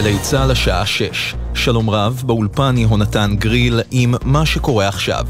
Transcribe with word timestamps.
גלי 0.00 0.18
צה"ל 0.18 0.50
השעה 0.50 0.86
6. 0.86 1.34
שלום 1.54 1.90
רב, 1.90 2.22
באולפן 2.26 2.74
יהונתן 2.78 3.34
גריל 3.38 3.80
עם 3.90 4.14
מה 4.24 4.46
שקורה 4.46 4.88
עכשיו. 4.88 5.26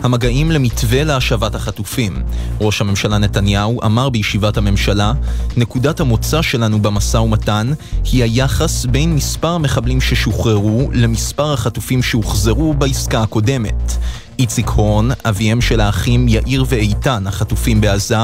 המגעים 0.00 0.50
למתווה 0.50 1.04
להשבת 1.04 1.54
החטופים. 1.54 2.22
ראש 2.60 2.80
הממשלה 2.80 3.18
נתניהו 3.18 3.80
אמר 3.84 4.08
בישיבת 4.08 4.56
הממשלה, 4.56 5.12
נקודת 5.56 6.00
המוצא 6.00 6.42
שלנו 6.42 6.82
במשא 6.82 7.16
ומתן 7.16 7.72
היא 8.12 8.22
היחס 8.22 8.84
בין 8.84 9.14
מספר 9.14 9.48
המחבלים 9.48 10.00
ששוחררו 10.00 10.90
למספר 10.92 11.52
החטופים 11.52 12.02
שהוחזרו 12.02 12.74
בעסקה 12.74 13.22
הקודמת. 13.22 13.92
איציק 14.38 14.68
הורן, 14.68 15.08
אביהם 15.24 15.60
של 15.60 15.80
האחים 15.80 16.28
יאיר 16.28 16.64
ואיתן, 16.68 17.26
החטופים 17.26 17.80
בעזה, 17.80 18.16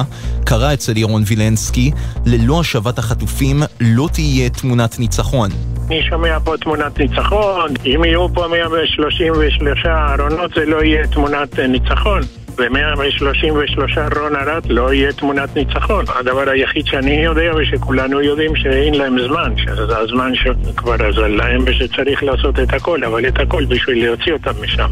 קרא 0.44 0.74
אצל 0.74 0.96
ירון 0.96 1.22
וילנסקי, 1.26 1.90
ללא 2.24 2.60
השבת 2.60 2.98
החטופים 2.98 3.62
לא 3.80 4.08
תהיה 4.12 4.50
תמונת 4.50 4.98
ניצחון. 4.98 5.50
אני 5.86 6.02
שומע 6.02 6.38
פה 6.44 6.56
תמונת 6.56 6.98
ניצחון, 6.98 7.70
אם 7.86 8.04
יהיו 8.04 8.28
פה 8.34 8.48
133 8.48 9.86
ארונות 9.86 10.50
זה 10.54 10.66
לא 10.66 10.84
יהיה 10.84 11.06
תמונת 11.06 11.58
ניצחון. 11.58 12.20
ו-133 12.58 14.18
רון 14.18 14.36
ארד 14.36 14.66
לא 14.66 14.92
יהיה 14.92 15.12
תמונת 15.12 15.56
ניצחון. 15.56 16.04
הדבר 16.18 16.50
היחיד 16.50 16.86
שאני 16.86 17.24
יודע 17.24 17.52
ושכולנו 17.56 18.22
יודעים 18.22 18.56
שאין 18.56 18.94
להם 18.94 19.16
זמן, 19.28 19.52
שזה 19.56 19.98
הזמן 19.98 20.32
שכבר 20.34 21.08
אזל 21.08 21.28
להם 21.28 21.64
ושצריך 21.66 22.22
לעשות 22.22 22.58
את 22.58 22.74
הכל, 22.74 23.04
אבל 23.04 23.28
את 23.28 23.40
הכל 23.40 23.64
בשביל 23.64 24.06
להוציא 24.06 24.32
אותם 24.32 24.62
משם. 24.62 24.88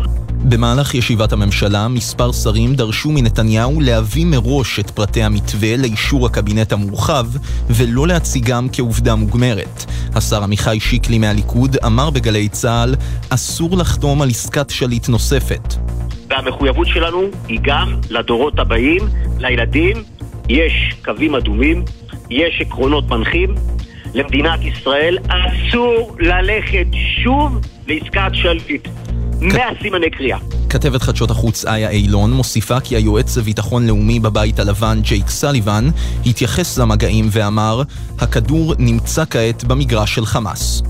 במהלך 0.48 0.94
ישיבת 0.94 1.32
הממשלה, 1.32 1.88
מספר 1.88 2.32
שרים 2.32 2.74
דרשו 2.74 3.10
מנתניהו 3.10 3.80
להביא 3.80 4.26
מראש 4.26 4.80
את 4.80 4.90
פרטי 4.90 5.22
המתווה 5.22 5.76
לאישור 5.76 6.26
הקבינט 6.26 6.72
המורחב, 6.72 7.26
ולא 7.70 8.06
להציגם 8.06 8.66
כעובדה 8.72 9.14
מוגמרת. 9.14 9.84
השר 10.14 10.42
עמיחי 10.42 10.80
שיקלי 10.80 11.18
מהליכוד 11.18 11.76
אמר 11.86 12.10
בגלי 12.10 12.48
צה"ל, 12.48 12.94
אסור 13.30 13.76
לחתום 13.76 14.22
על 14.22 14.28
עסקת 14.28 14.70
שליט 14.70 15.08
נוספת. 15.08 15.74
והמחויבות 16.28 16.86
שלנו 16.86 17.22
היא 17.48 17.60
גם 17.62 18.00
לדורות 18.10 18.58
הבאים, 18.58 19.02
לילדים. 19.38 19.96
יש 20.48 20.94
קווים 21.04 21.34
אדומים, 21.34 21.84
יש 22.30 22.60
עקרונות 22.60 23.08
מנחים. 23.08 23.54
למדינת 24.14 24.60
ישראל 24.62 25.18
אסור 25.28 26.16
ללכת 26.20 26.86
שוב 27.22 27.60
לעסקת 27.88 28.30
שליט. 28.32 28.88
מהסימני 29.44 30.10
קריאה. 30.10 30.38
כתבת 30.70 31.02
חדשות 31.02 31.30
החוץ 31.30 31.64
איה 31.64 31.90
אילון 31.90 32.32
מוסיפה 32.32 32.80
כי 32.80 32.96
היועץ 32.96 33.36
לביטחון 33.36 33.86
לאומי 33.86 34.20
בבית 34.20 34.58
הלבן 34.58 34.98
ג'ייק 35.02 35.28
סליבן 35.28 35.88
התייחס 36.26 36.78
למגעים 36.78 37.28
ואמר 37.30 37.82
הכדור 38.18 38.74
נמצא 38.78 39.24
כעת 39.30 39.64
במגרש 39.64 40.14
של 40.14 40.26
חמאס. 40.26 40.82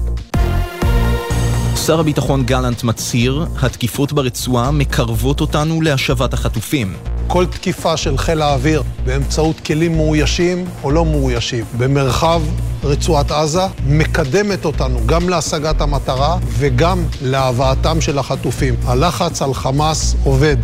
שר 1.86 2.00
הביטחון 2.00 2.44
גלנט 2.44 2.83
מצהיר, 2.83 3.46
התקיפות 3.62 4.12
ברצועה 4.12 4.70
מקרבות 4.70 5.41
אותנו 5.41 5.80
להשבת 5.80 6.34
החטופים. 6.34 7.13
כל 7.27 7.47
תקיפה 7.47 7.97
של 7.97 8.19
חיל 8.19 8.42
האוויר 8.42 8.83
באמצעות 9.05 9.61
כלים 9.61 9.97
מאוישים 9.97 10.64
או 10.83 10.91
לא 10.91 11.05
מאוישים 11.05 11.64
במרחב 11.78 12.42
רצועת 12.84 13.30
עזה 13.30 13.67
מקדמת 13.86 14.64
אותנו 14.64 15.00
גם 15.06 15.28
להשגת 15.28 15.80
המטרה 15.80 16.39
וגם 16.48 17.05
להבאתם 17.22 18.00
של 18.00 18.19
החטופים. 18.19 18.75
הלחץ 18.84 19.42
על 19.42 19.55
חמאס 19.55 20.14
עובד. 20.25 20.56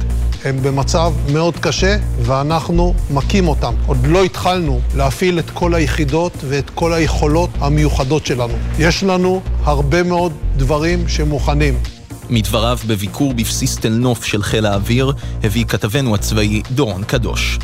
הם 0.44 0.62
במצב 0.62 1.12
מאוד 1.32 1.56
קשה, 1.56 1.96
ואנחנו 2.22 2.94
מכים 3.10 3.48
אותם. 3.48 3.74
עוד 3.86 4.06
לא 4.06 4.24
התחלנו 4.24 4.80
להפעיל 4.94 5.38
את 5.38 5.50
כל 5.50 5.74
היחידות 5.74 6.32
ואת 6.48 6.70
כל 6.70 6.92
היכולות 6.92 7.50
המיוחדות 7.60 8.26
שלנו. 8.26 8.54
יש 8.78 9.04
לנו 9.04 9.40
הרבה 9.64 10.02
מאוד 10.02 10.32
דברים 10.56 11.08
שמוכנים. 11.08 11.99
מדבריו 12.30 12.78
בביקור 12.86 13.32
בבסיס 13.34 13.76
תל 13.76 13.88
נוף 13.88 14.24
של 14.24 14.42
חיל 14.42 14.66
האוויר, 14.66 15.12
הביא 15.42 15.64
כתבנו 15.64 16.14
הצבאי 16.14 16.62
דורון 16.70 17.04
קדוש. 17.04 17.58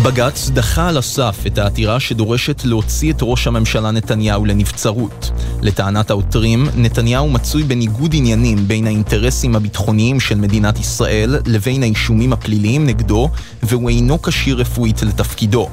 בג"ץ 0.00 0.50
דחה 0.50 0.88
על 0.88 0.98
הסף 0.98 1.38
את 1.46 1.58
העתירה 1.58 2.00
שדורשת 2.00 2.64
להוציא 2.64 3.12
את 3.12 3.18
ראש 3.22 3.46
הממשלה 3.46 3.90
נתניהו 3.90 4.44
לנבצרות. 4.44 5.30
לטענת 5.62 6.10
העותרים, 6.10 6.68
נתניהו 6.76 7.30
מצוי 7.30 7.62
בניגוד 7.62 8.10
עניינים 8.14 8.68
בין 8.68 8.86
האינטרסים 8.86 9.56
הביטחוניים 9.56 10.20
של 10.20 10.34
מדינת 10.34 10.80
ישראל 10.80 11.38
לבין 11.46 11.82
האישומים 11.82 12.32
הפליליים 12.32 12.86
נגדו, 12.86 13.28
והוא 13.62 13.90
אינו 13.90 14.22
כשיר 14.22 14.56
רפואית 14.56 15.02
לתפקידו. 15.02 15.68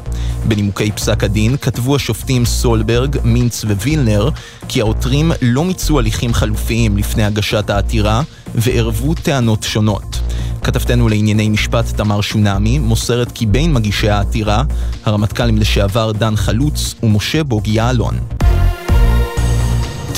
בנימוקי 0.48 0.92
פסק 0.92 1.24
הדין 1.24 1.58
כתבו 1.58 1.96
השופטים 1.96 2.46
סולברג, 2.46 3.18
מינץ 3.24 3.64
ווילנר 3.64 4.30
כי 4.68 4.82
העותרים 4.82 5.32
לא 5.42 5.66
מיצו 5.66 6.00
הליכים 6.00 6.34
חלופיים 6.34 6.98
לפני 6.98 7.24
הגשת 7.24 7.70
העתירה 7.70 8.22
וערבו 8.56 9.14
טענות 9.14 9.64
שונות. 9.64 10.20
כתבתנו 10.64 11.10
לענייני 11.10 11.50
משפט 11.50 11.86
תמר 11.86 12.22
שונמי 12.22 12.80
מוסרת 12.80 13.32
כי 13.32 13.46
בין 13.46 13.74
מגישי 13.74 14.10
העתירה, 14.10 14.64
הרמטכ"לים 15.06 15.58
לשעבר 15.58 16.12
דן 16.12 16.36
חלוץ 16.36 16.96
ומשה 17.04 17.44
בוגי 17.44 17.72
יעלון. 17.72 18.16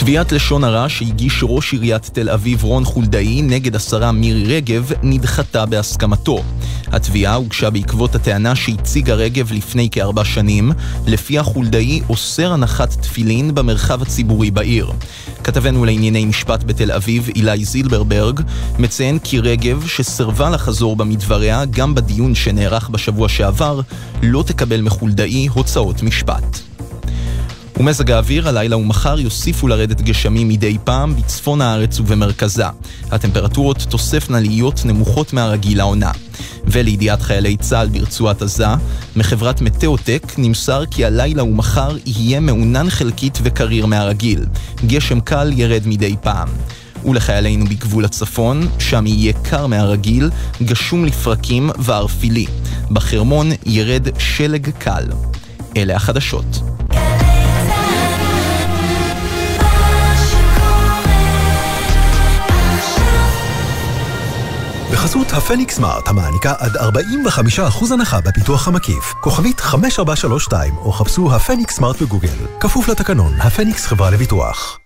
תביעת 0.01 0.31
לשון 0.31 0.63
הרע 0.63 0.89
שהגיש 0.89 1.43
ראש 1.43 1.73
עיריית 1.73 2.09
תל 2.13 2.29
אביב 2.29 2.63
רון 2.63 2.85
חולדאי 2.85 3.41
נגד 3.41 3.75
השרה 3.75 4.11
מירי 4.11 4.55
רגב 4.55 4.91
נדחתה 5.03 5.65
בהסכמתו. 5.65 6.43
התביעה 6.87 7.35
הוגשה 7.35 7.69
בעקבות 7.69 8.15
הטענה 8.15 8.55
שהציגה 8.55 9.13
רגב 9.13 9.51
לפני 9.51 9.89
כארבע 9.89 10.25
שנים, 10.25 10.71
לפיה 11.07 11.43
חולדאי 11.43 12.01
אוסר 12.09 12.53
הנחת 12.53 12.89
תפילין 12.89 13.55
במרחב 13.55 14.01
הציבורי 14.01 14.51
בעיר. 14.51 14.91
כתבנו 15.43 15.85
לענייני 15.85 16.25
משפט 16.25 16.63
בתל 16.63 16.91
אביב, 16.91 17.29
אילי 17.35 17.65
זילברברג, 17.65 18.41
מציין 18.79 19.19
כי 19.19 19.39
רגב, 19.39 19.85
שסרבה 19.87 20.49
לחזור 20.49 20.95
בה 20.95 21.05
מדבריה 21.05 21.65
גם 21.65 21.95
בדיון 21.95 22.35
שנערך 22.35 22.89
בשבוע 22.89 23.29
שעבר, 23.29 23.81
לא 24.23 24.43
תקבל 24.47 24.81
מחולדאי 24.81 25.47
הוצאות 25.47 26.03
משפט. 26.03 26.70
ומזג 27.81 28.11
האוויר 28.11 28.47
הלילה 28.47 28.77
ומחר 28.77 29.19
יוסיפו 29.19 29.67
לרדת 29.67 30.01
גשמים 30.01 30.49
מדי 30.49 30.77
פעם 30.83 31.15
בצפון 31.15 31.61
הארץ 31.61 31.99
ובמרכזה. 31.99 32.65
הטמפרטורות 33.11 33.77
תוספנה 33.89 34.39
להיות 34.39 34.81
נמוכות 34.85 35.33
מהרגיל 35.33 35.77
לעונה. 35.77 36.11
ולידיעת 36.65 37.21
חיילי 37.21 37.57
צה"ל 37.57 37.87
ברצועת 37.87 38.41
עזה, 38.41 38.67
מחברת 39.15 39.61
מטאוטק 39.61 40.21
נמסר 40.37 40.85
כי 40.91 41.05
הלילה 41.05 41.43
ומחר 41.43 41.97
יהיה 42.05 42.39
מעונן 42.39 42.89
חלקית 42.89 43.39
וקריר 43.43 43.85
מהרגיל. 43.85 44.45
גשם 44.87 45.19
קל 45.19 45.51
ירד 45.55 45.81
מדי 45.85 46.15
פעם. 46.21 46.47
ולחיילינו 47.05 47.65
בגבול 47.65 48.05
הצפון, 48.05 48.67
שם 48.79 49.07
יהיה 49.07 49.33
קר 49.33 49.67
מהרגיל, 49.67 50.29
גשום 50.63 51.05
לפרקים 51.05 51.69
וערפילי. 51.79 52.45
בחרמון 52.91 53.49
ירד 53.65 54.07
שלג 54.19 54.69
קל. 54.69 55.03
אלה 55.77 55.95
החדשות. 55.95 56.70
בחסות 65.11 65.33
הפניקס 65.33 65.75
סמארט, 65.75 66.07
המעניקה 66.07 66.53
עד 66.59 66.77
45% 66.77 67.93
הנחה 67.93 68.21
בפיתוח 68.21 68.67
המקיף. 68.67 69.13
כוכבית 69.21 69.59
5432, 69.59 70.73
או 70.77 70.91
חפשו 70.91 71.35
הפניקס 71.35 71.75
סמארט 71.75 72.01
בגוגל. 72.01 72.37
כפוף 72.59 72.87
לתקנון, 72.87 73.33
הפניקס 73.39 73.85
חברה 73.85 74.11
לביטוח. 74.11 74.79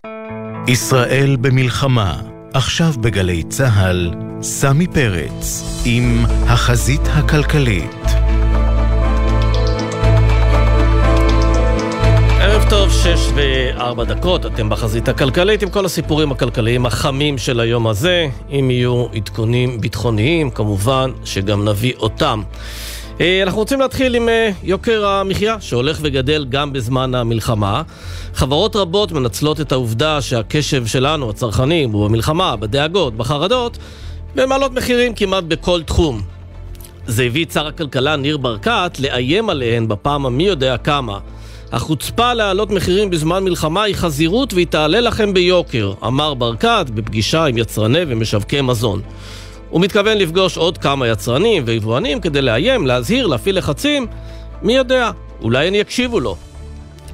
ישראל 0.68 1.36
במלחמה, 1.42 2.22
עכשיו 2.54 2.94
בגלי 3.02 3.44
צה"ל, 3.44 4.14
סמי 4.42 4.88
פרץ, 4.88 5.64
עם 5.86 6.26
החזית 6.48 7.02
הכלכלית. 7.14 8.05
ערב 12.66 12.74
טוב, 12.74 12.92
שש 12.92 13.32
וארבע 13.36 14.04
דקות, 14.04 14.46
אתם 14.46 14.70
בחזית 14.70 15.08
הכלכלית 15.08 15.64
עם 15.64 15.70
כל 15.70 15.86
הסיפורים 15.86 16.32
הכלכליים 16.32 16.86
החמים 16.86 17.38
של 17.38 17.60
היום 17.60 17.88
הזה. 17.88 18.28
אם 18.52 18.72
יהיו 18.72 19.06
עדכונים 19.14 19.82
ביטחוניים, 19.82 20.50
כמובן 20.50 21.12
שגם 21.26 21.68
נביא 21.68 21.94
אותם. 21.98 22.42
אה, 23.22 23.44
אנחנו 23.44 23.60
רוצים 23.60 23.80
להתחיל 23.80 24.16
עם 24.16 24.30
אה, 24.30 24.50
יוקר 24.64 25.06
המחיה, 25.06 25.58
שהולך 25.60 26.00
וגדל 26.02 26.46
גם 26.50 26.74
בזמן 26.74 27.16
המלחמה. 27.16 27.82
חברות 28.34 28.76
רבות 28.76 29.12
מנצלות 29.12 29.62
את 29.62 29.72
העובדה 29.72 30.22
שהקשב 30.22 30.86
שלנו, 30.86 31.30
הצרכנים, 31.30 31.92
הוא 31.92 32.08
במלחמה, 32.08 32.56
בדאגות, 32.56 33.18
בחרדות, 33.18 33.78
ומעלות 34.36 34.72
מחירים 34.72 35.14
כמעט 35.16 35.44
בכל 35.44 35.84
תחום. 35.84 36.22
זה 37.08 37.24
הביא 37.24 37.46
את 37.46 37.52
שר 37.52 37.68
הכלכלה 37.68 38.16
ניר 38.16 38.38
ברקת 38.38 39.00
לאיים 39.00 39.50
עליהן 39.50 39.88
בפעם 39.88 40.26
המי 40.26 40.44
יודע 40.44 40.78
כמה. 40.78 41.20
החוצפה 41.76 42.34
להעלות 42.34 42.72
מחירים 42.72 43.10
בזמן 43.10 43.44
מלחמה 43.44 43.84
היא 43.84 43.96
חזירות 43.96 44.54
והיא 44.54 44.68
תעלה 44.68 45.00
לכם 45.00 45.34
ביוקר, 45.34 45.94
אמר 46.06 46.34
ברקת 46.34 46.86
בפגישה 46.94 47.46
עם 47.46 47.58
יצרני 47.58 48.00
ומשווקי 48.08 48.62
מזון. 48.62 49.02
הוא 49.70 49.82
מתכוון 49.82 50.18
לפגוש 50.18 50.58
עוד 50.58 50.78
כמה 50.78 51.08
יצרנים 51.08 51.64
ויבואנים 51.66 52.22
כדי 52.22 52.42
לאיים, 52.42 52.88
להזהיר, 52.88 53.28
להפעיל 53.28 53.58
לחצים. 53.58 54.08
מי 54.62 54.76
יודע, 54.76 55.12
אולי 55.42 55.68
הם 55.68 55.76
יקשיבו 55.76 56.20
לו. 56.20 56.36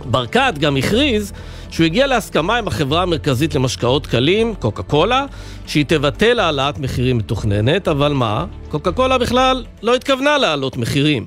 ברקת 0.06 0.54
גם 0.60 0.78
הכריז 0.78 1.34
שהוא 1.70 1.86
הגיע 1.86 2.08
להסכמה 2.08 2.58
עם 2.58 2.68
החברה 2.68 3.02
המרכזית 3.02 3.56
למשקאות 3.56 4.08
קלים, 4.08 4.56
קוקה 4.56 4.84
קולה, 4.84 5.26
שהיא 5.68 5.86
תבטל 5.88 6.40
העלאת 6.40 6.80
מחירים 6.80 7.18
מתוכננת, 7.18 7.88
אבל 7.88 8.14
מה? 8.14 8.46
קוקה 8.70 8.92
קולה 8.92 9.18
בכלל 9.18 9.66
לא 9.82 9.96
התכוונה 9.96 10.38
להעלות 10.38 10.78
מחירים. 10.78 11.26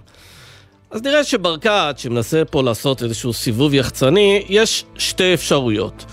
אז 0.95 1.03
נראה 1.03 1.25
שברקת, 1.25 1.95
שמנסה 1.97 2.43
פה 2.51 2.63
לעשות 2.63 3.03
איזשהו 3.03 3.33
סיבוב 3.33 3.75
יחצני, 3.75 4.43
יש 4.49 4.85
שתי 4.99 5.35
אפשרויות. 5.35 6.05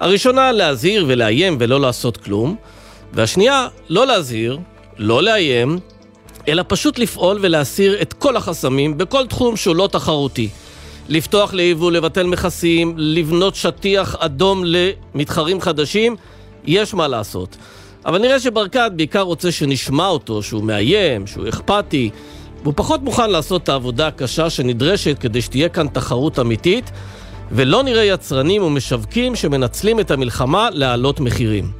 הראשונה, 0.00 0.52
להזהיר 0.52 1.04
ולאיים 1.08 1.56
ולא 1.60 1.80
לעשות 1.80 2.16
כלום, 2.16 2.56
והשנייה, 3.12 3.68
לא 3.88 4.06
להזהיר, 4.06 4.58
לא 4.98 5.22
לאיים, 5.22 5.78
אלא 6.48 6.64
פשוט 6.68 6.98
לפעול 6.98 7.38
ולהסיר 7.42 8.02
את 8.02 8.12
כל 8.12 8.36
החסמים 8.36 8.98
בכל 8.98 9.26
תחום 9.26 9.56
שהוא 9.56 9.76
לא 9.76 9.88
תחרותי. 9.92 10.48
לפתוח 11.08 11.54
ליבוא, 11.54 11.92
לבטל 11.92 12.26
מכסים, 12.26 12.94
לבנות 12.96 13.54
שטיח 13.54 14.16
אדום 14.18 14.62
למתחרים 14.64 15.60
חדשים, 15.60 16.16
יש 16.66 16.94
מה 16.94 17.08
לעשות. 17.08 17.56
אבל 18.06 18.18
נראה 18.18 18.40
שברקת 18.40 18.92
בעיקר 18.96 19.20
רוצה 19.20 19.52
שנשמע 19.52 20.06
אותו, 20.06 20.42
שהוא 20.42 20.62
מאיים, 20.62 21.26
שהוא 21.26 21.48
אכפתי, 21.48 22.10
והוא 22.64 22.74
פחות 22.76 23.02
מוכן 23.02 23.30
לעשות 23.30 23.62
את 23.62 23.68
העבודה 23.68 24.06
הקשה 24.06 24.50
שנדרשת 24.50 25.18
כדי 25.18 25.42
שתהיה 25.42 25.68
כאן 25.68 25.88
תחרות 25.88 26.38
אמיתית, 26.38 26.90
ולא 27.52 27.82
נראה 27.82 28.04
יצרנים 28.04 28.62
ומשווקים 28.62 29.36
שמנצלים 29.36 30.00
את 30.00 30.10
המלחמה 30.10 30.68
להעלות 30.72 31.20
מחירים. 31.20 31.70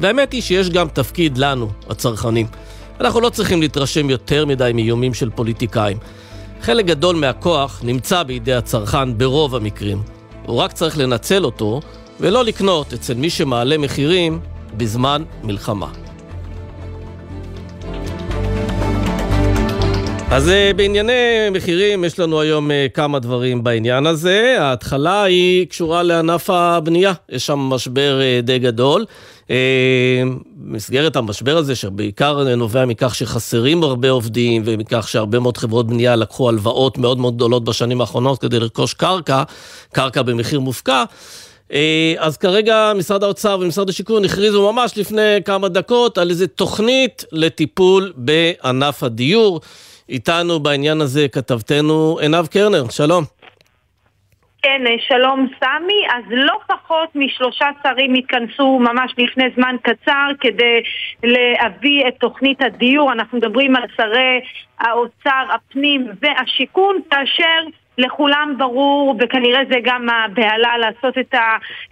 והאמת 0.00 0.32
היא 0.32 0.42
שיש 0.42 0.70
גם 0.70 0.88
תפקיד 0.88 1.38
לנו, 1.38 1.70
הצרכנים. 1.90 2.46
אנחנו 3.00 3.20
לא 3.20 3.28
צריכים 3.28 3.60
להתרשם 3.60 4.10
יותר 4.10 4.46
מדי 4.46 4.70
מאיומים 4.74 5.14
של 5.14 5.30
פוליטיקאים. 5.30 5.98
חלק 6.60 6.84
גדול 6.84 7.16
מהכוח 7.16 7.80
נמצא 7.84 8.22
בידי 8.22 8.54
הצרכן 8.54 9.18
ברוב 9.18 9.54
המקרים. 9.54 10.02
הוא 10.46 10.56
רק 10.56 10.72
צריך 10.72 10.98
לנצל 10.98 11.44
אותו 11.44 11.80
ולא 12.20 12.44
לקנות 12.44 12.92
אצל 12.92 13.14
מי 13.14 13.30
שמעלה 13.30 13.78
מחירים 13.78 14.40
בזמן 14.76 15.22
מלחמה. 15.42 15.88
אז 20.32 20.48
אה, 20.48 20.70
בענייני 20.76 21.50
מחירים 21.50 22.04
יש 22.04 22.18
לנו 22.18 22.40
היום 22.40 22.70
אה, 22.70 22.86
כמה 22.94 23.18
דברים 23.18 23.64
בעניין 23.64 24.06
הזה. 24.06 24.56
ההתחלה 24.60 25.22
היא 25.22 25.66
קשורה 25.66 26.02
לענף 26.02 26.50
הבנייה, 26.50 27.12
יש 27.28 27.46
שם 27.46 27.58
משבר 27.58 28.20
אה, 28.20 28.40
די 28.42 28.58
גדול. 28.58 29.04
במסגרת 30.56 31.16
המשבר 31.16 31.56
הזה, 31.56 31.74
שבעיקר 31.74 32.54
נובע 32.56 32.84
מכך 32.84 33.14
שחסרים 33.14 33.82
הרבה 33.82 34.10
עובדים 34.10 34.62
ומכך 34.64 35.08
שהרבה 35.08 35.38
מאוד 35.38 35.56
חברות 35.56 35.86
בנייה 35.86 36.16
לקחו 36.16 36.48
הלוואות 36.48 36.98
מאוד 36.98 37.18
מאוד 37.18 37.36
גדולות 37.36 37.64
בשנים 37.64 38.00
האחרונות 38.00 38.40
כדי 38.40 38.60
לרכוש 38.60 38.94
קרקע, 38.94 39.42
קרקע 39.92 40.22
במחיר 40.22 40.60
מופקע. 40.60 41.04
אז 42.18 42.36
כרגע 42.36 42.92
משרד 42.96 43.24
האוצר 43.24 43.58
ומשרד 43.60 43.88
השיכון 43.88 44.24
הכריזו 44.24 44.72
ממש 44.72 44.98
לפני 44.98 45.42
כמה 45.44 45.68
דקות 45.68 46.18
על 46.18 46.30
איזה 46.30 46.46
תוכנית 46.46 47.24
לטיפול 47.32 48.12
בענף 48.16 49.02
הדיור. 49.02 49.60
איתנו 50.12 50.60
בעניין 50.60 51.00
הזה 51.00 51.28
כתבתנו 51.28 52.18
עינב 52.20 52.46
קרנר, 52.46 52.84
שלום. 52.90 53.24
כן, 54.62 54.82
שלום 55.08 55.48
סמי. 55.60 56.06
אז 56.16 56.24
לא 56.30 56.58
פחות 56.66 57.08
משלושה 57.14 57.66
שרים 57.82 58.14
התכנסו 58.14 58.78
ממש 58.78 59.14
לפני 59.18 59.44
זמן 59.56 59.76
קצר 59.82 60.28
כדי 60.40 60.82
להביא 61.22 62.08
את 62.08 62.14
תוכנית 62.20 62.62
הדיור. 62.62 63.12
אנחנו 63.12 63.38
מדברים 63.38 63.76
על 63.76 63.82
שרי 63.96 64.40
האוצר, 64.78 65.44
הפנים 65.54 66.06
והשיכון, 66.22 66.96
כאשר 67.10 67.60
לכולם 67.98 68.54
ברור, 68.58 69.14
וכנראה 69.20 69.60
זה 69.68 69.76
גם 69.82 70.08
הבהלה 70.08 70.78
לעשות 70.78 71.18
את 71.18 71.34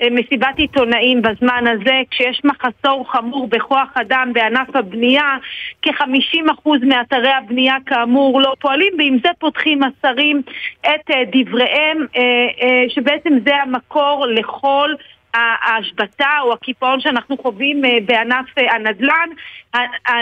המסיבת 0.00 0.56
עיתונאים 0.56 1.23
בזמן 1.23 1.64
הזה, 1.67 2.00
כשיש 2.11 2.41
מחסור 2.44 3.12
חמור 3.12 3.49
בכוח 3.49 3.88
אדם 3.94 4.31
בענף 4.32 4.76
הבנייה, 4.76 5.37
כ-50% 5.82 6.69
מאתרי 6.82 7.32
הבנייה 7.32 7.75
כאמור 7.87 8.41
לא 8.41 8.55
פועלים, 8.61 8.93
ועם 8.99 9.19
זה 9.23 9.29
פותחים 9.38 9.81
השרים 9.82 10.43
את 10.81 11.11
דבריהם, 11.32 12.06
אה, 12.17 12.23
אה, 12.62 12.85
שבעצם 12.88 13.38
זה 13.44 13.56
המקור 13.56 14.26
לכל 14.26 14.91
ההשבתה 15.35 16.31
או 16.41 16.53
הקיפאון 16.53 17.00
שאנחנו 17.00 17.38
חווים 17.38 17.82
בענף 18.05 18.47
הנדל"ן. 18.56 19.29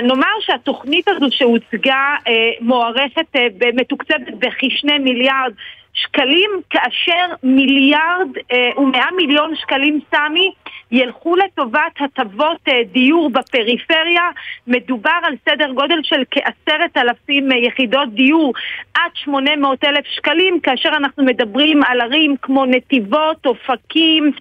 נאמר 0.03 0.35
שהתוכנית 0.41 1.09
הזו 1.09 1.27
שהוצגה 1.31 2.17
מוערכת, 2.61 3.37
מתוקצבת 3.75 4.35
בכשני 4.39 4.99
מיליארד 4.99 5.53
שקלים, 5.93 6.51
כאשר 6.71 7.35
מיליארד 7.43 8.29
ומאה 8.77 9.11
מיליון 9.17 9.57
שקלים 9.57 10.01
סמי 10.11 10.53
ילכו 10.93 11.37
לטובת 11.37 12.01
הטבות 12.01 12.69
דיור 12.93 13.31
בפריפריה. 13.31 14.31
מדובר 14.67 15.19
על 15.23 15.35
סדר 15.49 15.73
גודל 15.73 15.99
של 16.03 16.23
כעשרת 16.31 16.97
אלפים 16.97 17.49
יחידות 17.53 18.09
דיור 18.09 18.53
עד 18.95 19.11
שמונה 19.15 19.57
מאות 19.57 19.85
אלף 19.85 20.05
שקלים, 20.07 20.61
כאשר 20.61 20.89
אנחנו 20.89 21.25
מדברים 21.25 21.83
על 21.85 22.01
ערים 22.01 22.37
כמו 22.43 22.67
נתיבות, 22.67 23.47
אופקים, 23.47 24.33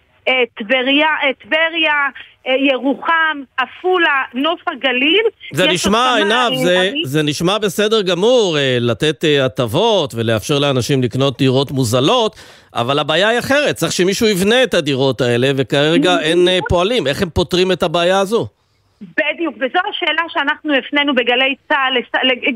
טבריה, 0.58 1.08
טבריה, 1.44 1.94
ירוחם, 2.72 3.42
עפולה, 3.58 4.24
נוף 4.34 4.60
הגליל. 4.68 5.26
זה 5.54 5.68
נשמע, 5.68 6.16
עינב, 6.16 6.56
זה, 6.64 6.92
זה 7.04 7.24
נשמע 7.24 7.58
בסדר 7.58 8.02
גמור 8.02 8.58
לתת 8.80 9.24
הטבות 9.42 10.14
ולאפשר 10.16 10.60
לאנשים 10.60 11.04
לקנות 11.04 11.38
דירות 11.38 11.72
מוזלות, 11.72 12.36
אבל 12.74 13.00
הבעיה 13.00 13.30
היא 13.30 13.40
אחרת, 13.40 13.76
צריך 13.76 13.92
שמישהו 13.92 14.28
יבנה 14.28 14.64
את 14.64 14.74
הדירות 14.74 15.22
האלה, 15.22 15.52
וכרגע 15.56 16.20
אין 16.20 16.48
פועלים. 16.70 17.08
איך 17.08 17.22
הם 17.22 17.30
פותרים 17.30 17.72
את 17.72 17.84
הבעיה 17.84 18.20
הזו? 18.20 18.48
בדיוק, 19.02 19.56
וזו 19.60 19.80
השאלה 19.90 20.24
שאנחנו 20.28 20.74
הפנינו 20.76 21.16
בגלי 21.16 21.56
צה"ל 21.70 21.98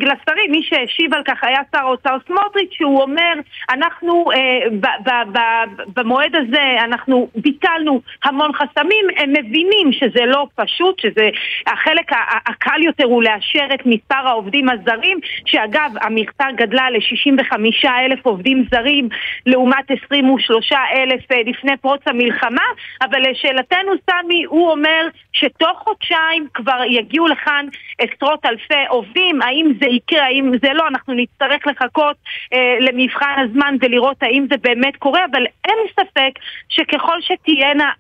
לשרים, 0.01 0.51
מי 0.51 0.63
שהשיב 0.63 1.13
על 1.13 1.23
כך 1.23 1.43
היה 1.43 1.59
שר 1.71 1.77
האוצר 1.77 2.17
סמוטריץ', 2.27 2.73
שהוא 2.73 3.01
אומר, 3.01 3.33
אנחנו 3.69 4.31
אה, 4.31 4.69
ב- 4.71 5.09
ב- 5.09 5.38
ב- 5.38 5.99
במועד 5.99 6.35
הזה, 6.35 6.77
אנחנו 6.83 7.27
ביטלנו 7.35 8.01
המון 8.23 8.51
חסמים, 8.53 9.05
הם 9.17 9.29
מבינים 9.29 9.91
שזה 9.91 10.25
לא 10.25 10.47
פשוט, 10.55 10.99
שזה 10.99 11.29
החלק 11.67 12.11
הקל 12.45 12.83
יותר 12.83 13.05
הוא 13.05 13.23
לאשר 13.23 13.65
את 13.73 13.85
מספר 13.85 14.27
העובדים 14.27 14.69
הזרים, 14.69 15.19
שאגב, 15.45 15.91
המכסה 16.01 16.45
גדלה 16.55 16.89
ל-65 16.89 17.89
אלף 17.89 18.25
עובדים 18.25 18.65
זרים 18.71 19.10
לעומת 19.45 19.91
23 20.05 20.71
אלף 20.71 21.31
אה, 21.31 21.38
לפני 21.45 21.77
פרוץ 21.77 22.01
המלחמה, 22.05 22.65
אבל 23.01 23.21
לשאלתנו 23.29 23.91
סמי, 24.10 24.43
הוא 24.43 24.71
אומר 24.71 25.07
שתוך 25.33 25.77
חודשיים 25.77 26.30
שנתיים 26.31 26.47
כבר 26.53 26.83
יגיעו 26.89 27.27
לכאן 27.27 27.65
עשרות 28.00 28.45
אלפי 28.45 28.85
עובדים, 28.89 29.41
האם 29.41 29.71
זה 29.79 29.85
יקרה, 29.85 30.25
האם 30.25 30.51
זה 30.61 30.73
לא, 30.73 30.88
אנחנו 30.88 31.13
נצטרך 31.13 31.67
לחכות 31.67 32.15
אה, 32.53 32.77
למבחן 32.79 33.35
הזמן 33.38 33.75
ולראות 33.81 34.23
האם 34.23 34.45
זה 34.50 34.55
באמת 34.57 34.95
קורה, 34.95 35.25
אבל 35.31 35.45
אין 35.65 35.77
ספק 35.91 36.31
שככל 36.69 37.21
שתהיינה 37.21 37.91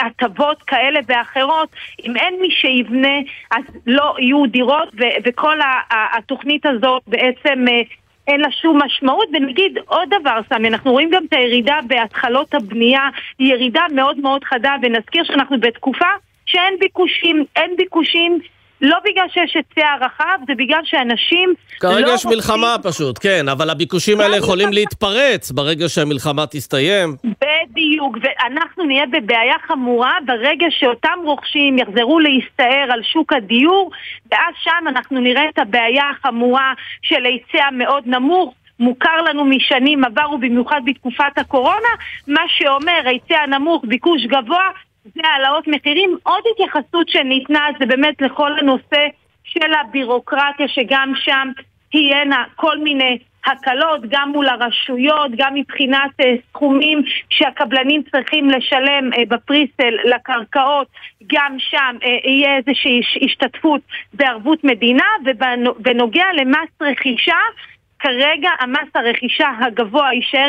הטבות 0.00 0.56
אה, 0.70 0.78
אה, 0.78 0.78
אה, 0.78 0.82
כאלה 0.82 1.00
ואחרות, 1.06 1.68
אם 2.06 2.16
אין 2.16 2.34
מי 2.40 2.50
שיבנה, 2.50 3.18
אז 3.50 3.64
לא 3.86 4.14
יהיו 4.18 4.46
דירות, 4.46 4.88
ו- 5.00 5.16
וכל 5.24 5.58
התוכנית 5.90 6.66
הזאת 6.66 7.02
בעצם... 7.06 7.64
אה, 7.68 7.82
אין 8.26 8.40
לה 8.40 8.50
שום 8.50 8.82
משמעות, 8.82 9.28
ונגיד 9.32 9.78
עוד 9.86 10.08
דבר, 10.20 10.40
סמי, 10.48 10.68
אנחנו 10.68 10.92
רואים 10.92 11.10
גם 11.10 11.24
את 11.28 11.32
הירידה 11.32 11.78
בהתחלות 11.86 12.54
הבנייה, 12.54 13.08
היא 13.38 13.52
ירידה 13.52 13.82
מאוד 13.94 14.18
מאוד 14.18 14.44
חדה, 14.44 14.76
ונזכיר 14.82 15.24
שאנחנו 15.24 15.60
בתקופה 15.60 16.06
שאין 16.46 16.74
ביקושים, 16.80 17.44
אין 17.56 17.76
ביקושים 17.76 18.40
לא 18.80 18.96
בגלל 19.04 19.26
שיש 19.32 19.56
היצע 19.56 19.88
רחב, 20.00 20.38
זה 20.46 20.52
בגלל 20.56 20.80
שאנשים 20.84 21.54
כרגע 21.80 22.00
לא 22.00 22.06
יש 22.06 22.24
רוצים... 22.24 22.30
מלחמה 22.30 22.76
פשוט, 22.82 23.18
כן, 23.18 23.48
אבל 23.48 23.70
הביקושים 23.70 24.20
האלה 24.20 24.36
יכולים 24.36 24.72
להתפרץ 24.72 25.50
ברגע 25.50 25.88
שהמלחמה 25.88 26.46
תסתיים. 26.46 27.16
בדיוק, 27.24 28.16
ואנחנו 28.22 28.84
נהיה 28.84 29.04
בבעיה 29.06 29.54
חמורה 29.66 30.12
ברגע 30.26 30.66
שאותם 30.70 31.18
רוכשים 31.24 31.78
יחזרו 31.78 32.20
להסתער 32.20 32.86
על 32.92 33.02
שוק 33.12 33.32
הדיור, 33.32 33.90
ואז 34.30 34.54
שם 34.62 34.88
אנחנו 34.88 35.20
נראה 35.20 35.48
את 35.48 35.58
הבעיה 35.58 36.04
החמורה 36.10 36.72
של 37.02 37.24
היצע 37.24 37.70
מאוד 37.72 38.02
נמוך. 38.06 38.54
מוכר 38.80 39.22
לנו 39.28 39.44
משנים 39.44 40.04
עברו, 40.04 40.38
במיוחד 40.38 40.80
בתקופת 40.86 41.38
הקורונה, 41.38 41.88
מה 42.28 42.40
שאומר 42.48 43.00
היצע 43.04 43.46
נמוך, 43.46 43.84
ביקוש 43.88 44.22
גבוה, 44.26 44.70
זה 45.04 45.20
העלאות 45.24 45.68
מחירים. 45.68 46.16
עוד 46.22 46.42
התייחסות 46.52 47.08
שניתנה 47.08 47.66
זה 47.78 47.86
באמת 47.86 48.22
לכל 48.22 48.58
הנושא 48.58 49.06
של 49.44 49.74
הבירוקרטיה, 49.80 50.68
שגם 50.68 51.12
שם 51.16 51.48
תהיינה 51.90 52.44
כל 52.56 52.78
מיני 52.78 53.18
הקלות, 53.46 54.00
גם 54.08 54.30
מול 54.32 54.48
הרשויות, 54.48 55.30
גם 55.36 55.54
מבחינת 55.54 56.10
uh, 56.20 56.24
סכומים 56.48 57.02
שהקבלנים 57.30 58.02
צריכים 58.12 58.50
לשלם 58.50 59.10
uh, 59.12 59.16
בפריסל 59.28 59.94
לקרקעות, 60.04 60.86
גם 61.26 61.56
שם 61.58 61.96
uh, 62.00 62.28
יהיה 62.28 62.56
איזושהי 62.56 63.00
השתתפות 63.24 63.80
בערבות 64.14 64.64
מדינה, 64.64 65.06
ובנוגע 65.24 66.26
למס 66.34 66.68
רכישה, 66.82 67.38
כרגע 67.98 68.50
המס 68.60 68.88
הרכישה 68.94 69.48
הגבוה 69.60 70.12
יישאר 70.12 70.48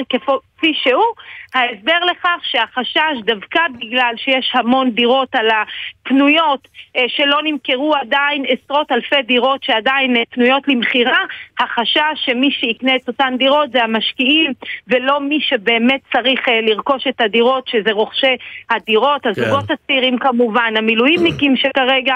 כפי 0.65 0.73
שהוא, 0.73 1.13
ההסבר 1.55 1.97
לכך 2.11 2.39
שהחשש 2.43 3.21
דווקא 3.25 3.59
בגלל 3.79 4.13
שיש 4.17 4.51
המון 4.53 4.89
דירות 4.89 5.35
על 5.35 5.47
הפנויות 5.49 6.67
אה, 6.97 7.03
שלא 7.07 7.39
נמכרו 7.43 7.95
עדיין, 7.95 8.43
עשרות 8.47 8.91
אלפי 8.91 9.21
דירות 9.21 9.63
שעדיין 9.63 10.17
אה, 10.17 10.21
פנויות 10.29 10.67
למכירה, 10.67 11.19
החשש 11.59 12.25
שמי 12.25 12.51
שיקנה 12.51 12.95
את 12.95 13.07
אותן 13.07 13.33
דירות 13.37 13.71
זה 13.71 13.83
המשקיעים 13.83 14.51
ולא 14.87 15.19
מי 15.19 15.39
שבאמת 15.41 16.01
צריך 16.13 16.49
אה, 16.49 16.61
לרכוש 16.61 17.07
את 17.07 17.21
הדירות, 17.21 17.67
שזה 17.67 17.91
רוכשי 17.91 18.37
הדירות, 18.69 19.23
כן. 19.23 19.29
הזוגות 19.29 19.71
הצעירים 19.71 20.17
כמובן, 20.17 20.73
המילואימניקים 20.77 21.57
שכרגע 21.61 22.15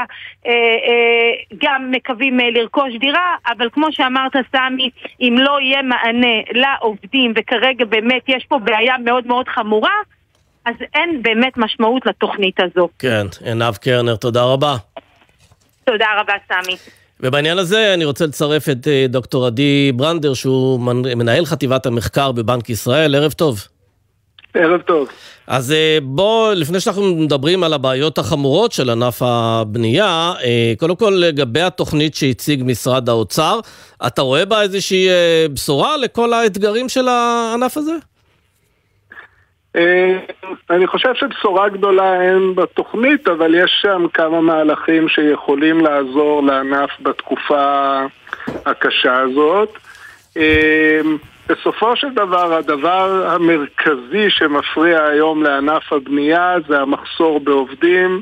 גם 1.64 1.92
מקווים 1.92 2.40
לרכוש 2.40 2.94
דירה, 3.00 3.36
אבל 3.48 3.70
כמו 3.70 3.88
שאמרת 3.92 4.32
סמי, 4.52 4.90
אם 5.22 5.36
לא 5.38 5.62
יהיה 5.62 5.82
מענה 5.82 6.36
לעובדים 6.52 7.34
וכרגע 7.36 7.86
באמת 7.86 8.24
יש 8.28 8.39
פה 8.46 8.60
בעיה 8.64 8.98
מאוד 9.06 9.28
מאוד 9.28 9.48
חמורה, 9.48 9.94
אז 10.66 10.76
אין 10.94 11.22
באמת 11.24 11.58
משמעות 11.58 12.06
לתוכנית 12.06 12.56
הזו. 12.60 12.90
כן, 13.00 13.28
עינב 13.46 13.76
קרנר, 13.76 14.16
תודה 14.16 14.44
רבה. 14.44 14.76
תודה 15.84 16.06
רבה, 16.20 16.34
סמי. 16.48 16.76
ובעניין 17.20 17.58
הזה 17.58 17.94
אני 17.94 18.06
רוצה 18.06 18.26
לצרף 18.26 18.70
את 18.70 18.88
אה, 18.88 19.06
דוקטור 19.10 19.46
עדי 19.46 19.92
ברנדר, 19.96 20.34
שהוא 20.34 20.80
מנהל 21.16 21.46
חטיבת 21.46 21.86
המחקר 21.86 22.32
בבנק 22.32 22.70
ישראל. 22.70 23.16
ערב 23.16 23.32
טוב. 23.32 23.68
ערב 24.54 24.82
טוב. 24.82 25.08
אז 25.48 25.72
אה, 25.72 25.98
בוא, 26.04 26.54
לפני 26.54 26.80
שאנחנו 26.80 27.16
מדברים 27.16 27.64
על 27.64 27.74
הבעיות 27.74 28.18
החמורות 28.18 28.72
של 28.72 28.90
ענף 28.90 29.22
הבנייה, 29.22 30.34
אה, 30.44 30.74
קודם 30.78 30.96
כל 30.96 31.14
לגבי 31.18 31.62
התוכנית 31.62 32.16
שהציג 32.16 32.64
משרד 32.66 33.10
האוצר, 33.10 33.60
אתה 34.08 34.22
רואה 34.22 34.46
בה 34.46 34.62
איזושהי 34.62 35.08
בשורה 35.54 35.98
לכל 35.98 36.34
האתגרים 36.34 36.90
של 36.90 37.08
הענף 37.08 37.78
הזה? 37.78 37.94
אה, 39.76 40.18
אני 40.70 40.88
חושב 40.88 41.14
שבשורה 41.16 41.70
גדולה 41.70 42.22
אין 42.22 42.56
בתוכנית, 42.56 43.28
אבל 43.28 43.56
יש 43.56 43.72
שם 43.82 44.06
כמה 44.14 44.42
מהלכים 44.42 45.10
שיכולים 45.10 45.82
לעזור 45.82 46.44
לענף 46.44 46.90
בתקופה 47.02 48.00
הקשה 48.66 49.18
הזאת. 49.18 49.70
אה, 50.38 51.02
בסופו 51.50 51.96
של 51.96 52.10
דבר, 52.10 52.54
הדבר 52.54 53.28
המרכזי 53.28 54.30
שמפריע 54.30 55.04
היום 55.04 55.44
לענף 55.44 55.94
הבנייה 55.94 56.56
זה 56.68 56.80
המחסור 56.80 57.40
בעובדים. 57.40 58.22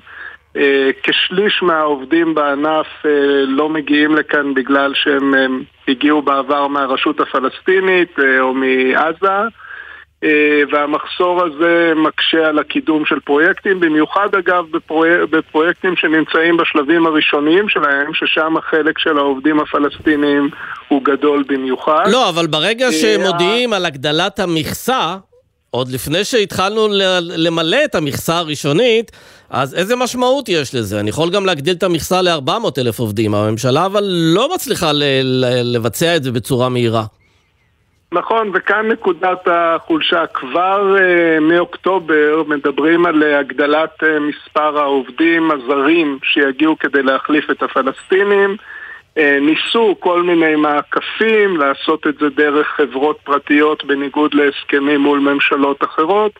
אה, 0.57 0.89
כשליש 1.03 1.61
מהעובדים 1.61 2.33
בענף 2.33 2.87
לא 3.47 3.69
מגיעים 3.69 4.15
לכאן 4.15 4.53
בגלל 4.53 4.93
שהם 4.95 5.33
הגיעו 5.87 6.21
בעבר 6.21 6.67
מהרשות 6.67 7.19
הפלסטינית 7.19 8.19
או 8.39 8.53
מעזה. 8.53 9.47
אה, 10.23 10.29
והמחסור 10.71 11.43
הזה 11.43 11.93
מקשה 11.95 12.47
על 12.47 12.59
הקידום 12.59 13.05
של 13.05 13.19
פרויקטים, 13.19 13.79
במיוחד 13.79 14.27
אגב 14.39 14.65
בפרויק, 14.71 15.21
בפרויקטים 15.29 15.95
שנמצאים 15.95 16.57
בשלבים 16.57 17.05
הראשוניים 17.05 17.69
שלהם, 17.69 18.13
ששם 18.13 18.57
החלק 18.57 18.99
של 18.99 19.17
העובדים 19.17 19.59
הפלסטינים 19.59 20.49
הוא 20.87 21.01
גדול 21.03 21.43
במיוחד. 21.47 22.03
לא, 22.11 22.29
אבל 22.29 22.47
ברגע 22.47 22.85
אה, 22.85 22.91
שמודיעים 22.91 23.73
על 23.73 23.85
הגדלת 23.85 24.39
המכסה, 24.39 25.17
עוד 25.71 25.91
לפני 25.91 26.23
שהתחלנו 26.23 26.87
למלא 27.19 27.77
את 27.85 27.95
המכסה 27.95 28.37
הראשונית, 28.37 29.11
אז 29.49 29.75
איזה 29.75 29.95
משמעות 29.95 30.49
יש 30.49 30.75
לזה? 30.75 30.99
אני 30.99 31.09
יכול 31.09 31.29
גם 31.29 31.45
להגדיל 31.45 31.75
את 31.75 31.83
המכסה 31.83 32.21
ל-400 32.21 32.69
אלף 32.77 32.99
עובדים, 32.99 33.35
הממשלה 33.35 33.85
אבל 33.85 34.03
לא 34.09 34.55
מצליחה 34.55 34.91
לבצע 35.63 36.15
את 36.15 36.23
זה 36.23 36.31
בצורה 36.31 36.69
מהירה. 36.69 37.03
נכון, 38.11 38.51
וכאן 38.53 38.87
נקודת 38.87 39.47
החולשה. 39.47 40.27
כבר 40.27 40.95
uh, 40.97 41.39
מאוקטובר 41.41 42.43
מדברים 42.47 43.05
על 43.05 43.23
uh, 43.23 43.25
הגדלת 43.25 44.03
uh, 44.03 44.05
מספר 44.19 44.79
העובדים 44.79 45.51
הזרים 45.51 46.19
שיגיעו 46.23 46.77
כדי 46.77 47.03
להחליף 47.03 47.51
את 47.51 47.63
הפלסטינים. 47.63 48.55
Uh, 49.19 49.21
ניסו 49.41 49.95
כל 49.99 50.23
מיני 50.23 50.55
מעקפים, 50.55 51.57
לעשות 51.57 52.07
את 52.07 52.17
זה 52.19 52.29
דרך 52.29 52.67
חברות 52.67 53.19
פרטיות 53.23 53.85
בניגוד 53.85 54.33
להסכמים 54.33 55.01
מול 55.01 55.19
ממשלות 55.19 55.83
אחרות. 55.83 56.31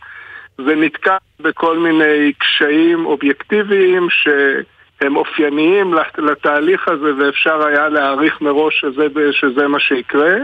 זה 0.58 0.76
נתקע 0.76 1.18
בכל 1.40 1.78
מיני 1.78 2.34
קשיים 2.38 3.06
אובייקטיביים 3.06 4.08
שהם 4.10 5.16
אופייניים 5.16 5.94
לתהליך 6.18 6.88
הזה 6.88 7.12
ואפשר 7.18 7.66
היה 7.66 7.90
להעריך 7.90 8.42
מראש 8.42 8.80
שזה, 8.80 9.08
שזה 9.32 9.68
מה 9.68 9.80
שיקרה. 9.80 10.36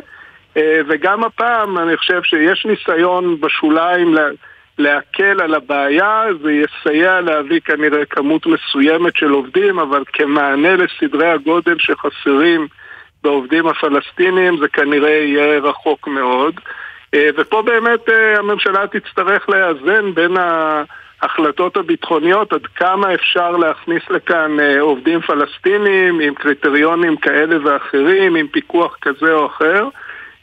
אה, 0.58 0.82
וגם 0.88 1.24
הפעם 1.24 1.78
אני 1.78 1.98
חושב 1.98 2.24
שיש 2.24 2.66
ניסיון 2.66 3.42
בשוליים 3.42 4.16
להקל 4.78 5.42
על 5.42 5.56
הבעיה, 5.56 6.24
זה 6.42 6.52
יסייע 6.52 7.22
להביא 7.22 7.60
כנראה 7.60 8.06
כמות 8.06 8.46
מסוימת 8.46 9.16
של 9.16 9.30
עובדים, 9.30 9.80
אבל 9.80 10.04
כמענה 10.14 10.76
לסדרי 10.76 11.32
הגודל 11.32 11.76
שחסרים 11.80 12.68
בעובדים 13.24 13.68
הפלסטינים 13.68 14.58
זה 14.58 14.68
כנראה 14.68 15.10
יהיה 15.10 15.60
רחוק 15.60 16.08
מאוד. 16.08 16.60
אה, 17.14 17.30
ופה 17.38 17.62
באמת 17.62 18.10
אה, 18.10 18.40
הממשלה 18.40 18.88
תצטרך 18.88 19.50
לאזן 19.50 20.14
בין 20.14 20.38
ההחלטות 20.38 21.78
הביטחוניות 21.78 22.54
עד 22.54 22.66
כמה 22.76 23.14
אפשר 23.14 23.52
להכניס 23.52 24.04
לכאן 24.10 24.58
עובדים 24.80 25.22
פלסטינים 25.22 26.20
עם 26.20 26.34
קריטריונים 26.36 27.18
כאלה 27.18 27.56
ואחרים, 27.66 28.36
עם 28.36 28.48
פיקוח 28.48 28.98
כזה 29.02 29.34
או 29.34 29.46
אחר. 29.46 29.88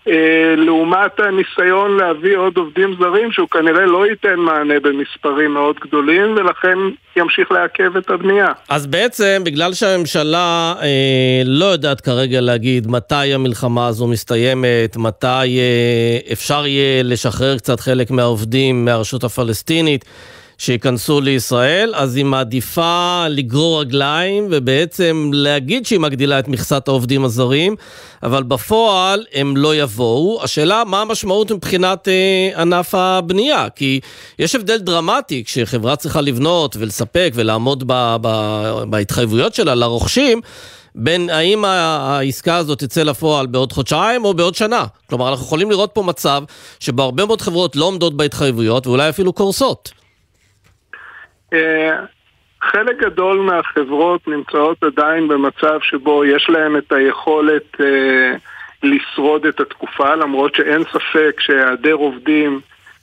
אה, 0.08 0.54
לעומת 0.56 1.20
הניסיון 1.20 1.96
להביא 1.96 2.36
עוד 2.36 2.56
עובדים 2.56 2.94
זרים 3.00 3.32
שהוא 3.32 3.48
כנראה 3.48 3.86
לא 3.86 4.06
ייתן 4.06 4.34
מענה 4.36 4.74
במספרים 4.82 5.54
מאוד 5.54 5.76
גדולים 5.80 6.36
ולכן 6.36 6.78
ימשיך 7.16 7.52
לעכב 7.52 7.96
את 7.96 8.10
הבנייה. 8.10 8.52
אז 8.68 8.86
בעצם 8.86 9.42
בגלל 9.44 9.74
שהממשלה 9.74 10.74
אה, 10.82 11.42
לא 11.44 11.64
יודעת 11.64 12.00
כרגע 12.00 12.40
להגיד 12.40 12.86
מתי 12.86 13.34
המלחמה 13.34 13.86
הזו 13.86 14.06
מסתיימת, 14.06 14.96
מתי 14.96 15.58
אה, 15.58 16.32
אפשר 16.32 16.66
יהיה 16.66 17.02
לשחרר 17.02 17.58
קצת 17.58 17.80
חלק 17.80 18.10
מהעובדים 18.10 18.84
מהרשות 18.84 19.24
הפלסטינית 19.24 20.04
שייכנסו 20.60 21.20
לישראל, 21.20 21.92
אז 21.96 22.16
היא 22.16 22.24
מעדיפה 22.24 23.26
לגרור 23.28 23.80
רגליים 23.80 24.48
ובעצם 24.50 25.30
להגיד 25.34 25.86
שהיא 25.86 26.00
מגדילה 26.00 26.38
את 26.38 26.48
מכסת 26.48 26.88
העובדים 26.88 27.24
הזרים, 27.24 27.76
אבל 28.22 28.42
בפועל 28.42 29.24
הם 29.34 29.56
לא 29.56 29.76
יבואו. 29.76 30.40
השאלה, 30.42 30.82
מה 30.86 31.00
המשמעות 31.00 31.52
מבחינת 31.52 32.08
אה, 32.08 32.62
ענף 32.62 32.94
הבנייה? 32.94 33.68
כי 33.76 34.00
יש 34.38 34.54
הבדל 34.54 34.78
דרמטי 34.78 35.44
כשחברה 35.44 35.96
צריכה 35.96 36.20
לבנות 36.20 36.76
ולספק 36.78 37.32
ולעמוד 37.34 37.84
ב, 37.86 38.16
ב, 38.20 38.28
בהתחייבויות 38.90 39.54
שלה 39.54 39.74
לרוכשים. 39.74 40.40
בין 40.94 41.30
האם 41.30 41.64
העסקה 41.64 42.56
הזאת 42.56 42.78
תצא 42.78 43.02
לפועל 43.02 43.46
בעוד 43.46 43.72
חודשיים 43.72 44.24
או 44.24 44.34
בעוד 44.34 44.54
שנה. 44.54 44.84
כלומר, 45.08 45.28
אנחנו 45.28 45.46
יכולים 45.46 45.70
לראות 45.70 45.90
פה 45.92 46.02
מצב 46.02 46.42
שבו 46.80 47.02
הרבה 47.02 47.24
מאוד 47.26 47.40
חברות 47.40 47.76
לא 47.76 47.84
עומדות 47.84 48.16
בהתחייבויות 48.16 48.86
ואולי 48.86 49.08
אפילו 49.08 49.32
קורסות. 49.32 49.99
אה, 51.52 51.96
חלק 52.62 52.98
גדול 52.98 53.40
מהחברות 53.40 54.28
נמצאות 54.28 54.82
עדיין 54.82 55.28
במצב 55.28 55.78
שבו 55.82 56.24
יש 56.24 56.50
להן 56.50 56.76
את 56.76 56.92
היכולת 56.92 57.80
אה, 57.80 58.32
לשרוד 58.82 59.46
את 59.46 59.60
התקופה, 59.60 60.14
למרות 60.14 60.54
שאין 60.54 60.82
ספק 60.84 61.40
שהיעדר 61.40 61.94
עובדים 61.94 62.60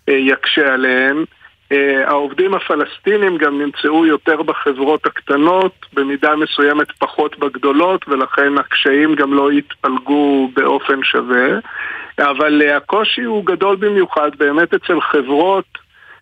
אה, 0.09 0.13
יקשה 0.13 0.73
עליהן. 0.73 1.23
העובדים 2.05 2.53
הפלסטינים 2.53 3.37
גם 3.37 3.61
נמצאו 3.61 4.05
יותר 4.05 4.41
בחברות 4.41 5.05
הקטנות, 5.05 5.85
במידה 5.93 6.35
מסוימת 6.35 6.91
פחות 6.91 7.39
בגדולות, 7.39 8.05
ולכן 8.07 8.57
הקשיים 8.57 9.15
גם 9.15 9.33
לא 9.33 9.51
יתפלגו 9.51 10.49
באופן 10.53 11.03
שווה. 11.03 11.47
אבל 12.19 12.61
הקושי 12.69 13.21
הוא 13.21 13.45
גדול 13.45 13.75
במיוחד 13.75 14.31
באמת 14.37 14.73
אצל 14.73 15.01
חברות 15.01 15.65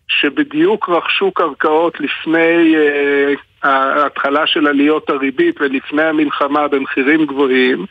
שבדיוק 0.08 0.90
רכשו 0.90 1.32
קרקעות 1.32 1.94
לפני 2.00 2.76
uh, 2.76 3.68
ההתחלה 3.68 4.48
של 4.48 4.68
עליות 4.68 5.10
הריבית 5.10 5.62
ולפני 5.62 6.04
המלחמה 6.04 6.68
במחירים 6.68 7.26
גבוהים, 7.26 7.86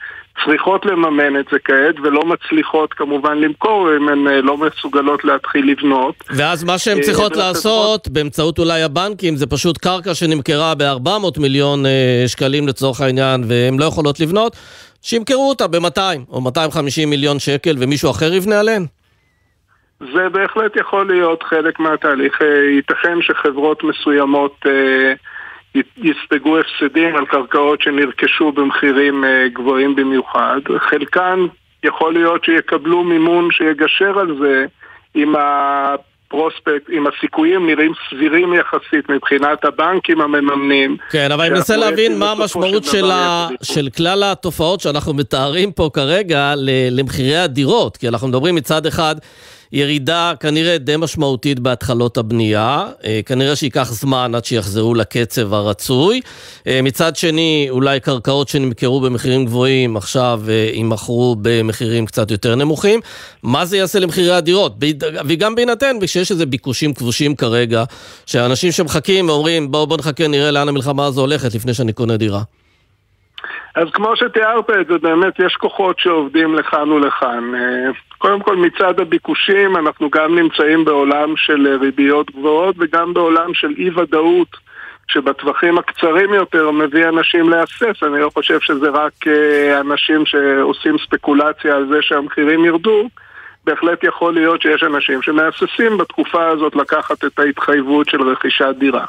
צריכות 0.44 0.86
לממן 0.86 1.40
את 1.40 1.44
זה 1.52 1.58
כעת 1.64 2.00
ולא 2.02 2.24
מצליחות 2.24 2.94
כמובן 2.94 3.38
למכור 3.38 3.88
אם 3.96 4.08
הן 4.08 4.26
uh, 4.26 4.30
לא 4.30 4.56
מסוגלות 4.56 5.24
להתחיל 5.24 5.70
לבנות. 5.70 6.14
ואז 6.36 6.64
מה 6.64 6.78
שהן 6.78 7.00
צריכות 7.00 7.32
uh, 7.32 7.38
לעשות 7.38 8.08
באמצעות 8.08 8.58
אולי 8.58 8.82
הבנקים 8.82 9.36
זה 9.36 9.46
פשוט 9.46 9.78
קרקע 9.78 10.14
שנמכרה 10.14 10.74
ב-400 10.74 11.40
מיליון 11.40 11.86
uh, 11.86 11.88
שקלים 12.28 12.68
לצורך 12.68 13.00
העניין 13.00 13.44
והן 13.48 13.78
לא 13.78 13.84
יכולות 13.84 14.20
לבנות, 14.20 14.56
שימכרו 15.02 15.48
אותה 15.48 15.66
ב-200 15.66 16.00
או 16.30 16.40
250 16.40 17.10
מיליון 17.10 17.38
שקל 17.38 17.76
ומישהו 17.78 18.10
אחר 18.10 18.34
יבנה 18.34 18.60
עליהן? 18.60 18.86
זה 20.00 20.28
בהחלט 20.28 20.76
יכול 20.76 21.06
להיות 21.06 21.42
חלק 21.42 21.80
מהתהליך. 21.80 22.42
אה, 22.42 22.46
ייתכן 22.76 23.22
שחברות 23.22 23.84
מסוימות 23.84 24.56
אה, 24.66 25.12
יספגו 25.96 26.58
הפסדים 26.58 27.16
על 27.16 27.26
קרקעות 27.26 27.82
שנרכשו 27.82 28.52
במחירים 28.52 29.24
אה, 29.24 29.48
גבוהים 29.52 29.96
במיוחד. 29.96 30.60
חלקן 30.78 31.38
יכול 31.84 32.12
להיות 32.12 32.44
שיקבלו 32.44 33.04
מימון 33.04 33.48
שיגשר 33.50 34.18
על 34.18 34.36
זה 34.40 34.64
אם 35.16 35.34
הפרוספקט, 35.38 36.90
אם 36.92 37.06
הסיכויים 37.06 37.66
נראים 37.66 37.92
סבירים 38.10 38.54
יחסית 38.54 39.08
מבחינת 39.08 39.64
הבנקים 39.64 40.20
המממנים. 40.20 40.96
כן, 41.10 41.32
אבל 41.32 41.44
אני 41.44 41.54
מנסה 41.54 41.76
להבין 41.76 42.18
מה 42.18 42.32
המשמעות 42.32 42.84
של, 42.84 43.10
ה... 43.10 43.48
של 43.62 43.88
כלל 43.96 44.22
התופעות 44.22 44.80
שאנחנו 44.80 45.14
מתארים 45.14 45.72
פה 45.72 45.90
כרגע 45.92 46.54
למחירי 46.90 47.36
הדירות, 47.36 47.96
כי 47.96 48.08
אנחנו 48.08 48.28
מדברים 48.28 48.54
מצד 48.54 48.86
אחד... 48.86 49.14
ירידה 49.74 50.32
כנראה 50.40 50.78
די 50.78 50.96
משמעותית 50.96 51.58
בהתחלות 51.58 52.16
הבנייה, 52.16 52.86
אה, 53.04 53.20
כנראה 53.26 53.56
שייקח 53.56 53.82
זמן 53.82 54.34
עד 54.34 54.44
שיחזרו 54.44 54.94
לקצב 54.94 55.54
הרצוי. 55.54 56.20
אה, 56.66 56.80
מצד 56.82 57.16
שני, 57.16 57.66
אולי 57.70 58.00
קרקעות 58.00 58.48
שנמכרו 58.48 59.00
במחירים 59.00 59.44
גבוהים 59.44 59.96
עכשיו 59.96 60.40
אה, 60.48 60.70
יימכרו 60.72 61.36
במחירים 61.42 62.06
קצת 62.06 62.30
יותר 62.30 62.54
נמוכים. 62.54 63.00
מה 63.42 63.64
זה 63.64 63.76
יעשה 63.76 63.98
למחירי 63.98 64.32
הדירות? 64.32 64.76
וגם 65.28 65.54
בהינתן, 65.54 65.96
כשיש 66.02 66.30
איזה 66.30 66.46
ביקושים 66.46 66.94
כבושים 66.94 67.36
כרגע, 67.36 67.84
שאנשים 68.26 68.72
שמחכים 68.72 69.28
ואומרים 69.28 69.70
בואו 69.70 69.86
בוא 69.86 69.96
נחכה 69.96 70.28
נראה 70.28 70.50
לאן 70.50 70.68
המלחמה 70.68 71.06
הזו 71.06 71.20
הולכת 71.20 71.54
לפני 71.54 71.74
שאני 71.74 71.92
קונה 71.92 72.16
דירה. 72.16 72.40
אז 73.74 73.88
כמו 73.92 74.16
שתיארת 74.16 74.70
את 74.70 74.86
זה, 74.86 74.98
באמת 75.02 75.34
יש 75.46 75.56
כוחות 75.60 75.98
שעובדים 75.98 76.54
לכאן 76.54 76.92
ולכאן. 76.92 77.44
קודם 78.18 78.40
כל 78.40 78.56
מצד 78.56 79.00
הביקושים 79.00 79.76
אנחנו 79.76 80.10
גם 80.10 80.38
נמצאים 80.38 80.84
בעולם 80.84 81.36
של 81.36 81.78
ריביות 81.80 82.30
גבוהות 82.30 82.74
וגם 82.78 83.14
בעולם 83.14 83.54
של 83.54 83.74
אי 83.78 83.90
ודאות 83.90 84.56
שבטווחים 85.08 85.78
הקצרים 85.78 86.34
יותר 86.34 86.70
מביא 86.70 87.08
אנשים 87.08 87.48
להסס, 87.48 88.02
אני 88.02 88.20
לא 88.20 88.30
חושב 88.34 88.60
שזה 88.60 88.88
רק 88.90 89.12
אה, 89.26 89.80
אנשים 89.80 90.26
שעושים 90.26 90.96
ספקולציה 90.98 91.76
על 91.76 91.86
זה 91.88 91.98
שהמחירים 92.02 92.64
ירדו, 92.64 93.08
בהחלט 93.64 94.04
יכול 94.04 94.34
להיות 94.34 94.62
שיש 94.62 94.82
אנשים 94.82 95.22
שמהססים 95.22 95.98
בתקופה 95.98 96.48
הזאת 96.48 96.76
לקחת 96.76 97.24
את 97.24 97.38
ההתחייבות 97.38 98.08
של 98.08 98.22
רכישת 98.22 98.74
דירה. 98.78 99.04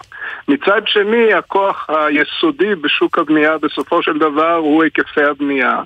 מצד 0.48 0.82
שני, 0.86 1.34
הכוח 1.34 1.90
היסודי 1.90 2.76
בשוק 2.76 3.18
הבנייה 3.20 3.58
בסופו 3.58 4.04
של 4.04 4.18
דבר 4.18 4.54
הוא 4.54 4.84
היקפי 4.84 5.24
הבנייה, 5.24 5.82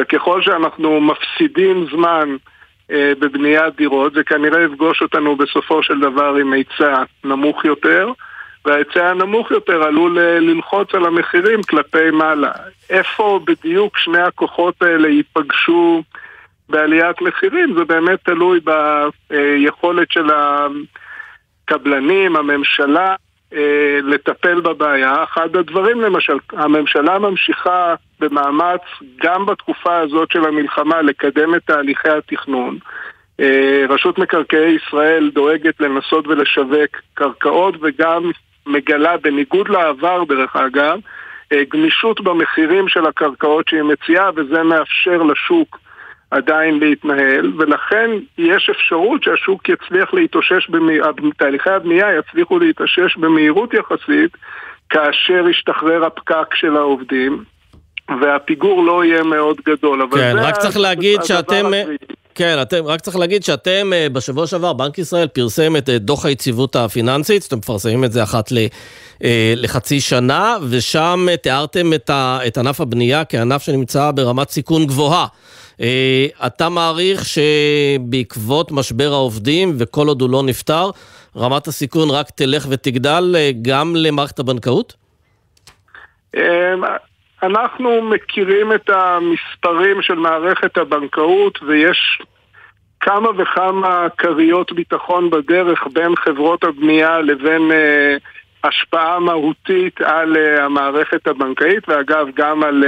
וככל 0.00 0.42
שאנחנו 0.42 1.00
מפסידים 1.00 1.86
זמן 1.90 2.36
אה, 2.90 3.12
בבניית 3.18 3.76
דירות, 3.76 4.12
זה 4.12 4.24
כנראה 4.24 4.62
יפגוש 4.62 5.02
אותנו 5.02 5.36
בסופו 5.36 5.82
של 5.82 6.00
דבר 6.00 6.34
עם 6.34 6.52
היצע 6.52 7.02
נמוך 7.24 7.64
יותר, 7.64 8.12
וההיצע 8.64 9.10
הנמוך 9.10 9.50
יותר 9.50 9.82
עלול 9.82 10.18
אה, 10.18 10.40
ללחוץ 10.40 10.94
על 10.94 11.06
המחירים 11.06 11.62
כלפי 11.62 12.10
מעלה. 12.10 12.52
איפה 12.90 13.40
בדיוק 13.44 13.98
שני 13.98 14.20
הכוחות 14.20 14.82
האלה 14.82 15.08
ייפגשו 15.08 16.02
בעליית 16.68 17.20
מחירים, 17.20 17.74
זה 17.78 17.84
באמת 17.84 18.18
תלוי 18.24 18.60
ביכולת 19.30 20.12
של 20.12 20.30
הקבלנים, 21.64 22.36
הממשלה, 22.36 23.14
לטפל 24.02 24.60
בבעיה. 24.60 25.24
אחד 25.24 25.56
הדברים 25.56 26.00
למשל, 26.00 26.38
הממשלה 26.52 27.18
ממשיכה 27.18 27.94
במאמץ 28.20 28.80
גם 29.22 29.46
בתקופה 29.46 29.98
הזאת 29.98 30.30
של 30.32 30.44
המלחמה 30.44 31.02
לקדם 31.02 31.54
את 31.54 31.62
תהליכי 31.66 32.08
התכנון. 32.08 32.78
אה, 33.40 33.84
רשות 33.88 34.18
מקרקעי 34.18 34.76
ישראל 34.76 35.30
דואגת 35.34 35.80
לנסות 35.80 36.26
ולשווק 36.26 36.90
קרקעות 37.14 37.74
וגם 37.80 38.30
מגלה, 38.66 39.16
בניגוד 39.16 39.68
לעבר 39.68 40.24
דרך 40.24 40.56
אגב, 40.56 40.98
אה, 41.52 41.62
גמישות 41.72 42.20
במחירים 42.20 42.88
של 42.88 43.06
הקרקעות 43.06 43.68
שהיא 43.68 43.82
מציעה 43.82 44.30
וזה 44.36 44.62
מאפשר 44.62 45.22
לשוק 45.22 45.78
עדיין 46.30 46.78
להתנהל, 46.78 47.52
ולכן 47.58 48.10
יש 48.38 48.70
אפשרות 48.70 49.22
שהשוק 49.22 49.68
יצליח 49.68 50.14
להתאושש, 50.14 50.70
במה... 50.70 50.92
תהליכי 51.38 51.70
הבנייה 51.70 52.06
יצליחו 52.18 52.58
להתאושש 52.58 53.16
במהירות 53.16 53.74
יחסית 53.74 54.36
כאשר 54.90 55.48
ישתחרר 55.50 56.04
הפקק 56.04 56.54
של 56.54 56.76
העובדים, 56.76 57.44
והפיגור 58.20 58.84
לא 58.84 59.04
יהיה 59.04 59.22
מאוד 59.22 59.56
גדול. 59.66 60.08
כן, 60.12 60.36
רק 60.38 60.56
צריך 60.56 60.76
להגיד 60.76 61.22
שאתם... 61.22 61.70
כן, 62.36 62.58
אתם, 62.62 62.84
רק 62.84 63.00
צריך 63.00 63.16
להגיד 63.16 63.44
שאתם, 63.44 63.92
אה, 63.92 64.08
בשבוע 64.08 64.46
שעבר, 64.46 64.72
בנק 64.72 64.98
ישראל 64.98 65.26
פרסם 65.28 65.76
את 65.76 65.88
אה, 65.88 65.98
דוח 65.98 66.24
היציבות 66.26 66.76
הפיננסית, 66.76 67.46
אתם 67.48 67.58
מפרסמים 67.58 68.04
את 68.04 68.12
זה 68.12 68.22
אחת 68.22 68.52
ל, 68.52 68.58
אה, 69.24 69.54
לחצי 69.56 70.00
שנה, 70.00 70.56
ושם 70.70 71.26
תיארתם 71.42 71.92
את, 71.92 72.10
ה, 72.10 72.38
את 72.46 72.58
ענף 72.58 72.80
הבנייה 72.80 73.24
כענף 73.24 73.62
שנמצא 73.62 74.10
ברמת 74.10 74.50
סיכון 74.50 74.86
גבוהה. 74.86 75.26
אה, 75.80 76.26
אתה 76.46 76.68
מעריך 76.68 77.24
שבעקבות 77.24 78.72
משבר 78.72 79.12
העובדים, 79.12 79.72
וכל 79.78 80.08
עוד 80.08 80.20
הוא 80.20 80.30
לא 80.30 80.42
נפתר, 80.42 80.90
רמת 81.36 81.66
הסיכון 81.66 82.10
רק 82.10 82.30
תלך 82.30 82.66
ותגדל 82.70 83.34
אה, 83.36 83.50
גם 83.62 83.96
למערכת 83.96 84.38
הבנקאות? 84.38 84.94
אמ, 86.36 86.40
אנחנו 87.42 88.02
מכירים 88.02 88.72
את 88.72 88.90
המספרים 88.90 90.02
של 90.02 90.14
מערכת 90.14 90.78
הבנקאות 90.78 91.58
ויש 91.62 92.22
כמה 93.00 93.28
וכמה 93.38 94.06
כריות 94.18 94.72
ביטחון 94.72 95.30
בדרך 95.30 95.86
בין 95.92 96.16
חברות 96.16 96.64
הבנייה 96.64 97.18
לבין 97.20 97.72
אה, 97.72 98.16
השפעה 98.64 99.18
מהותית 99.18 100.00
על 100.00 100.36
המערכת 100.36 101.26
הבנקאית 101.26 101.88
ואגב 101.88 102.26
גם 102.36 102.62
על 102.62 102.84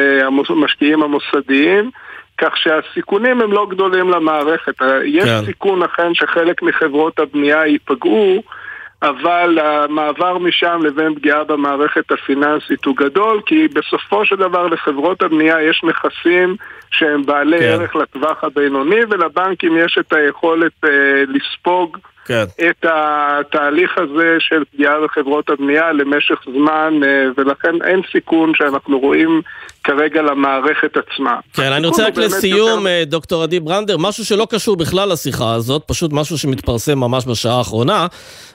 המשקיעים 0.50 1.02
המוסדיים. 1.02 1.90
כך 2.38 2.56
שהסיכונים 2.56 3.40
הם 3.40 3.52
לא 3.52 3.66
גדולים 3.70 4.10
למערכת. 4.10 4.74
יש 5.04 5.24
כן. 5.24 5.44
סיכון 5.46 5.82
אכן 5.82 6.14
שחלק 6.14 6.62
מחברות 6.62 7.18
הבנייה 7.18 7.66
ייפגעו, 7.66 8.42
אבל 9.02 9.58
המעבר 9.58 10.38
משם 10.38 10.80
לבין 10.82 11.14
פגיעה 11.14 11.44
במערכת 11.44 12.12
הפיננסית 12.12 12.84
הוא 12.84 12.96
גדול, 12.96 13.40
כי 13.46 13.68
בסופו 13.68 14.24
של 14.24 14.36
דבר 14.36 14.66
לחברות 14.66 15.22
הבנייה 15.22 15.62
יש 15.62 15.84
נכסים 15.84 16.56
שהם 16.90 17.26
בעלי 17.26 17.58
כן. 17.58 17.64
ערך 17.64 17.96
לטווח 17.96 18.44
הבינוני, 18.44 19.00
ולבנקים 19.10 19.78
יש 19.78 19.98
את 20.00 20.12
היכולת 20.12 20.72
אה, 20.84 20.90
לספוג 21.28 21.98
כן. 22.28 22.44
את 22.70 22.84
התהליך 22.84 23.90
הזה 23.98 24.36
של 24.38 24.62
פגיעה 24.72 24.94
בחברות 25.04 25.50
הבנייה 25.50 25.92
למשך 25.92 26.34
זמן, 26.44 27.00
אה, 27.04 27.24
ולכן 27.36 27.82
אין 27.84 28.00
סיכון 28.12 28.52
שאנחנו 28.54 28.98
רואים 28.98 29.42
כרגע 29.84 30.22
למערכת 30.22 30.96
עצמה. 30.96 31.36
כן, 31.54 31.72
אני 31.72 31.86
רוצה 31.86 32.06
רק 32.06 32.16
לסיום, 32.16 32.68
יותר... 32.68 32.86
אה, 32.86 33.04
דוקטור 33.06 33.42
עדי 33.42 33.60
ברנדר, 33.60 33.96
משהו 33.98 34.24
שלא 34.24 34.46
קשור 34.50 34.76
בכלל 34.76 35.12
לשיחה 35.12 35.54
הזאת, 35.54 35.82
פשוט 35.86 36.12
משהו 36.12 36.38
שמתפרסם 36.38 36.98
ממש 36.98 37.26
בשעה 37.26 37.58
האחרונה. 37.58 38.06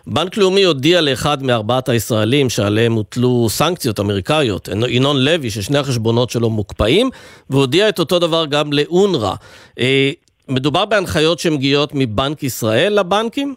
בנק 0.07 0.37
לאומי 0.37 0.63
הודיע 0.63 1.01
לאחד 1.01 1.43
מארבעת 1.43 1.89
הישראלים 1.89 2.49
שעליהם 2.49 2.93
הוטלו 2.93 3.47
סנקציות 3.49 3.99
אמריקאיות, 3.99 4.69
ינון 4.87 5.17
לוי, 5.17 5.49
ששני 5.49 5.77
החשבונות 5.77 6.29
שלו 6.29 6.49
מוקפאים, 6.49 7.09
והודיע 7.49 7.89
את 7.89 7.99
אותו 7.99 8.19
דבר 8.19 8.45
גם 8.45 8.73
לאונר"א. 8.73 9.33
אה, 9.79 10.11
מדובר 10.49 10.85
בהנחיות 10.85 11.39
שמגיעות 11.39 11.91
מבנק 11.93 12.43
ישראל 12.43 12.99
לבנקים? 12.99 13.55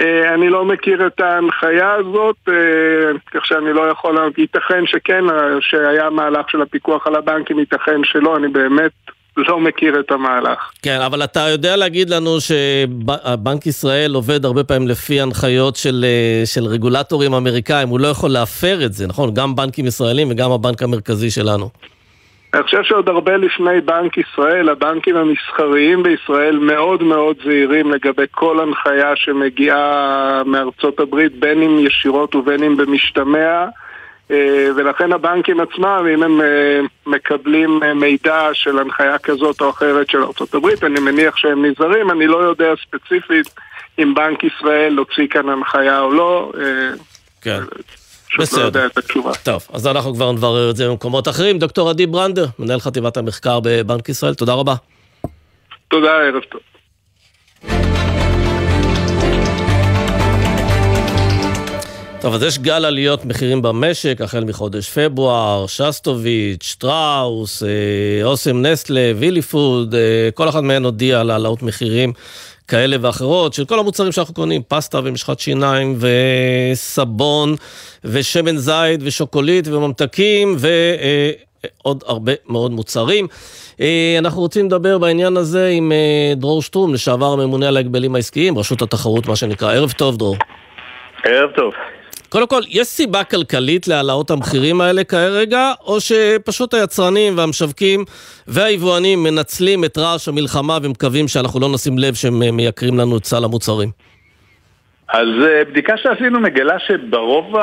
אה, 0.00 0.34
אני 0.34 0.48
לא 0.48 0.64
מכיר 0.64 1.06
את 1.06 1.20
ההנחיה 1.20 1.92
הזאת, 1.92 2.36
אה, 2.48 2.54
כך 3.34 3.46
שאני 3.46 3.72
לא 3.72 3.90
יכול, 3.90 4.32
ייתכן 4.38 4.86
שכן, 4.86 5.30
אה, 5.30 5.36
שהיה 5.60 6.10
מהלך 6.10 6.50
של 6.50 6.62
הפיקוח 6.62 7.06
על 7.06 7.14
הבנקים, 7.14 7.58
ייתכן 7.58 8.00
שלא, 8.04 8.36
אני 8.36 8.48
באמת 8.48 8.92
לא 9.36 9.60
מכיר 9.60 10.00
את 10.00 10.10
המהלך. 10.10 10.70
כן, 10.82 11.00
אבל 11.00 11.24
אתה 11.24 11.40
יודע 11.40 11.76
להגיד 11.76 12.10
לנו 12.10 12.40
שבנק 12.40 13.66
ישראל 13.66 14.14
עובד 14.14 14.44
הרבה 14.44 14.64
פעמים 14.64 14.88
לפי 14.88 15.20
הנחיות 15.20 15.76
של, 15.76 16.04
של 16.44 16.64
רגולטורים 16.64 17.34
אמריקאים, 17.34 17.88
הוא 17.88 18.00
לא 18.00 18.08
יכול 18.08 18.30
להפר 18.30 18.84
את 18.84 18.92
זה, 18.92 19.06
נכון? 19.06 19.34
גם 19.34 19.56
בנקים 19.56 19.86
ישראלים 19.86 20.30
וגם 20.30 20.52
הבנק 20.52 20.82
המרכזי 20.82 21.30
שלנו. 21.30 21.70
אני 22.54 22.62
חושב 22.62 22.82
שעוד 22.82 23.08
הרבה 23.08 23.36
לפני 23.36 23.80
בנק 23.80 24.18
ישראל, 24.18 24.68
הבנקים 24.68 25.16
המסחריים 25.16 26.02
בישראל 26.02 26.58
מאוד 26.58 27.02
מאוד 27.02 27.36
זהירים 27.44 27.90
לגבי 27.90 28.24
כל 28.30 28.60
הנחיה 28.60 29.16
שמגיעה 29.16 30.42
מארצות 30.46 31.00
הברית, 31.00 31.38
בין 31.38 31.62
אם 31.62 31.78
ישירות 31.78 32.34
ובין 32.34 32.62
אם 32.62 32.76
במשתמע. 32.76 33.66
אה, 34.30 34.68
ולכן 34.76 35.12
הבנקים 35.12 35.60
עצמם, 35.60 36.06
אם 36.14 36.22
הם 36.22 36.40
אה, 36.40 36.80
מקבלים 37.06 37.82
אה, 37.82 37.94
מידע 37.94 38.48
של 38.52 38.78
הנחיה 38.78 39.18
כזאת 39.18 39.60
או 39.60 39.70
אחרת 39.70 40.10
של 40.10 40.22
ארה"ב, 40.22 40.84
אני 40.84 41.00
מניח 41.00 41.36
שהם 41.36 41.64
נזהרים, 41.64 42.10
אני 42.10 42.26
לא 42.26 42.36
יודע 42.36 42.72
ספציפית 42.86 43.54
אם 43.98 44.14
בנק 44.14 44.44
ישראל 44.44 44.96
הוציא 44.96 45.26
כאן 45.30 45.48
הנחיה 45.48 46.00
או 46.00 46.12
לא. 46.12 46.52
כן. 47.42 47.60
פשוט 48.36 48.58
לא 48.58 48.64
יודע 48.64 48.86
את 48.86 48.98
התשובה. 48.98 49.32
טוב, 49.42 49.66
אז 49.72 49.86
אנחנו 49.86 50.14
כבר 50.14 50.32
נברר 50.32 50.70
את 50.70 50.76
זה 50.76 50.88
במקומות 50.88 51.28
אחרים. 51.28 51.58
דוקטור 51.58 51.90
עדי 51.90 52.06
ברנדר, 52.06 52.46
מנהל 52.58 52.80
חטיבת 52.80 53.16
המחקר 53.16 53.60
בבנק 53.62 54.08
ישראל, 54.08 54.34
תודה 54.34 54.52
רבה. 54.52 54.74
תודה, 55.88 56.10
ערב 56.10 56.42
טוב. 56.42 56.60
טוב, 62.20 62.34
אז 62.34 62.42
יש 62.42 62.58
גל 62.58 62.84
עליות 62.84 63.24
מחירים 63.24 63.62
במשק, 63.62 64.20
החל 64.20 64.44
מחודש 64.44 64.90
פברואר, 64.90 65.66
שסטוביץ', 65.66 66.62
שטראוס, 66.62 67.62
אה, 67.62 67.68
אוסם 68.24 68.66
נסטלה, 68.66 69.12
וילי 69.16 69.42
פוד, 69.42 69.94
אה, 69.94 70.28
כל 70.34 70.48
אחד 70.48 70.64
מהן 70.64 70.84
הודיע 70.84 71.20
על 71.20 71.30
העלאות 71.30 71.62
מחירים 71.62 72.12
כאלה 72.68 72.96
ואחרות, 73.00 73.52
של 73.52 73.64
כל 73.64 73.78
המוצרים 73.78 74.12
שאנחנו 74.12 74.34
קונים, 74.34 74.62
פסטה 74.68 75.00
ומשחת 75.04 75.38
שיניים 75.40 75.98
וסבון 76.72 77.54
ושמן 78.04 78.56
זית 78.56 79.00
ושוקולית 79.02 79.68
וממתקים 79.68 80.56
ועוד 80.58 82.04
הרבה 82.06 82.32
מאוד 82.48 82.72
מוצרים. 82.72 83.26
אנחנו 84.18 84.40
רוצים 84.40 84.66
לדבר 84.66 84.98
בעניין 84.98 85.36
הזה 85.36 85.68
עם 85.68 85.92
דרור 86.36 86.62
שטרום, 86.62 86.94
לשעבר 86.94 87.32
הממונה 87.32 87.68
על 87.68 87.76
ההגבלים 87.76 88.14
העסקיים, 88.14 88.58
רשות 88.58 88.82
התחרות, 88.82 89.26
מה 89.26 89.36
שנקרא. 89.36 89.72
ערב 89.72 89.92
טוב, 89.92 90.16
דרור. 90.16 90.36
ערב 91.24 91.50
טוב. 91.56 91.72
קודם 92.28 92.46
כל, 92.46 92.60
יש 92.68 92.86
סיבה 92.86 93.24
כלכלית 93.24 93.88
להעלאות 93.88 94.30
המחירים 94.30 94.80
האלה 94.80 95.04
כרגע, 95.04 95.72
או 95.84 96.00
שפשוט 96.00 96.74
היצרנים 96.74 97.38
והמשווקים 97.38 98.04
והיבואנים 98.46 99.22
מנצלים 99.22 99.84
את 99.84 99.98
רעש 99.98 100.28
המלחמה 100.28 100.78
ומקווים 100.82 101.28
שאנחנו 101.28 101.60
לא 101.60 101.68
נשים 101.74 101.98
לב 101.98 102.14
שהם 102.14 102.56
מייקרים 102.56 102.98
לנו 102.98 103.16
את 103.16 103.24
סל 103.24 103.44
המוצרים? 103.44 103.88
אז 105.08 105.28
אה, 105.46 105.64
בדיקה 105.64 105.96
שעשינו 105.96 106.40
מגלה 106.40 106.78
שברוב 106.78 107.54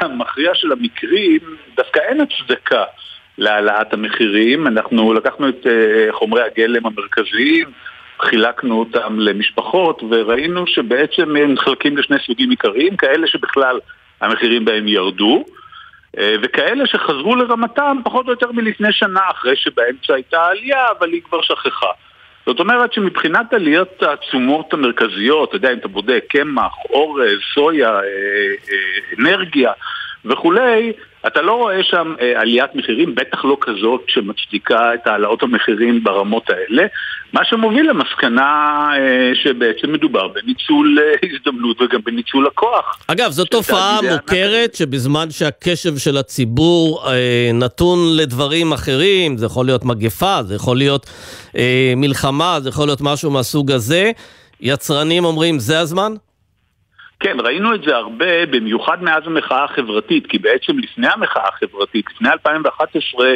המכריע 0.00 0.50
של 0.54 0.72
המקרים 0.72 1.40
דווקא 1.76 2.00
אין 2.08 2.20
הצדקה 2.20 2.84
להעלאת 3.38 3.92
המחירים. 3.92 4.66
אנחנו 4.66 5.14
לקחנו 5.14 5.48
את 5.48 5.66
אה, 5.66 6.12
חומרי 6.12 6.42
הגלם 6.42 6.86
המרכזיים, 6.86 7.68
חילקנו 8.22 8.78
אותם 8.78 9.18
למשפחות 9.18 10.02
וראינו 10.10 10.66
שבעצם 10.66 11.36
הם 11.36 11.52
נחלקים 11.52 11.96
לשני 11.96 12.16
סוגים 12.26 12.50
עיקריים, 12.50 12.96
כאלה 12.96 13.26
שבכלל 13.26 13.78
המחירים 14.20 14.64
בהם 14.64 14.88
ירדו 14.88 15.44
אה, 16.18 16.34
וכאלה 16.42 16.86
שחזרו 16.86 17.36
לרמתם 17.36 17.96
פחות 18.04 18.26
או 18.26 18.30
יותר 18.30 18.52
מלפני 18.52 18.92
שנה 18.92 19.20
אחרי 19.30 19.56
שבאמצע 19.56 20.14
הייתה 20.14 20.46
עלייה 20.46 20.84
אבל 20.98 21.12
היא 21.12 21.22
כבר 21.22 21.42
שכחה. 21.42 21.90
זאת 22.46 22.60
אומרת 22.60 22.92
שמבחינת 22.92 23.52
עליות 23.52 24.02
התשומות 24.02 24.72
המרכזיות, 24.72 25.48
אתה 25.48 25.56
יודע, 25.56 25.72
אם 25.72 25.78
אתה 25.78 25.88
בודק 25.88 26.24
קמח, 26.28 26.72
אורז, 26.90 27.38
סויה, 27.54 27.90
אה, 27.90 28.00
אה, 28.00 29.16
אנרגיה 29.18 29.72
וכולי, 30.24 30.92
אתה 31.26 31.42
לא 31.42 31.52
רואה 31.52 31.82
שם 31.82 32.14
אה, 32.20 32.40
עליית 32.40 32.74
מחירים, 32.74 33.14
בטח 33.14 33.44
לא 33.44 33.56
כזאת 33.60 34.04
שמצדיקה 34.08 34.94
את 34.94 35.06
העלאות 35.06 35.42
המחירים 35.42 36.04
ברמות 36.04 36.50
האלה, 36.50 36.86
מה 37.32 37.44
שמוביל 37.44 37.90
למסקנה 37.90 38.88
אה, 38.96 39.30
שבעצם 39.34 39.92
מדובר 39.92 40.28
בניצול 40.28 40.98
אה, 40.98 41.28
הזדמנות 41.28 41.82
וגם 41.82 42.00
בניצול 42.04 42.46
הכוח. 42.46 42.98
אגב, 43.06 43.30
זו 43.30 43.44
תופעה 43.44 44.00
מוכרת 44.12 44.74
שבזמן 44.74 45.30
שהקשב 45.30 45.96
של 45.96 46.16
הציבור 46.16 47.02
אה, 47.06 47.50
נתון 47.54 48.16
לדברים 48.16 48.72
אחרים, 48.72 49.36
זה 49.36 49.46
יכול 49.46 49.66
להיות 49.66 49.84
מגפה, 49.84 50.42
זה 50.42 50.54
יכול 50.54 50.76
להיות 50.76 51.06
אה, 51.56 51.92
מלחמה, 51.96 52.60
זה 52.60 52.68
יכול 52.68 52.86
להיות 52.86 53.00
משהו 53.00 53.30
מהסוג 53.30 53.72
הזה, 53.72 54.10
יצרנים 54.60 55.24
אומרים 55.24 55.58
זה 55.58 55.80
הזמן? 55.80 56.12
כן, 57.20 57.36
ראינו 57.40 57.74
את 57.74 57.82
זה 57.82 57.96
הרבה, 57.96 58.46
במיוחד 58.46 59.02
מאז 59.02 59.22
המחאה 59.26 59.64
החברתית, 59.64 60.26
כי 60.26 60.38
בעצם 60.38 60.78
לפני 60.78 61.08
המחאה 61.08 61.48
החברתית, 61.48 62.04
לפני 62.10 62.30
2011, 62.30 63.34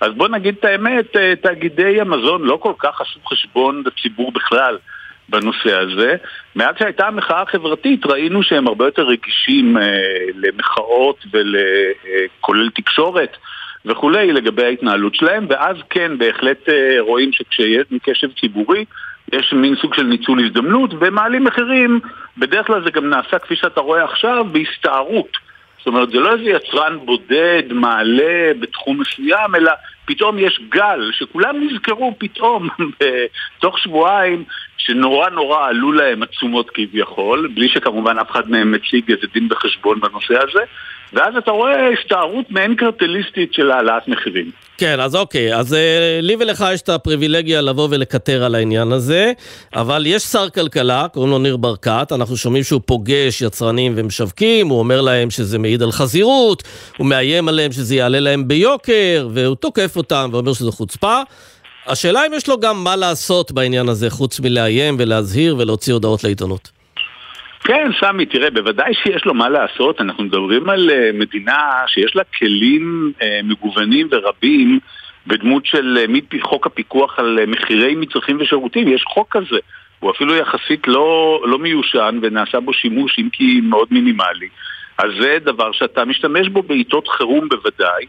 אז 0.00 0.12
בוא 0.16 0.28
נגיד 0.28 0.54
את 0.58 0.64
האמת, 0.64 1.16
אה, 1.16 1.36
תאגידי 1.36 2.00
המזון 2.00 2.42
לא 2.42 2.56
כל 2.56 2.72
כך 2.78 3.00
עשו 3.00 3.20
חשבון 3.26 3.82
לציבור 3.86 4.32
בכלל 4.32 4.78
בנושא 5.28 5.78
הזה. 5.78 6.16
מאז 6.56 6.74
שהייתה 6.78 7.06
המחאה 7.06 7.42
החברתית 7.42 8.06
ראינו 8.06 8.42
שהם 8.42 8.66
הרבה 8.66 8.84
יותר 8.84 9.02
רגישים 9.02 9.76
אה, 9.76 9.82
למחאות 10.34 11.24
וכולל 11.26 12.64
אה, 12.64 12.70
תקשורת 12.74 13.36
וכולי 13.84 14.32
לגבי 14.32 14.64
ההתנהלות 14.64 15.14
שלהם, 15.14 15.46
ואז 15.48 15.76
כן, 15.90 16.18
בהחלט 16.18 16.68
אה, 16.68 16.96
רואים 17.00 17.32
שכשיש 17.32 17.86
קשב 18.02 18.28
ציבורי 18.40 18.84
יש 19.32 19.52
מין 19.52 19.76
סוג 19.76 19.94
של 19.94 20.02
ניצול 20.02 20.44
הזדמנות 20.44 20.90
ומעלים 21.00 21.44
מחירים, 21.44 22.00
בדרך 22.38 22.66
כלל 22.66 22.84
זה 22.84 22.90
גם 22.90 23.10
נעשה 23.10 23.38
כפי 23.38 23.56
שאתה 23.56 23.80
רואה 23.80 24.04
עכשיו, 24.04 24.44
בהסתערות. 24.52 25.38
זאת 25.78 25.86
אומרת, 25.86 26.10
זה 26.10 26.20
לא 26.20 26.32
איזה 26.32 26.50
יצרן 26.50 26.98
בודד, 27.04 27.62
מעלה 27.70 28.52
בתחום 28.60 29.00
מסוים, 29.00 29.54
אלא 29.54 29.72
פתאום 30.04 30.38
יש 30.38 30.60
גל, 30.68 31.10
שכולם 31.12 31.56
נזכרו 31.60 32.14
פתאום 32.18 32.68
בתוך 33.58 33.78
שבועיים, 33.78 34.44
שנורא 34.76 35.30
נורא 35.30 35.68
עלו 35.68 35.92
להם 35.92 36.22
עצומות 36.22 36.70
כביכול, 36.70 37.50
בלי 37.54 37.68
שכמובן 37.68 38.18
אף 38.18 38.30
אחד 38.30 38.50
מהם 38.50 38.72
מציג 38.72 39.10
איזה 39.10 39.26
דין 39.34 39.48
בחשבון 39.48 40.00
בנושא 40.00 40.34
הזה, 40.42 40.64
ואז 41.12 41.36
אתה 41.38 41.50
רואה 41.50 41.88
הסתערות 41.88 42.50
מעין 42.50 42.76
קרטליסטית 42.76 43.54
של 43.54 43.70
העלאת 43.70 44.08
מחירים. 44.08 44.50
כן, 44.78 45.00
אז 45.00 45.16
אוקיי, 45.16 45.56
אז 45.56 45.74
אה, 45.74 46.18
לי 46.22 46.36
ולך 46.40 46.64
יש 46.74 46.82
את 46.82 46.88
הפריבילגיה 46.88 47.60
לבוא 47.60 47.88
ולקטר 47.90 48.44
על 48.44 48.54
העניין 48.54 48.92
הזה, 48.92 49.32
אבל 49.74 50.06
יש 50.06 50.22
שר 50.22 50.48
כלכלה, 50.48 51.06
קוראים 51.12 51.30
לו 51.30 51.38
ניר 51.38 51.56
ברקת, 51.56 52.12
אנחנו 52.12 52.36
שומעים 52.36 52.64
שהוא 52.64 52.80
פוגש 52.86 53.42
יצרנים 53.42 53.92
ומשווקים, 53.96 54.68
הוא 54.68 54.78
אומר 54.78 55.00
להם 55.00 55.30
שזה 55.30 55.58
מעיד 55.58 55.82
על 55.82 55.92
חזירות, 55.92 56.62
הוא 56.98 57.06
מאיים 57.06 57.48
עליהם 57.48 57.72
שזה 57.72 57.94
יעלה 57.94 58.20
להם 58.20 58.48
ביוקר, 58.48 59.28
והוא 59.30 59.56
תוקף 59.56 59.96
אותם 59.96 60.30
ואומר 60.32 60.52
שזו 60.52 60.72
חוצפה. 60.72 61.20
השאלה 61.86 62.26
אם 62.26 62.32
יש 62.34 62.48
לו 62.48 62.60
גם 62.60 62.84
מה 62.84 62.96
לעשות 62.96 63.52
בעניין 63.52 63.88
הזה, 63.88 64.10
חוץ 64.10 64.40
מלאיים 64.40 64.96
ולהזהיר 64.98 65.56
ולהוציא 65.58 65.92
הודעות 65.92 66.24
לעיתונות. 66.24 66.70
כן, 67.64 67.90
סמי, 68.00 68.26
תראה, 68.26 68.50
בוודאי 68.50 68.94
שיש 68.94 69.24
לו 69.24 69.34
מה 69.34 69.48
לעשות. 69.48 70.00
אנחנו 70.00 70.24
מדברים 70.24 70.68
על 70.68 70.90
uh, 70.90 71.16
מדינה 71.16 71.70
שיש 71.86 72.16
לה 72.16 72.22
כלים 72.38 73.12
uh, 73.18 73.24
מגוונים 73.44 74.08
ורבים 74.10 74.78
בדמות 75.26 75.66
של 75.66 75.98
uh, 76.32 76.36
חוק 76.42 76.66
הפיקוח 76.66 77.18
על 77.18 77.38
מחירי 77.46 77.94
מצרכים 77.94 78.40
ושירותים. 78.40 78.88
יש 78.88 79.04
חוק 79.08 79.36
כזה. 79.36 79.58
הוא 80.00 80.10
אפילו 80.10 80.36
יחסית 80.36 80.88
לא, 80.88 81.40
לא 81.46 81.58
מיושן 81.58 82.18
ונעשה 82.22 82.60
בו 82.60 82.72
שימוש, 82.72 83.18
אם 83.18 83.28
כי 83.32 83.60
מאוד 83.62 83.88
מינימלי. 83.90 84.48
אז 84.98 85.10
זה 85.20 85.36
דבר 85.40 85.72
שאתה 85.72 86.04
משתמש 86.04 86.48
בו 86.48 86.62
בעיתות 86.62 87.08
חירום 87.08 87.48
בוודאי. 87.48 88.06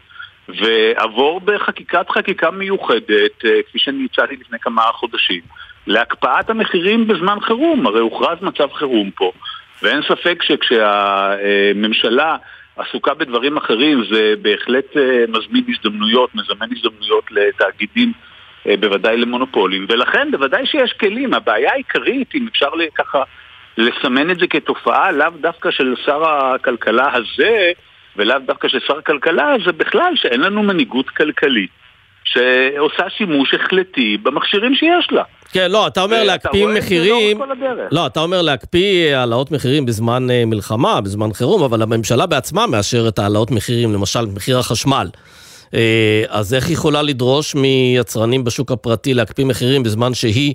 ועבור 0.48 1.40
בחקיקת 1.40 2.10
חקיקה 2.10 2.50
מיוחדת, 2.50 3.38
כפי 3.68 3.78
שאני 3.78 4.06
הצעתי 4.12 4.36
לפני 4.36 4.58
כמה 4.58 4.82
חודשים, 4.82 5.40
להקפאת 5.86 6.50
המחירים 6.50 7.06
בזמן 7.06 7.40
חירום, 7.40 7.86
הרי 7.86 8.00
הוכרז 8.00 8.38
מצב 8.42 8.72
חירום 8.72 9.10
פה, 9.10 9.32
ואין 9.82 10.02
ספק 10.02 10.42
שכשהממשלה 10.42 12.36
עסוקה 12.76 13.14
בדברים 13.14 13.56
אחרים 13.56 14.04
זה 14.10 14.34
בהחלט 14.42 14.96
אה, 14.96 15.24
מזמין 15.28 15.64
הזדמנויות, 15.68 16.34
מזמן 16.34 16.66
הזדמנויות 16.72 17.24
לתאגידים, 17.30 18.12
אה, 18.66 18.76
בוודאי 18.76 19.16
למונופולים, 19.16 19.86
ולכן 19.88 20.30
בוודאי 20.30 20.66
שיש 20.66 20.92
כלים. 20.92 21.34
הבעיה 21.34 21.72
העיקרית, 21.72 22.34
אם 22.34 22.46
אפשר 22.52 22.68
ככה 22.94 23.22
לסמן 23.78 24.30
את 24.30 24.38
זה 24.38 24.46
כתופעה, 24.46 25.12
לאו 25.12 25.30
דווקא 25.40 25.70
של 25.70 25.94
שר 26.04 26.24
הכלכלה 26.24 27.08
הזה, 27.14 27.72
ולאו 28.16 28.38
דווקא 28.38 28.68
של 28.68 28.80
שר 28.86 28.98
הכלכלה, 28.98 29.54
זה 29.64 29.72
בכלל 29.72 30.12
שאין 30.16 30.40
לנו 30.40 30.62
מנהיגות 30.62 31.10
כלכלית. 31.10 31.70
שעושה 32.24 33.10
שימוש 33.16 33.54
החלטי 33.54 34.16
במכשירים 34.22 34.74
שיש 34.74 35.08
לה. 35.10 35.22
כן, 35.52 35.70
לא, 35.70 35.86
אתה 35.86 36.02
אומר 36.02 36.24
להקפיא 36.24 36.66
מחירים... 36.66 37.40
לא, 37.90 38.06
אתה 38.06 38.20
אומר 38.20 38.42
להקפיא 38.42 39.16
העלאות 39.16 39.50
מחירים 39.50 39.86
בזמן 39.86 40.30
אה, 40.30 40.44
מלחמה, 40.46 41.00
בזמן 41.00 41.32
חירום, 41.32 41.62
אבל 41.62 41.82
הממשלה 41.82 42.26
בעצמה 42.26 42.66
מאשרת 42.66 43.18
העלאות 43.18 43.50
מחירים, 43.50 43.92
למשל 43.92 44.26
מחיר 44.36 44.58
החשמל. 44.58 45.08
אה, 45.74 46.22
אז 46.28 46.54
איך 46.54 46.66
היא 46.66 46.74
יכולה 46.74 47.02
לדרוש 47.02 47.54
מיצרנים 47.54 48.44
בשוק 48.44 48.70
הפרטי 48.70 49.14
להקפיא 49.14 49.44
מחירים 49.44 49.82
בזמן 49.82 50.14
שהיא 50.14 50.54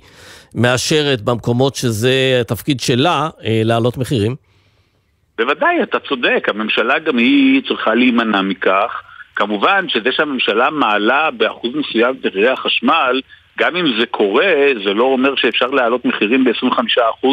מאשרת 0.54 1.20
במקומות 1.20 1.74
שזה 1.74 2.38
התפקיד 2.40 2.80
שלה 2.80 3.28
אה, 3.44 3.62
להעלות 3.64 3.98
מחירים? 3.98 4.36
בוודאי, 5.38 5.82
אתה 5.82 5.98
צודק, 6.08 6.44
הממשלה 6.48 6.98
גם 6.98 7.18
היא 7.18 7.62
צריכה 7.68 7.94
להימנע 7.94 8.42
מכך. 8.42 9.02
כמובן 9.36 9.88
שזה 9.88 10.12
שהממשלה 10.12 10.70
מעלה 10.70 11.30
באחוז 11.30 11.74
מסוים 11.74 12.16
את 12.20 12.26
מחירי 12.26 12.48
החשמל, 12.48 13.20
גם 13.58 13.76
אם 13.76 14.00
זה 14.00 14.06
קורה, 14.06 14.54
זה 14.84 14.94
לא 14.94 15.04
אומר 15.04 15.36
שאפשר 15.36 15.66
להעלות 15.66 16.04
מחירים 16.04 16.44
ב-25% 16.44 17.26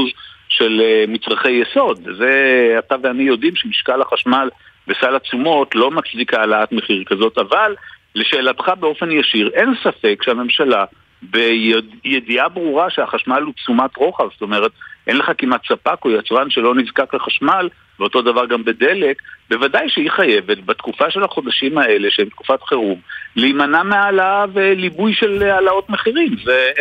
של 0.49 0.81
אה, 0.83 1.05
מצרכי 1.07 1.51
יסוד. 1.51 2.07
זה 2.17 2.75
אתה 2.79 2.95
ואני 3.03 3.23
יודעים 3.23 3.55
שמשקל 3.55 4.01
החשמל 4.01 4.49
בסל 4.87 5.15
התשומות 5.15 5.75
לא 5.75 5.91
מצדיק 5.91 6.33
העלאת 6.33 6.71
מחיר 6.71 7.03
כזאת, 7.05 7.37
אבל 7.37 7.75
לשאלתך 8.15 8.71
באופן 8.79 9.11
ישיר, 9.11 9.49
אין 9.53 9.73
ספק 9.83 10.23
שהממשלה 10.23 10.85
בידיעה 11.21 12.49
ברורה 12.49 12.89
שהחשמל 12.89 13.41
הוא 13.41 13.53
תשומת 13.53 13.95
רוחב, 13.95 14.27
זאת 14.33 14.41
אומרת, 14.41 14.71
אין 15.07 15.17
לך 15.17 15.31
כמעט 15.37 15.61
ספק 15.67 16.05
או 16.05 16.11
יצרן 16.11 16.49
שלא 16.49 16.75
נזקק 16.75 17.13
לחשמל, 17.13 17.69
ואותו 17.99 18.21
דבר 18.21 18.45
גם 18.45 18.63
בדלק, 18.63 19.21
בוודאי 19.49 19.89
שהיא 19.89 20.11
חייבת 20.11 20.57
בתקופה 20.65 21.11
של 21.11 21.23
החודשים 21.23 21.77
האלה, 21.77 22.07
שהם 22.11 22.29
תקופת 22.29 22.63
חירום, 22.63 22.99
להימנע 23.35 23.83
מהעלאה 23.83 24.45
וליבוי 24.53 25.13
של 25.13 25.43
העלאות 25.43 25.89
מחירים. 25.89 26.35
זה, 26.45 26.71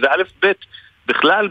זה 0.00 0.06
א' 0.10 0.22
ב' 0.42 0.52
בכלל 1.06 1.48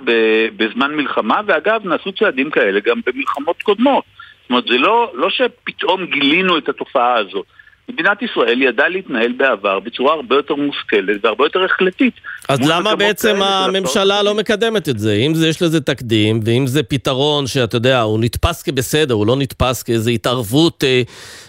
בזמן 0.58 0.96
מלחמה, 0.96 1.42
ואגב, 1.46 1.82
נעשו 1.86 2.12
צעדים 2.12 2.52
כאלה 2.52 2.80
גם 2.80 3.02
במלחמות 3.06 3.62
קודמות. 3.64 4.04
זאת 4.42 4.50
אומרת, 4.50 4.68
זה 4.68 4.78
לא, 4.78 5.12
לא 5.14 5.30
שפתאום 5.30 6.06
גילינו 6.06 6.58
את 6.58 6.70
התופעה 6.70 7.14
הזאת. 7.16 7.46
מדינת 7.90 8.22
ישראל 8.22 8.62
ידעה 8.62 8.90
להתנהל 8.90 9.32
בעבר 9.32 9.80
בצורה 9.80 10.14
הרבה 10.14 10.36
יותר 10.36 10.56
מושכלת 10.56 11.26
והרבה 11.26 11.46
יותר 11.46 11.64
החלטית. 11.64 12.14
אז 12.50 12.70
למה 12.70 12.96
בעצם 12.96 13.42
הממשלה 13.42 14.24
לא 14.24 14.36
מקדמת 14.36 14.90
את 14.90 15.00
זה? 15.00 15.14
אם 15.14 15.34
זה, 15.34 15.48
יש 15.48 15.62
לזה 15.62 15.82
תקדים, 15.82 16.40
ואם 16.46 16.68
זה 16.68 16.84
פתרון 16.84 17.48
שאתה 17.48 17.78
יודע, 17.78 18.02
הוא 18.02 18.20
נתפס 18.20 18.64
כבסדר, 18.64 19.14
הוא 19.14 19.28
לא 19.28 19.36
נתפס 19.36 19.84
כאיזו 19.84 20.12
התערבות 20.12 20.84
אה, 20.84 21.02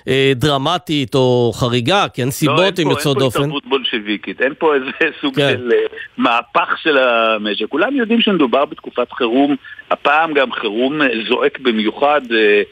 אה, 0.08 0.32
דרמטית 0.34 1.14
או 1.14 1.52
חריגה, 1.54 2.06
כי 2.14 2.22
אין 2.22 2.30
סיבות 2.30 2.78
לא, 2.78 2.82
עם 2.82 2.90
יוצאות 2.90 3.18
דופן. 3.18 3.42
אין 3.42 3.50
פה 3.50 3.56
התערבות 3.56 3.66
בולשביקית, 3.66 4.42
אין 4.42 4.52
פה 4.58 4.74
איזה 4.74 4.90
סוג 5.20 5.34
כן. 5.34 5.54
של 5.56 5.72
אה, 5.72 5.78
מהפך 6.16 6.78
של 6.82 6.98
המשק. 6.98 7.66
כולם 7.68 7.96
יודעים 7.96 8.20
שמדובר 8.20 8.64
בתקופת 8.64 9.12
חירום, 9.12 9.56
הפעם 9.90 10.34
גם 10.34 10.52
חירום 10.52 11.02
אה, 11.02 11.08
זועק 11.28 11.58
במיוחד. 11.58 12.20
אה, 12.32 12.62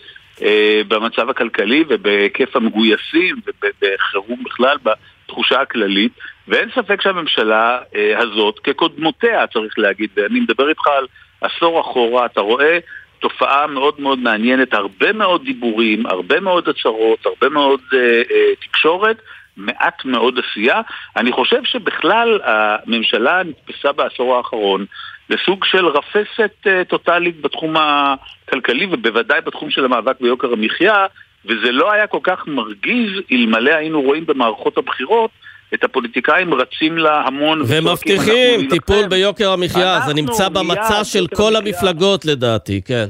במצב 0.88 1.30
הכלכלי 1.30 1.84
ובהיקף 1.88 2.56
המגויסים 2.56 3.36
ובחירום 3.46 4.44
בכלל, 4.44 4.76
בתחושה 4.82 5.60
הכללית. 5.60 6.12
ואין 6.48 6.68
ספק 6.74 7.02
שהממשלה 7.02 7.78
אה, 7.96 8.18
הזאת, 8.18 8.58
כקודמותיה 8.58 9.46
צריך 9.46 9.78
להגיד, 9.78 10.10
ואני 10.16 10.40
מדבר 10.40 10.68
איתך 10.68 10.86
על 10.86 11.06
עשור 11.40 11.80
אחורה, 11.80 12.26
אתה 12.26 12.40
רואה 12.40 12.78
תופעה 13.18 13.66
מאוד 13.66 14.00
מאוד 14.00 14.18
מעניינת, 14.18 14.74
הרבה 14.74 15.12
מאוד 15.12 15.44
דיבורים, 15.44 16.06
הרבה 16.06 16.40
מאוד 16.40 16.68
הצהרות, 16.68 17.26
הרבה 17.26 17.48
מאוד 17.48 17.80
אה, 17.94 17.98
אה, 18.30 18.54
תקשורת, 18.60 19.16
מעט 19.56 20.04
מאוד 20.04 20.38
עשייה. 20.38 20.80
אני 21.16 21.32
חושב 21.32 21.64
שבכלל 21.64 22.40
הממשלה 22.44 23.42
נתפסה 23.42 23.92
בעשור 23.92 24.36
האחרון 24.36 24.86
לסוג 25.30 25.64
של 25.64 25.86
רפסת 25.86 26.52
uh, 26.64 26.68
טוטאלית 26.88 27.40
בתחום 27.40 27.74
הכלכלי 27.76 28.86
ובוודאי 28.86 29.40
בתחום 29.40 29.70
של 29.70 29.84
המאבק 29.84 30.20
ביוקר 30.20 30.52
המחיה 30.52 31.06
וזה 31.44 31.72
לא 31.72 31.92
היה 31.92 32.06
כל 32.06 32.20
כך 32.22 32.46
מרגיז 32.46 33.10
אלמלא 33.32 33.74
היינו 33.74 34.02
רואים 34.02 34.26
במערכות 34.26 34.78
הבחירות 34.78 35.30
את 35.74 35.84
הפוליטיקאים 35.84 36.54
רצים 36.54 36.98
לה 36.98 37.22
המון 37.26 37.62
ומבטיחים 37.68 38.68
טיפול 38.70 39.08
ביוקר 39.08 39.50
המחיה, 39.50 40.00
זה 40.06 40.14
נמצא 40.14 40.48
במצע 40.48 41.04
של 41.04 41.26
כל 41.34 41.56
המפלגות 41.56 42.24
לדעתי, 42.24 42.80
כן. 42.84 43.06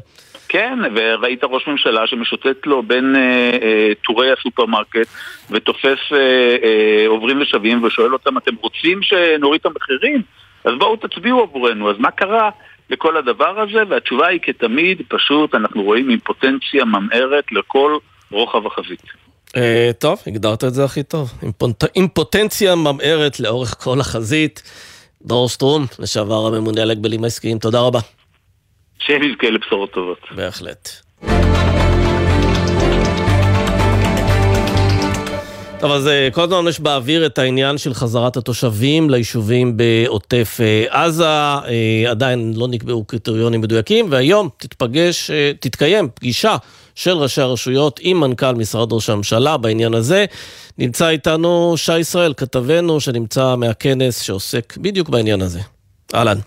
כן, 0.48 0.78
וראית 0.94 1.44
ראש 1.44 1.66
ממשלה 1.66 2.07
שמשוטט 2.07 2.66
לו 2.66 2.83
בין 2.83 3.16
אה, 3.16 3.50
אה, 3.62 3.92
טורי 4.04 4.33
הסופרמרקט 4.33 5.09
ותופס 5.50 5.98
אה, 6.12 6.16
אה, 6.64 7.04
עוברים 7.07 7.40
ושבים 7.40 7.85
ושואל 7.85 8.12
אותם, 8.12 8.38
אתם 8.38 8.54
רוצים 8.61 9.02
שנוריד 9.02 9.61
את 9.61 9.66
המחירים? 9.66 10.22
אז 10.64 10.73
בואו 10.79 10.97
תצביעו 10.97 11.40
עבורנו. 11.42 11.90
אז 11.90 11.97
מה 11.99 12.11
קרה 12.11 12.51
לכל 12.90 13.16
הדבר 13.16 13.61
הזה? 13.61 13.83
והתשובה 13.88 14.27
היא 14.27 14.40
כתמיד, 14.42 15.03
פשוט 15.09 15.55
אנחנו 15.55 15.83
רואים 15.83 16.11
אימפוטנציה 16.11 16.85
ממארת 16.85 17.53
לכל 17.53 17.99
רוחב 18.31 18.66
החזית. 18.66 19.03
אה, 19.48 19.92
טוב, 19.99 20.23
הגדרת 20.27 20.64
את 20.64 20.75
זה 20.75 20.85
הכי 20.85 21.03
טוב. 21.03 21.33
אימפוטנציה 21.97 22.75
ממארת 22.75 23.40
לאורך 23.40 23.75
כל 23.85 24.01
החזית. 24.01 24.62
דרור 25.23 25.49
שטרום, 25.49 25.87
לשעבר 25.99 26.47
הממונה 26.47 26.83
על 26.83 26.90
הגבלים 26.90 27.25
העסקיים, 27.25 27.59
תודה 27.59 27.81
רבה. 27.81 27.99
שנזכה 28.99 29.51
לבשורות 29.51 29.92
טובות. 29.92 30.18
בהחלט. 30.37 30.88
טוב, 35.81 35.93
אז 35.93 36.07
אה, 36.07 36.29
כל 36.33 36.43
הזמן 36.43 36.69
יש 36.69 36.81
באוויר 36.81 37.27
את 37.27 37.38
העניין 37.38 37.79
של 37.79 37.95
חזרת 37.95 38.37
התושבים 38.37 39.11
ליישובים 39.11 39.77
בעוטף 39.77 40.59
אה, 40.61 41.05
עזה. 41.05 41.27
אה, 41.27 42.05
עדיין 42.11 42.53
לא 42.57 42.69
נקבעו 42.69 43.05
קריטריונים 43.05 43.61
מדויקים, 43.61 44.07
והיום 44.11 44.49
תתפגש, 44.57 45.31
תתקיים 45.61 46.09
פגישה 46.14 46.57
של 46.95 47.12
ראשי 47.12 47.41
הרשויות 47.41 48.01
עם 48.03 48.21
מנכ"ל 48.21 48.55
משרד 48.55 48.93
ראש 48.93 49.11
הממשלה 49.11 49.57
בעניין 49.57 49.95
הזה. 49.95 50.25
נמצא 50.79 51.09
איתנו 51.09 51.75
שי 51.77 51.99
ישראל, 51.99 52.35
כתבנו, 52.37 53.01
שנמצא 53.01 53.57
מהכנס 53.57 54.21
שעוסק 54.21 54.77
בדיוק 54.77 55.09
בעניין 55.09 55.43
הזה. 55.43 55.61
אהלן. 56.14 56.38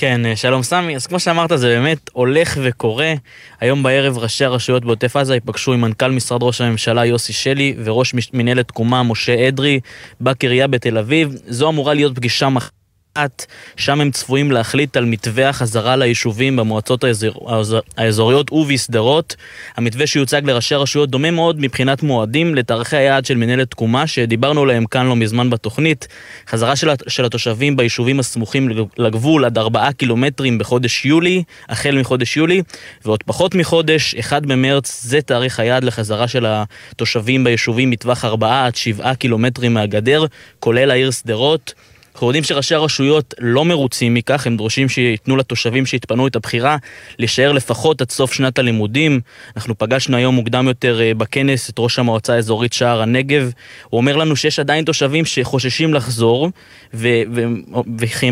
כן, 0.00 0.26
אה, 0.26 0.36
שלום 0.36 0.62
סמי. 0.62 0.96
אז 0.96 1.06
כמו 1.06 1.20
שאמרת, 1.20 1.50
זה 1.54 1.68
באמת 1.68 2.10
הולך 2.12 2.58
וקורה. 2.62 3.14
היום 3.60 3.82
בערב 3.82 4.18
ראשי 4.18 4.44
הרשויות 4.44 4.84
בעוטף 4.84 5.16
עזה 5.16 5.34
ייפגשו 5.34 5.72
עם 5.72 5.80
מנכ"ל 5.80 6.10
משרד 6.10 6.42
ראש 6.42 6.60
הממשלה 6.60 7.04
יוסי 7.04 7.32
שלי 7.32 7.74
וראש 7.84 8.14
מנהלת 8.32 8.68
תקומה 8.68 9.02
משה 9.02 9.48
אדרי 9.48 9.80
בקריה 10.20 10.66
בתל 10.66 10.98
אביב. 10.98 11.34
זו 11.46 11.68
אמורה 11.68 11.94
להיות 11.94 12.14
פגישה 12.14 12.48
מח... 12.48 12.70
לאט, 13.18 13.46
שם 13.76 14.00
הם 14.00 14.10
צפויים 14.10 14.52
להחליט 14.52 14.96
על 14.96 15.04
מתווה 15.04 15.48
החזרה 15.48 15.96
ליישובים 15.96 16.56
במועצות 16.56 17.04
האזור, 17.04 17.50
האזוריות 17.96 18.52
ובשדרות. 18.52 19.36
המתווה 19.76 20.06
שיוצג 20.06 20.42
לראשי 20.44 20.74
הרשויות 20.74 21.10
דומה 21.10 21.30
מאוד 21.30 21.60
מבחינת 21.60 22.02
מועדים 22.02 22.54
לתאריכי 22.54 22.96
היעד 22.96 23.24
של 23.24 23.36
מנהלת 23.36 23.70
תקומה, 23.70 24.06
שדיברנו 24.06 24.62
עליהם 24.62 24.86
כאן 24.86 25.06
לא 25.06 25.16
מזמן 25.16 25.50
בתוכנית. 25.50 26.08
חזרה 26.48 26.76
של, 26.76 26.90
של 27.08 27.24
התושבים 27.24 27.76
ביישובים 27.76 28.20
הסמוכים 28.20 28.68
לגבול 28.98 29.44
עד 29.44 29.58
ארבעה 29.58 29.92
קילומטרים 29.92 30.58
בחודש 30.58 31.06
יולי, 31.06 31.42
החל 31.68 31.98
מחודש 32.00 32.36
יולי, 32.36 32.62
ועוד 33.04 33.22
פחות 33.22 33.54
מחודש, 33.54 34.14
אחד 34.14 34.46
במרץ, 34.46 35.02
זה 35.02 35.22
תאריך 35.22 35.60
היעד 35.60 35.84
לחזרה 35.84 36.28
של 36.28 36.46
התושבים 36.48 37.44
ביישובים 37.44 37.90
מטווח 37.90 38.24
ארבעה 38.24 38.66
עד 38.66 38.76
שבעה 38.76 39.14
קילומטרים 39.14 39.74
מהגדר, 39.74 40.26
כולל 40.60 40.90
העיר 40.90 41.10
שדרות. 41.10 41.74
אנחנו 42.14 42.26
יודעים 42.26 42.44
שראשי 42.44 42.74
הרשויות 42.74 43.34
לא 43.38 43.64
מרוצים 43.64 44.14
מכך, 44.14 44.46
הם 44.46 44.56
דורשים 44.56 44.88
שייתנו 44.88 45.36
לתושבים 45.36 45.86
שהתפנו 45.86 46.26
את 46.26 46.36
הבחירה 46.36 46.76
להישאר 47.18 47.52
לפחות 47.52 48.00
עד 48.00 48.10
סוף 48.10 48.32
שנת 48.32 48.58
הלימודים. 48.58 49.20
אנחנו 49.56 49.78
פגשנו 49.78 50.16
היום 50.16 50.34
מוקדם 50.34 50.68
יותר 50.68 51.00
אה, 51.00 51.14
בכנס 51.14 51.70
את 51.70 51.74
ראש 51.78 51.98
המועצה 51.98 52.34
האזורית 52.34 52.72
שער 52.72 53.02
הנגב. 53.02 53.52
הוא 53.88 53.98
אומר 53.98 54.16
לנו 54.16 54.36
שיש 54.36 54.58
עדיין 54.58 54.84
תושבים 54.84 55.24
שחוששים 55.24 55.94
לחזור, 55.94 56.50
וכי 56.94 58.28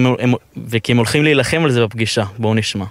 הם 0.88 0.96
הולכים 0.96 1.24
להילחם 1.24 1.64
על 1.64 1.70
זה 1.70 1.82
בפגישה. 1.82 2.24
בואו 2.38 2.54
נשמע. 2.54 2.84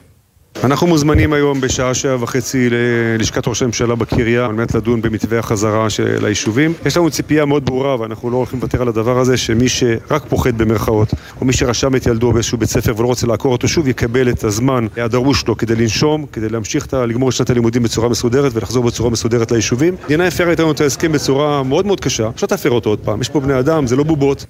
אנחנו 0.64 0.88
מוזמנים 0.88 1.34
היום 1.34 1.62
בשעה 1.62 1.94
שבע 1.94 2.24
וחצי 2.24 2.70
ללשכת 2.70 3.48
ראש 3.48 3.62
הממשלה 3.62 3.96
בקריה 3.96 4.46
על 4.46 4.52
מנת 4.52 4.76
לדון 4.76 5.02
במתווה 5.02 5.40
החזרה 5.40 5.90
של 5.90 6.26
היישובים. 6.26 6.74
יש 6.86 6.98
לנו 6.98 7.10
ציפייה 7.10 7.46
מאוד 7.46 7.66
ברורה 7.66 8.00
ואנחנו 8.00 8.30
לא 8.30 8.38
הולכים 8.38 8.60
לוותר 8.60 8.82
על 8.82 8.88
הדבר 8.88 9.20
הזה 9.20 9.38
שמי 9.38 9.70
שרק 9.70 10.26
פוחד 10.30 10.58
במרכאות 10.58 11.14
או 11.42 11.46
מי 11.46 11.54
שרשם 11.54 11.96
את 11.96 12.06
ילדו 12.06 12.32
באיזשהו 12.32 12.58
בית 12.58 12.70
ספר 12.70 12.94
ולא 12.98 13.08
רוצה 13.08 13.28
לעקור 13.28 13.52
אותו 13.52 13.68
שוב 13.68 13.88
יקבל 13.88 14.30
את 14.30 14.44
הזמן 14.44 14.88
הדרוש 14.98 15.48
לו 15.48 15.58
כדי 15.58 15.76
לנשום, 15.76 16.26
כדי 16.32 16.50
להמשיך 16.50 16.88
לגמור 16.94 17.30
את 17.30 17.34
שנת 17.34 17.50
הלימודים 17.50 17.84
בצורה 17.84 18.10
מסודרת 18.10 18.52
ולחזור 18.56 18.84
בצורה 18.84 19.10
מסודרת 19.10 19.52
ליישובים. 19.52 19.96
מדינה 20.06 20.28
הפרה 20.28 20.52
איתנו 20.52 20.72
את 20.72 20.82
ההסכם 20.82 21.12
בצורה 21.12 21.64
מאוד 21.64 21.86
מאוד 21.86 22.00
קשה, 22.00 22.30
אפשר 22.36 22.48
תפר 22.48 22.72
אותו 22.72 22.90
עוד 22.90 23.00
פעם, 23.00 23.22
יש 23.22 23.30
פה 23.30 23.40
בני 23.40 23.60
אדם, 23.60 23.88
זה 23.88 23.96
לא 23.96 24.04
בובות. 24.04 24.46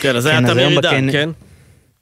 כן, 0.00 0.16
אז 0.16 0.22
זה 0.22 0.30
היה 0.30 0.40
תמיר 0.40 0.68
עידן, 0.68 1.12
כן? 1.12 1.30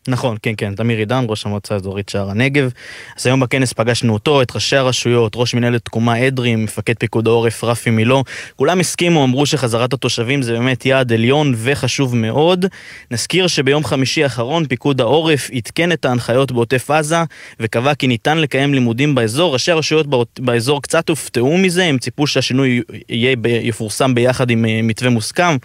נכון, 0.08 0.36
כן, 0.42 0.52
כן, 0.56 0.74
תמיר 0.74 0.98
עידן, 0.98 1.24
ראש 1.28 1.46
המועצה 1.46 1.74
האזורית 1.74 2.08
שער 2.08 2.30
הנגב. 2.30 2.70
אז 3.18 3.26
היום 3.26 3.40
בכנס 3.40 3.72
פגשנו 3.72 4.12
אותו, 4.12 4.42
את 4.42 4.54
ראשי 4.54 4.76
הרשויות, 4.76 5.32
ראש 5.36 5.54
מנהלת 5.54 5.84
תקומה 5.84 6.26
אדרי, 6.26 6.56
מפקד 6.56 6.94
פיקוד 6.98 7.26
העורף 7.26 7.64
רפי 7.64 7.90
מילו. 7.90 8.24
כולם 8.56 8.80
הסכימו, 8.80 9.24
אמרו 9.24 9.46
שחזרת 9.46 9.92
התושבים 9.92 10.42
זה 10.42 10.52
באמת 10.52 10.86
יעד 10.86 11.12
עליון 11.12 11.54
וחשוב 11.56 12.16
מאוד. 12.16 12.66
נזכיר 13.10 13.46
שביום 13.46 13.84
חמישי 13.84 14.24
האחרון 14.24 14.66
פיקוד 14.66 15.00
העורף 15.00 15.50
עדכן 15.50 15.92
את 15.92 16.04
ההנחיות 16.04 16.52
בעוטף 16.52 16.90
עזה, 16.90 17.16
וקבע 17.60 17.94
כי 17.94 18.06
ניתן 18.06 18.38
לקיים 18.38 18.74
לימודים 18.74 19.14
באזור. 19.14 19.52
ראשי 19.52 19.72
הרשויות 19.72 20.06
באזור 20.38 20.82
קצת 20.82 21.08
הופתעו 21.08 21.58
מזה, 21.58 21.84
הם 21.84 21.98
ציפו 21.98 22.26
שהשינוי 22.26 22.82
יפורסם 23.62 24.14
ביחד 24.14 24.50
עם 24.50 24.64
אה, 24.64 24.80
מתווה 24.82 25.10
מוסכם. 25.10 25.56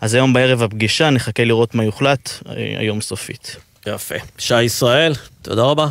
אז 0.00 0.14
היום 0.14 0.32
בערב 0.32 0.62
הפגישה, 0.62 1.10
נחכה 1.10 1.44
לראות 1.44 1.74
מה 1.74 1.84
יוחלט, 1.84 2.30
אה, 2.48 2.74
היום 2.78 3.00
סופית. 3.00 3.73
יפה. 3.86 4.14
שי 4.38 4.62
ישראל, 4.62 5.12
תודה 5.42 5.62
רבה. 5.62 5.88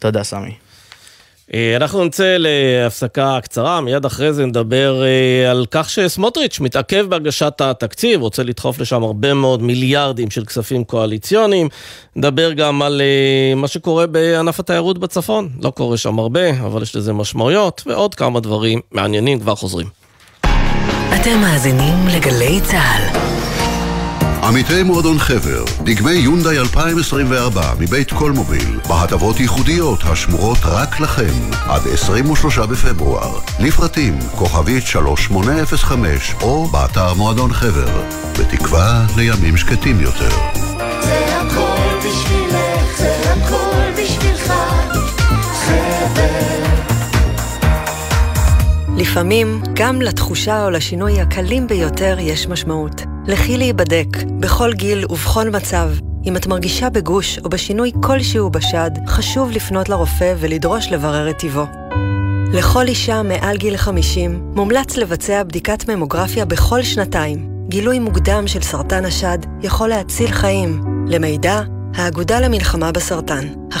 תודה, 0.00 0.24
סמי. 0.24 0.54
אה, 1.54 1.76
אנחנו 1.76 2.04
נצא 2.04 2.36
להפסקה 2.38 3.38
קצרה, 3.42 3.80
מיד 3.80 4.04
אחרי 4.04 4.32
זה 4.32 4.46
נדבר 4.46 5.02
אה, 5.04 5.50
על 5.50 5.66
כך 5.70 5.90
שסמוטריץ' 5.90 6.60
מתעכב 6.60 7.06
בהגשת 7.08 7.60
התקציב, 7.60 8.20
רוצה 8.20 8.42
לדחוף 8.42 8.78
לשם 8.78 9.02
הרבה 9.02 9.34
מאוד 9.34 9.62
מיליארדים 9.62 10.30
של 10.30 10.44
כספים 10.44 10.84
קואליציוניים. 10.84 11.68
נדבר 12.16 12.52
גם 12.52 12.82
על 12.82 13.00
אה, 13.00 13.54
מה 13.54 13.68
שקורה 13.68 14.06
בענף 14.06 14.60
התיירות 14.60 14.98
בצפון, 14.98 15.48
לא 15.62 15.70
קורה 15.70 15.96
שם 15.96 16.18
הרבה, 16.18 16.50
אבל 16.50 16.82
יש 16.82 16.96
לזה 16.96 17.12
משמעויות, 17.12 17.82
ועוד 17.86 18.14
כמה 18.14 18.40
דברים 18.40 18.80
מעניינים 18.92 19.40
כבר 19.40 19.54
חוזרים. 19.54 19.86
אתם 21.20 21.40
מאזינים 21.40 21.94
לגלי 22.14 22.60
צה"ל. 22.60 23.39
עמיתי 24.42 24.82
מועדון 24.82 25.18
חבר, 25.18 25.64
דגמי 25.84 26.12
יונדאי 26.12 26.58
2024 26.58 27.74
מבית 27.78 28.12
קולמוביל, 28.12 28.80
בהטבות 28.88 29.40
ייחודיות 29.40 30.00
השמורות 30.04 30.58
רק 30.64 31.00
לכם, 31.00 31.50
עד 31.68 31.82
23 31.92 32.58
בפברואר. 32.58 33.38
לפרטים, 33.60 34.18
כוכבית 34.36 34.86
3805, 34.86 36.34
או 36.42 36.66
באתר 36.66 37.14
מועדון 37.14 37.52
חבר, 37.52 38.02
בתקווה 38.40 39.06
לימים 39.16 39.56
שקטים 39.56 40.00
יותר. 40.00 40.30
זה 41.02 41.40
הכל 41.40 41.98
בשבילך, 41.98 42.98
זה 42.98 43.32
הכל 43.32 44.02
בשבילך, 44.02 44.52
חבר. 45.52 46.66
לפעמים, 48.96 49.62
גם 49.74 50.02
לתחושה 50.02 50.64
או 50.64 50.70
לשינוי 50.70 51.20
הקלים 51.20 51.66
ביותר 51.66 52.16
יש 52.20 52.46
משמעות. 52.46 53.02
לכי 53.30 53.58
להיבדק, 53.58 54.22
בכל 54.40 54.72
גיל 54.72 55.04
ובכל 55.10 55.50
מצב. 55.50 55.90
אם 56.24 56.36
את 56.36 56.46
מרגישה 56.46 56.90
בגוש 56.90 57.38
או 57.38 57.48
בשינוי 57.48 57.92
כלשהו 58.02 58.50
בשד, 58.50 58.90
חשוב 59.06 59.50
לפנות 59.50 59.88
לרופא 59.88 60.34
ולדרוש 60.38 60.92
לברר 60.92 61.30
את 61.30 61.38
טיבו. 61.38 61.64
לכל 62.52 62.88
אישה 62.88 63.22
מעל 63.22 63.56
גיל 63.56 63.76
50 63.76 64.52
מומלץ 64.54 64.96
לבצע 64.96 65.42
בדיקת 65.42 65.88
ממוגרפיה 65.88 66.44
בכל 66.44 66.82
שנתיים. 66.82 67.48
גילוי 67.68 67.98
מוקדם 67.98 68.46
של 68.46 68.62
סרטן 68.62 69.04
השד 69.04 69.38
יכול 69.62 69.88
להציל 69.88 70.30
חיים. 70.30 70.82
למידע, 71.08 71.62
האגודה 71.94 72.40
למלחמה 72.40 72.92
בסרטן, 72.92 73.46
1-800-599-995 73.72 73.80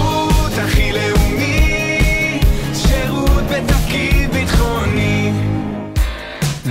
הכי 0.57 0.91
לאומי, 0.91 2.39
שירות 2.73 3.43
בתפקיד. 3.49 4.20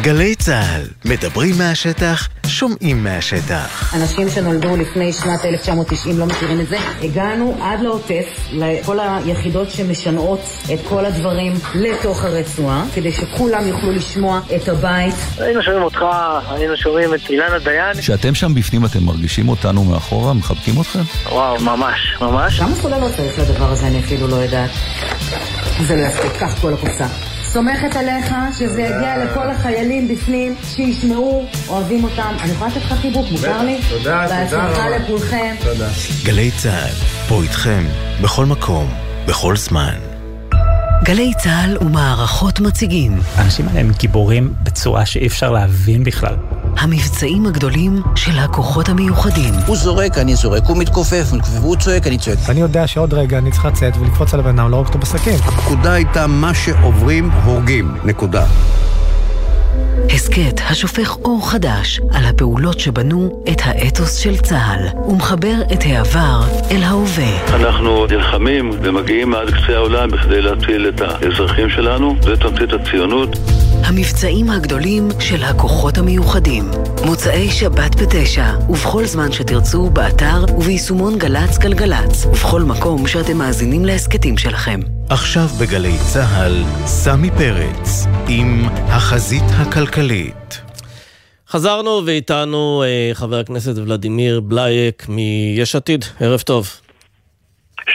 גלי 0.03 0.35
צה"ל, 0.35 0.83
מדברים 1.05 1.55
מהשטח, 1.59 2.29
שומעים 2.47 3.05
מהשטח. 3.05 3.95
אנשים 3.95 4.29
שנולדו 4.29 4.77
לפני 4.77 5.13
שנת 5.13 5.45
1990 5.45 6.19
לא 6.19 6.27
מכירים 6.27 6.61
את 6.61 6.69
זה. 6.69 6.77
הגענו 7.03 7.57
עד 7.63 7.81
לעוטף, 7.81 8.25
לכל 8.53 8.99
היחידות 9.01 9.71
שמשנעות 9.71 10.41
את 10.75 10.79
כל 10.89 11.05
הדברים 11.05 11.53
לתוך 11.75 12.25
הרצועה, 12.25 12.85
כדי 12.95 13.13
שכולם 13.13 13.67
יוכלו 13.67 13.93
לשמוע 13.93 14.41
את 14.57 14.69
הבית. 14.69 15.15
היינו 15.39 15.63
שומעים 15.63 15.83
אותך, 15.83 16.05
היינו 16.51 16.77
שומעים 16.77 17.15
את 17.15 17.31
אילנה 17.31 17.59
דיין. 17.59 17.97
כשאתם 18.01 18.35
שם 18.35 18.55
בפנים 18.55 18.85
אתם 18.85 19.05
מרגישים 19.05 19.49
אותנו 19.49 19.85
מאחורה? 19.85 20.33
מחבקים 20.33 20.81
אתכם? 20.81 21.03
וואו, 21.31 21.61
ממש, 21.61 22.17
ממש. 22.21 22.59
כמה 22.59 22.75
סוללות 22.75 23.13
צריך 23.17 23.39
לדבר 23.39 23.73
הזה, 23.73 23.87
אני 23.87 24.01
אפילו 24.01 24.29
לא 24.29 24.37
יודעת. 24.37 24.71
זה 25.87 25.97
לא 25.97 26.03
יספיק, 26.03 26.33
קח 26.39 26.61
כל 26.61 26.75
הקופסה. 26.75 27.07
סומכת 27.53 27.97
עליך 27.97 28.35
שזה 28.59 28.83
יגיע 28.83 29.25
לכל 29.25 29.51
החיילים 29.51 30.09
בפנים, 30.09 30.55
שישמעו, 30.65 31.47
אוהבים 31.69 32.05
אותם. 32.05 32.35
אני 32.43 32.53
יכולה 32.53 32.71
לתת 32.71 32.77
לך 32.83 32.93
חיבוק, 32.93 33.27
מותר 33.33 33.63
לי? 33.63 33.81
תודה, 33.89 34.03
תודה 34.03 34.27
בהצלחה 34.29 34.87
רבה. 34.87 34.99
לכולכם. 34.99 35.55
תודה. 35.65 35.89
גלי 36.25 36.51
צה"ל, 36.51 36.95
פה 37.29 37.43
איתכם, 37.43 37.85
בכל 38.23 38.47
מקום, 38.47 38.91
בכל 39.27 39.57
זמן. 39.57 39.95
גלי 41.05 41.33
צה"ל 41.39 41.79
ומערכות 41.81 42.61
מציגים. 42.61 43.19
האנשים 43.37 43.69
האלה 43.69 43.81
הם 43.81 43.91
גיבורים 43.99 44.55
בצורה 44.63 45.07
שאי 45.07 45.27
אפשר 45.27 45.51
להבין 45.51 46.05
בכלל. 46.05 46.35
המבצעים 46.77 47.47
הגדולים 47.47 48.03
של 48.15 48.39
הכוחות 48.39 48.89
המיוחדים. 48.89 49.55
הוא 49.67 49.77
זורק, 49.77 50.19
אני 50.19 50.35
זורק, 50.35 50.63
הוא 50.67 50.77
מתכופף, 50.77 51.25
הוא 51.63 51.77
צועק, 51.77 52.07
אני 52.07 52.19
צועק. 52.19 52.39
ואני 52.47 52.61
יודע 52.61 52.87
שעוד 52.87 53.15
רגע 53.15 53.39
אני 53.39 53.51
צריך 53.51 53.65
לצאת 53.65 53.97
ולקפוץ 53.97 54.35
על 54.35 54.41
הבן 54.41 54.59
אדם, 54.59 54.71
לא 54.71 54.77
רק 54.77 54.87
אותו 54.87 54.99
בסכין. 54.99 55.35
הפקודה 55.35 55.93
הייתה 55.93 56.27
מה 56.27 56.55
שעוברים, 56.55 57.31
הורגים. 57.31 57.95
נקודה. 58.05 58.47
הסכת 60.15 60.61
השופך 60.71 61.17
אור 61.25 61.51
חדש 61.51 62.01
על 62.13 62.25
הפעולות 62.25 62.81
שבנו 62.81 63.43
את 63.53 63.61
האתוס 63.65 64.17
של 64.17 64.37
צה"ל, 64.37 64.99
ומחבר 65.09 65.55
את 65.73 65.79
העבר 65.83 66.41
אל 66.71 66.83
ההווה. 66.83 67.57
אנחנו 67.57 68.07
נלחמים 68.07 68.71
ומגיעים 68.83 69.35
עד 69.35 69.51
קצה 69.51 69.77
העולם 69.77 70.11
בכדי 70.11 70.43
להציל 70.43 70.89
את 70.89 71.01
האזרחים 71.01 71.71
שלנו, 71.71 72.17
זה 72.23 72.37
תמצית 72.37 72.73
הציונות. 72.73 73.37
המבצעים 73.85 74.51
הגדולים 74.51 75.09
של 75.21 75.43
הכוחות 75.43 75.99
המיוחדים. 75.99 76.71
מוצאי 77.05 77.51
שבת 77.51 78.03
בתשע, 78.03 78.45
ובכל 78.69 79.05
זמן 79.05 79.33
שתרצו, 79.33 79.91
באתר 79.91 80.45
וביישומון 80.59 81.19
גל"צ 81.19 81.59
גלגלצ, 81.59 82.27
ובכל 82.27 82.63
מקום 82.63 83.07
שאתם 83.07 83.37
מאזינים 83.37 83.85
להסכתים 83.85 84.39
שלכם. 84.39 84.81
עכשיו 85.09 85.47
בגלי 85.61 85.99
צה"ל, 86.13 86.65
סמי 86.87 87.31
פרץ, 87.31 88.07
עם 88.29 88.65
החזית 88.87 89.45
הכלכלית. 89.49 90.61
חזרנו 91.49 92.03
ואיתנו 92.07 92.83
אה, 92.87 93.11
חבר 93.15 93.39
הכנסת 93.39 93.79
ולדימיר 93.79 94.41
בלייק 94.41 95.07
מיש 95.09 95.77
עתיד, 95.77 96.05
ערב 96.21 96.41
טוב. 96.41 96.80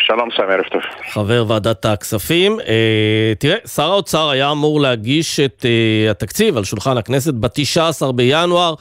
שלום 0.07 0.29
סמי, 0.35 0.53
ערב 0.53 0.65
טוב. 0.71 0.81
חבר 1.13 1.45
ועדת 1.47 1.85
הכספים. 1.85 2.59
אה, 2.59 3.33
תראה, 3.39 3.57
שר 3.67 3.91
האוצר 3.91 4.29
היה 4.29 4.51
אמור 4.51 4.81
להגיש 4.81 5.39
את 5.39 5.65
אה, 5.65 6.11
התקציב 6.11 6.57
על 6.57 6.63
שולחן 6.63 6.97
הכנסת 6.97 7.33
ב-19 7.33 8.11
בינואר. 8.11 8.73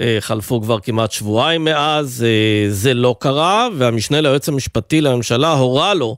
אה, 0.00 0.16
חלפו 0.20 0.60
כבר 0.62 0.80
כמעט 0.80 1.12
שבועיים 1.12 1.64
מאז, 1.64 2.26
אה, 2.28 2.70
זה 2.70 2.94
לא 2.94 3.14
קרה, 3.18 3.68
והמשנה 3.74 4.20
ליועץ 4.20 4.48
המשפטי 4.48 5.00
לממשלה 5.00 5.52
הורה 5.52 5.94
לו 5.94 6.16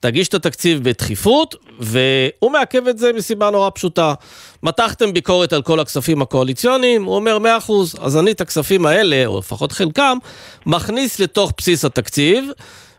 תגיש 0.00 0.28
את 0.28 0.34
התקציב 0.34 0.88
בדחיפות, 0.88 1.54
והוא 1.80 2.50
מעכב 2.52 2.88
את 2.88 2.98
זה 2.98 3.12
מסיבה 3.12 3.50
נורא 3.50 3.70
פשוטה. 3.74 4.14
מתחתם 4.62 5.12
ביקורת 5.12 5.52
על 5.52 5.62
כל 5.62 5.80
הכספים 5.80 6.22
הקואליציוניים, 6.22 7.04
הוא 7.04 7.16
אומר 7.16 7.38
100%, 7.38 7.72
אז 8.00 8.16
אני 8.16 8.30
את 8.30 8.40
הכספים 8.40 8.86
האלה, 8.86 9.26
או 9.26 9.38
לפחות 9.38 9.72
חלקם, 9.72 10.18
מכניס 10.66 11.20
לתוך 11.20 11.52
בסיס 11.58 11.84
התקציב, 11.84 12.50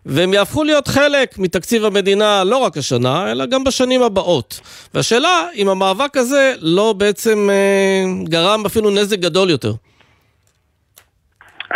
והם 0.07 0.33
יהפכו 0.33 0.63
להיות 0.63 0.87
חלק 0.87 1.29
מתקציב 1.37 1.85
המדינה 1.85 2.43
לא 2.43 2.57
רק 2.57 2.77
השנה, 2.77 3.31
אלא 3.31 3.45
גם 3.45 3.63
בשנים 3.63 4.03
הבאות. 4.03 4.59
והשאלה, 4.93 5.47
אם 5.55 5.69
המאבק 5.69 6.17
הזה 6.17 6.53
לא 6.61 6.93
בעצם 6.97 7.49
אה, 7.49 8.23
גרם 8.23 8.65
אפילו 8.65 8.89
נזק 8.89 9.19
גדול 9.19 9.49
יותר. 9.49 9.71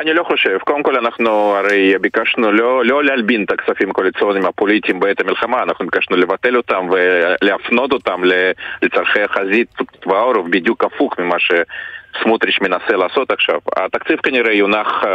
אני 0.02 0.13
לא 0.13 0.24
חושב. 0.24 0.58
קודם 0.65 0.84
כל 0.84 0.96
אנחנו 0.98 1.30
הרי 1.30 1.94
ביקשנו 2.02 2.52
לא, 2.52 2.86
לא 2.86 3.04
להלבין 3.04 3.44
את 3.44 3.52
הכספים 3.52 3.89
הקואליציוניים 3.89 4.46
הפוליטיים 4.46 5.00
בעת 5.00 5.20
המלחמה, 5.20 5.63
אנחנו 5.63 5.86
ביקשנו 5.86 6.17
לבטל 6.17 6.58
אותם 6.58 6.88
ולהפנות 6.91 7.91
אותם 7.91 8.22
לצורכי 8.82 9.22
החזית 9.22 9.67
והעורף, 10.06 10.46
בדיוק 10.50 10.84
הפוך 10.84 11.20
ממה 11.20 11.36
שסמוטריץ' 11.39 12.62
מנסה 12.62 12.96
לעשות 12.98 13.32
עכשיו. 13.32 13.60
התקציב 13.78 14.20
כנראה 14.20 14.54
יונח 14.54 15.04
uh, 15.04 15.08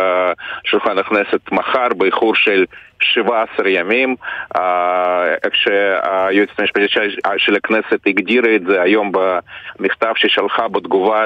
שולחן 0.65 0.99
הכנסת 0.99 1.53
מחר 1.53 1.89
באיחור 1.97 2.35
של 2.35 2.65
17 3.01 3.69
ימים, 3.69 4.17
uh, 4.57 4.59
איך 5.45 5.55
שהיועצת 5.55 6.61
המשפטית 6.61 6.91
של, 7.39 7.57
הכנסת 7.57 8.07
הגדירה 8.07 8.55
את 8.55 8.63
זה 8.67 8.83
היום 8.83 9.13
במכתב 9.79 10.13
ששלחה 10.17 10.69
בתגובה 10.69 11.25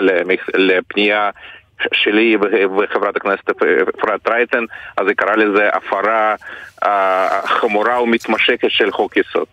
לפנייה 0.54 1.30
שלי 1.92 2.36
וחברת 2.78 3.16
הכנסת 3.16 3.50
אפרת 3.98 4.28
רייטן, 4.28 4.64
אז 4.96 5.06
היא 5.06 5.16
קראה 5.16 5.36
לזה 5.36 5.68
הפרה 5.72 6.34
חמורה 7.44 8.02
ומתמשכת 8.02 8.70
של 8.70 8.90
חוק 8.90 9.16
יסוד. 9.16 9.46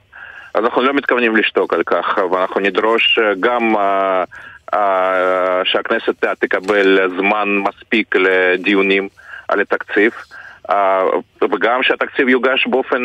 אז 0.53 0.63
אנחנו 0.63 0.82
לא 0.82 0.93
מתכוונים 0.93 1.36
לשתוק 1.36 1.73
על 1.73 1.84
כך, 1.84 2.17
ואנחנו 2.32 2.62
נדרוש 2.62 3.19
גם 3.39 3.75
שהכנסת 5.63 6.25
תקבל 6.39 7.10
זמן 7.17 7.49
מספיק 7.49 8.15
לדיונים 8.15 9.10
על 9.47 9.60
התקציב. 9.60 10.12
וגם 11.43 11.80
שהתקציב 11.84 12.29
יוגש 12.29 12.67
באופן 12.67 12.98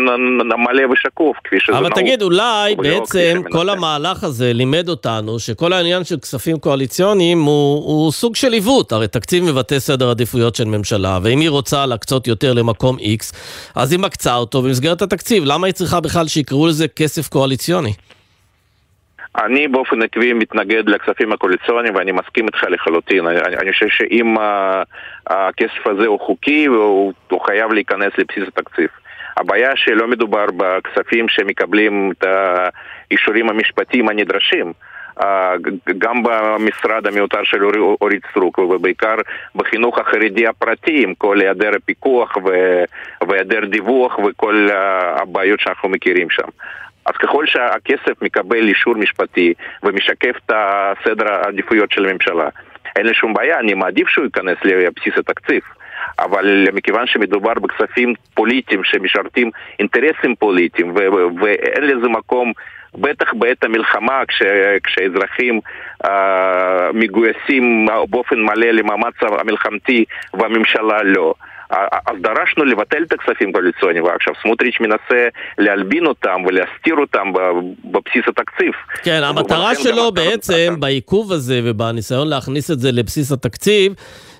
מלא 0.58 0.92
ושקוף, 0.92 1.36
כפי 1.44 1.56
שזה 1.60 1.72
אבל 1.72 1.80
נהוג. 1.80 1.94
תגיד, 1.94 2.22
אולי 2.22 2.74
ולא 2.78 3.00
בעצם 3.00 3.40
כפי 3.44 3.52
כל 3.52 3.68
המהלך 3.68 4.24
הזה 4.24 4.52
לימד 4.52 4.88
אותנו 4.88 5.38
שכל 5.38 5.72
העניין 5.72 6.04
של 6.04 6.16
כספים 6.18 6.58
קואליציוניים 6.58 7.42
הוא, 7.42 7.84
הוא 7.84 8.12
סוג 8.12 8.36
של 8.36 8.52
עיוות. 8.52 8.92
הרי 8.92 9.08
תקציב 9.08 9.44
מבטא 9.44 9.78
סדר 9.78 10.10
עדיפויות 10.10 10.54
של 10.54 10.64
ממשלה, 10.64 11.18
ואם 11.22 11.40
היא 11.40 11.50
רוצה 11.50 11.86
להקצות 11.86 12.26
יותר 12.26 12.52
למקום 12.52 12.96
X, 12.98 13.36
אז 13.74 13.92
היא 13.92 14.00
מקצה 14.00 14.36
אותו 14.36 14.62
במסגרת 14.62 15.02
התקציב. 15.02 15.44
למה 15.46 15.66
היא 15.66 15.74
צריכה 15.74 16.00
בכלל 16.00 16.28
שיקראו 16.28 16.66
לזה 16.66 16.88
כסף 16.88 17.28
קואליציוני? 17.28 17.92
אני 19.38 19.68
באופן 19.68 20.02
עקבי 20.02 20.32
מתנגד 20.32 20.88
לכספים 20.88 21.32
הקואליציוניים 21.32 21.94
ואני 21.94 22.12
מסכים 22.12 22.46
איתך 22.46 22.64
לחלוטין. 22.68 23.26
אני, 23.26 23.38
אני 23.40 23.72
חושב 23.72 23.88
שאם 23.88 24.38
uh, 24.38 24.40
הכסף 25.26 25.86
הזה 25.86 26.06
הוא 26.06 26.20
חוקי, 26.20 26.64
הוא, 26.66 27.12
הוא 27.30 27.40
חייב 27.40 27.72
להיכנס 27.72 28.12
לבסיס 28.18 28.48
התקציב. 28.48 28.88
הבעיה 29.36 29.70
שלא 29.76 30.08
מדובר 30.08 30.44
בכספים 30.56 31.28
שמקבלים 31.28 32.12
את 32.18 32.24
האישורים 32.24 33.48
המשפטיים 33.48 34.08
הנדרשים. 34.08 34.72
Uh, 35.20 35.24
גם 35.98 36.22
במשרד 36.22 37.06
המיותר 37.06 37.44
של 37.44 37.64
אור- 37.64 37.96
אורית 38.00 38.22
סטרוק 38.30 38.58
ובעיקר 38.58 39.14
בחינוך 39.54 39.98
החרדי 39.98 40.46
הפרטי 40.46 41.02
עם 41.02 41.14
כל 41.14 41.40
היעדר 41.40 41.70
הפיקוח 41.76 42.36
והיעדר 43.28 43.64
דיווח 43.64 44.18
וכל 44.18 44.68
uh, 44.70 44.72
הבעיות 45.22 45.60
שאנחנו 45.60 45.88
מכירים 45.88 46.30
שם. 46.30 46.48
אז 47.06 47.16
ככל 47.16 47.46
שהכסף 47.46 48.22
מקבל 48.22 48.68
אישור 48.68 48.94
משפטי 48.94 49.54
ומשקף 49.82 50.36
את 50.46 50.52
הסדר 50.54 51.32
העדיפויות 51.32 51.92
של 51.92 52.08
הממשלה, 52.08 52.48
אין 52.96 53.06
לי 53.06 53.14
שום 53.14 53.34
בעיה, 53.34 53.58
אני 53.58 53.74
מעדיף 53.74 54.08
שהוא 54.08 54.24
ייכנס 54.24 54.58
לבסיס 54.64 55.18
התקציב. 55.18 55.62
אבל 56.18 56.68
מכיוון 56.72 57.06
שמדובר 57.06 57.52
בכספים 57.54 58.14
פוליטיים 58.34 58.84
שמשרתים 58.84 59.50
אינטרסים 59.78 60.34
פוליטיים 60.38 60.94
ואין 61.40 61.84
לזה 61.84 62.08
מקום 62.08 62.52
בטח 62.94 63.32
בעת 63.34 63.64
המלחמה 63.64 64.22
כש, 64.28 64.42
כשאזרחים 64.84 65.60
אה, 66.04 66.92
מגויסים 66.94 67.86
באופן 68.10 68.40
מלא 68.40 68.66
למאמץ 68.66 69.14
המלחמתי 69.22 70.04
והממשלה 70.34 71.02
לא. 71.02 71.34
אז 72.06 72.16
דרשנו 72.20 72.64
לבטל 72.64 73.02
את 73.02 73.12
הכספים 73.12 73.48
הקואליציוניים, 73.48 74.04
ועכשיו 74.04 74.34
סמוטריץ' 74.42 74.80
מנסה 74.80 75.28
להלבין 75.58 76.06
אותם 76.06 76.36
ולהסתיר 76.46 76.94
אותם 76.94 77.32
בבסיס 77.84 78.22
התקציב. 78.28 78.72
כן, 79.02 79.22
המטרה 79.22 79.74
שלו 79.74 80.12
בעצם 80.12 80.74
בעיכוב 80.78 81.32
הזה 81.32 81.60
ובניסיון 81.64 82.28
להכניס 82.28 82.70
את 82.70 82.80
זה 82.80 82.92
לבסיס 82.92 83.32
התקציב, 83.32 83.92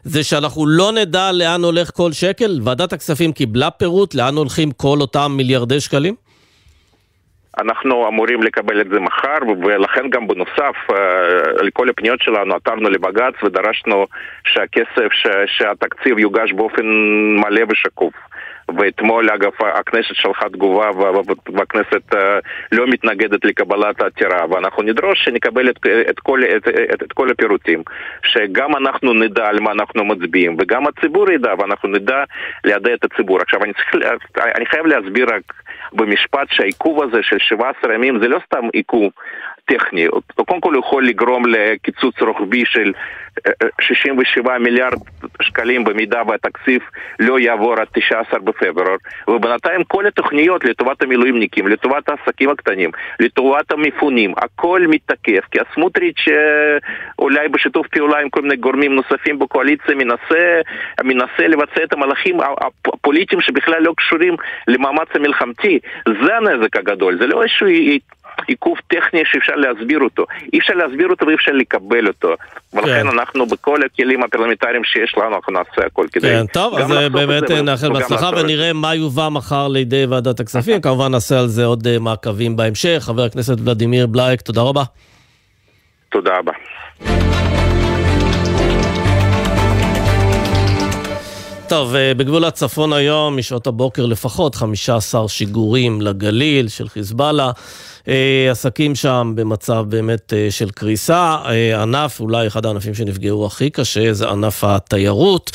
זה 0.03 0.25
שאנחנו 0.25 0.67
לא 0.67 0.93
נדע 0.93 1.33
לאן 1.33 1.65
הולך 1.65 1.91
כל 1.95 2.13
שקל. 2.13 2.61
ועדת 2.65 2.93
הכספים 2.93 3.33
קיבלה 3.33 3.71
פירוט 3.71 4.15
לאן 4.15 4.35
הולכים 4.35 4.71
כל 4.71 4.99
אותם 5.01 5.33
מיליארדי 5.37 5.81
שקלים? 5.81 6.22
אנחנו 7.61 8.09
אמורים 8.09 8.43
לקבל 8.43 8.81
את 8.81 8.89
זה 8.89 9.01
מחר, 9.01 9.39
ולכן 9.63 10.11
גם 10.11 10.29
בנוסף 10.29 10.77
אה, 10.91 11.63
לכל 11.63 11.89
הפניות 11.89 12.23
שלנו 12.23 12.55
עתרנו 12.55 12.91
לבג"ץ 12.91 13.35
ודרשנו 13.45 14.07
שהכסף, 14.45 15.09
שהתקציב 15.47 16.19
יוגש 16.19 16.53
באופן 16.53 16.87
מלא 17.41 17.63
ושקוף. 17.69 18.15
ואתמול 18.79 19.31
אגב 19.31 19.51
הכנסת 19.75 20.15
שלחה 20.15 20.49
תגובה 20.49 20.91
והכנסת 21.55 22.15
אה, 22.15 22.39
לא 22.73 22.87
מתנגדת 22.87 23.45
לקבלת 23.45 24.01
העתירה 24.01 24.47
ואנחנו 24.51 24.83
נדרוש 24.83 25.25
שנקבל 25.25 25.71
את, 25.71 25.79
את, 26.11 26.21
כל, 26.21 26.41
את, 26.57 26.69
את, 26.69 27.03
את 27.03 27.13
כל 27.13 27.31
הפירוטים 27.31 27.83
שגם 28.25 28.77
אנחנו 28.77 29.15
נדע 29.15 29.47
על 29.47 29.61
מה 29.61 29.73
אנחנו 29.73 30.05
מצביעים 30.05 30.57
וגם 30.59 30.87
הציבור 30.87 31.33
ידע 31.33 31.55
ואנחנו 31.59 31.89
נדע 31.89 32.25
לידע 32.65 32.95
את 32.95 33.05
הציבור. 33.05 33.41
עכשיו 33.41 33.65
אני, 33.65 33.73
צריך, 33.73 33.97
אני 34.57 34.67
חייב 34.67 34.87
להסביר 34.87 35.27
רק 35.35 35.43
במשפט 35.93 36.49
שהעיכוב 36.51 37.03
הזה 37.03 37.23
של 37.23 37.39
17 37.39 37.95
ימים 37.95 38.19
זה 38.23 38.29
לא 38.29 38.39
סתם 38.47 38.69
עיכוב 38.73 39.13
טכני, 39.77 40.07
קודם 40.35 40.61
כל 40.61 40.75
הוא 40.75 40.85
יכול 40.85 41.07
לגרום 41.07 41.47
לקיצוץ 41.47 42.21
רוחבי 42.21 42.65
של 42.65 42.93
67 43.81 44.59
מיליארד 44.59 44.99
שקלים 45.43 45.85
במידה 45.85 46.23
והתקציב 46.29 46.81
לא 47.21 47.39
יעבור 47.39 47.81
עד 47.81 47.87
19 47.95 48.41
בפברואר. 48.41 48.97
ובינתיים 49.29 49.85
כל 49.85 50.07
התוכניות 50.07 50.65
לטובת 50.65 51.03
המילואימניקים, 51.03 51.69
לטובת 51.69 52.09
העסקים 52.09 52.51
הקטנים, 52.51 52.91
לטובת 53.21 53.73
המפונים, 53.73 54.35
הכל 54.37 54.81
מתתקף 54.89 55.45
כי 55.51 55.59
הסמוטריץ' 55.61 56.25
אולי 57.19 57.49
בשיתוף 57.49 57.87
פעולה 57.89 58.19
עם 58.19 58.29
כל 58.29 58.43
מיני 58.43 58.57
גורמים 58.57 58.95
נוספים 58.95 59.39
בקואליציה 59.39 59.95
מנסה, 59.95 60.61
מנסה 61.05 61.49
לבצע 61.49 61.85
את 61.85 61.93
המהלכים 61.93 62.39
הפוליטיים 62.87 63.41
שבכלל 63.41 63.83
לא 63.83 63.93
קשורים 63.97 64.37
למאמץ 64.69 65.09
המלחמתי. 65.15 65.79
זה 66.07 66.37
הנזק 66.37 66.77
הגדול, 66.77 67.19
זה 67.19 67.27
לא 67.27 67.43
איזשהו 67.43 67.67
עיכוב 68.47 68.79
טכני 68.87 69.21
שאפשר 69.25 69.55
להסביר 69.55 70.01
אותו. 70.01 70.25
אי 70.53 70.59
אפשר 70.59 70.75
להסביר 70.75 71.09
אותו 71.09 71.27
ואי 71.27 71.35
אפשר 71.35 71.53
לקבל 71.53 72.07
אותו. 72.09 72.35
ולכן 72.73 72.87
כן. 72.87 73.07
אנחנו 73.09 73.47
בכל 73.47 73.81
הכלים 73.87 74.23
הפרלמנטריים 74.23 74.85
שיש 74.85 75.15
לנו, 75.17 75.37
אנחנו 75.37 75.53
נעשה 75.53 75.87
הכל 75.87 76.07
כדי... 76.13 76.29
כן, 76.29 76.47
טוב, 76.47 76.75
אז 76.75 76.91
באמת 77.13 77.51
נאחל 77.51 77.93
בהצלחה 77.93 78.31
ונראה 78.37 78.73
מה 78.73 78.95
יובא 78.95 79.29
מחר 79.29 79.69
לידי 79.69 80.07
ועדת 80.07 80.41
הכספים. 80.41 80.81
כמובן 80.85 81.13
נעשה 81.13 81.41
על 81.41 81.47
זה 81.47 81.65
עוד 81.65 81.87
אה, 81.87 81.99
מעקבים 81.99 82.57
בהמשך. 82.57 82.99
חבר 83.01 83.23
הכנסת 83.23 83.57
ולדימיר 83.65 84.07
בלייק, 84.07 84.41
תודה 84.41 84.61
רבה. 84.63 84.83
תודה 86.09 86.39
רבה. 86.39 86.53
טוב, 91.73 91.95
אה, 91.95 92.15
בגבול 92.15 92.45
הצפון 92.45 92.93
היום, 92.93 93.37
משעות 93.37 93.67
הבוקר 93.67 94.07
לפחות, 94.07 94.55
15 94.55 95.29
שיגורים 95.29 96.01
לגליל 96.01 96.69
של 96.69 96.89
חיזבאללה. 96.89 97.51
אה, 98.09 98.49
עסקים 98.51 98.95
שם 98.95 99.33
במצב 99.35 99.85
באמת 99.89 100.33
אה, 100.33 100.47
של 100.51 100.71
קריסה. 100.71 101.37
ענף, 101.83 102.21
אולי 102.21 102.47
אחד 102.47 102.67
הענפים 102.67 102.95
שנפגעו 102.95 103.47
הכי 103.47 103.71
קשה, 103.71 104.13
זה 104.13 104.29
ענף 104.29 104.65
התיירות. 104.65 105.51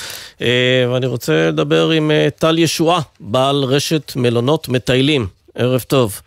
ואני 0.92 1.06
רוצה 1.06 1.48
לדבר 1.48 1.90
עם 1.90 2.12
טל 2.36 2.60
ישועה, 2.60 3.00
בעל 3.20 3.64
רשת 3.64 4.12
מלונות 4.16 4.70
מטיילים. 4.70 5.28
ערב 5.56 5.82
טוב. 5.82 6.22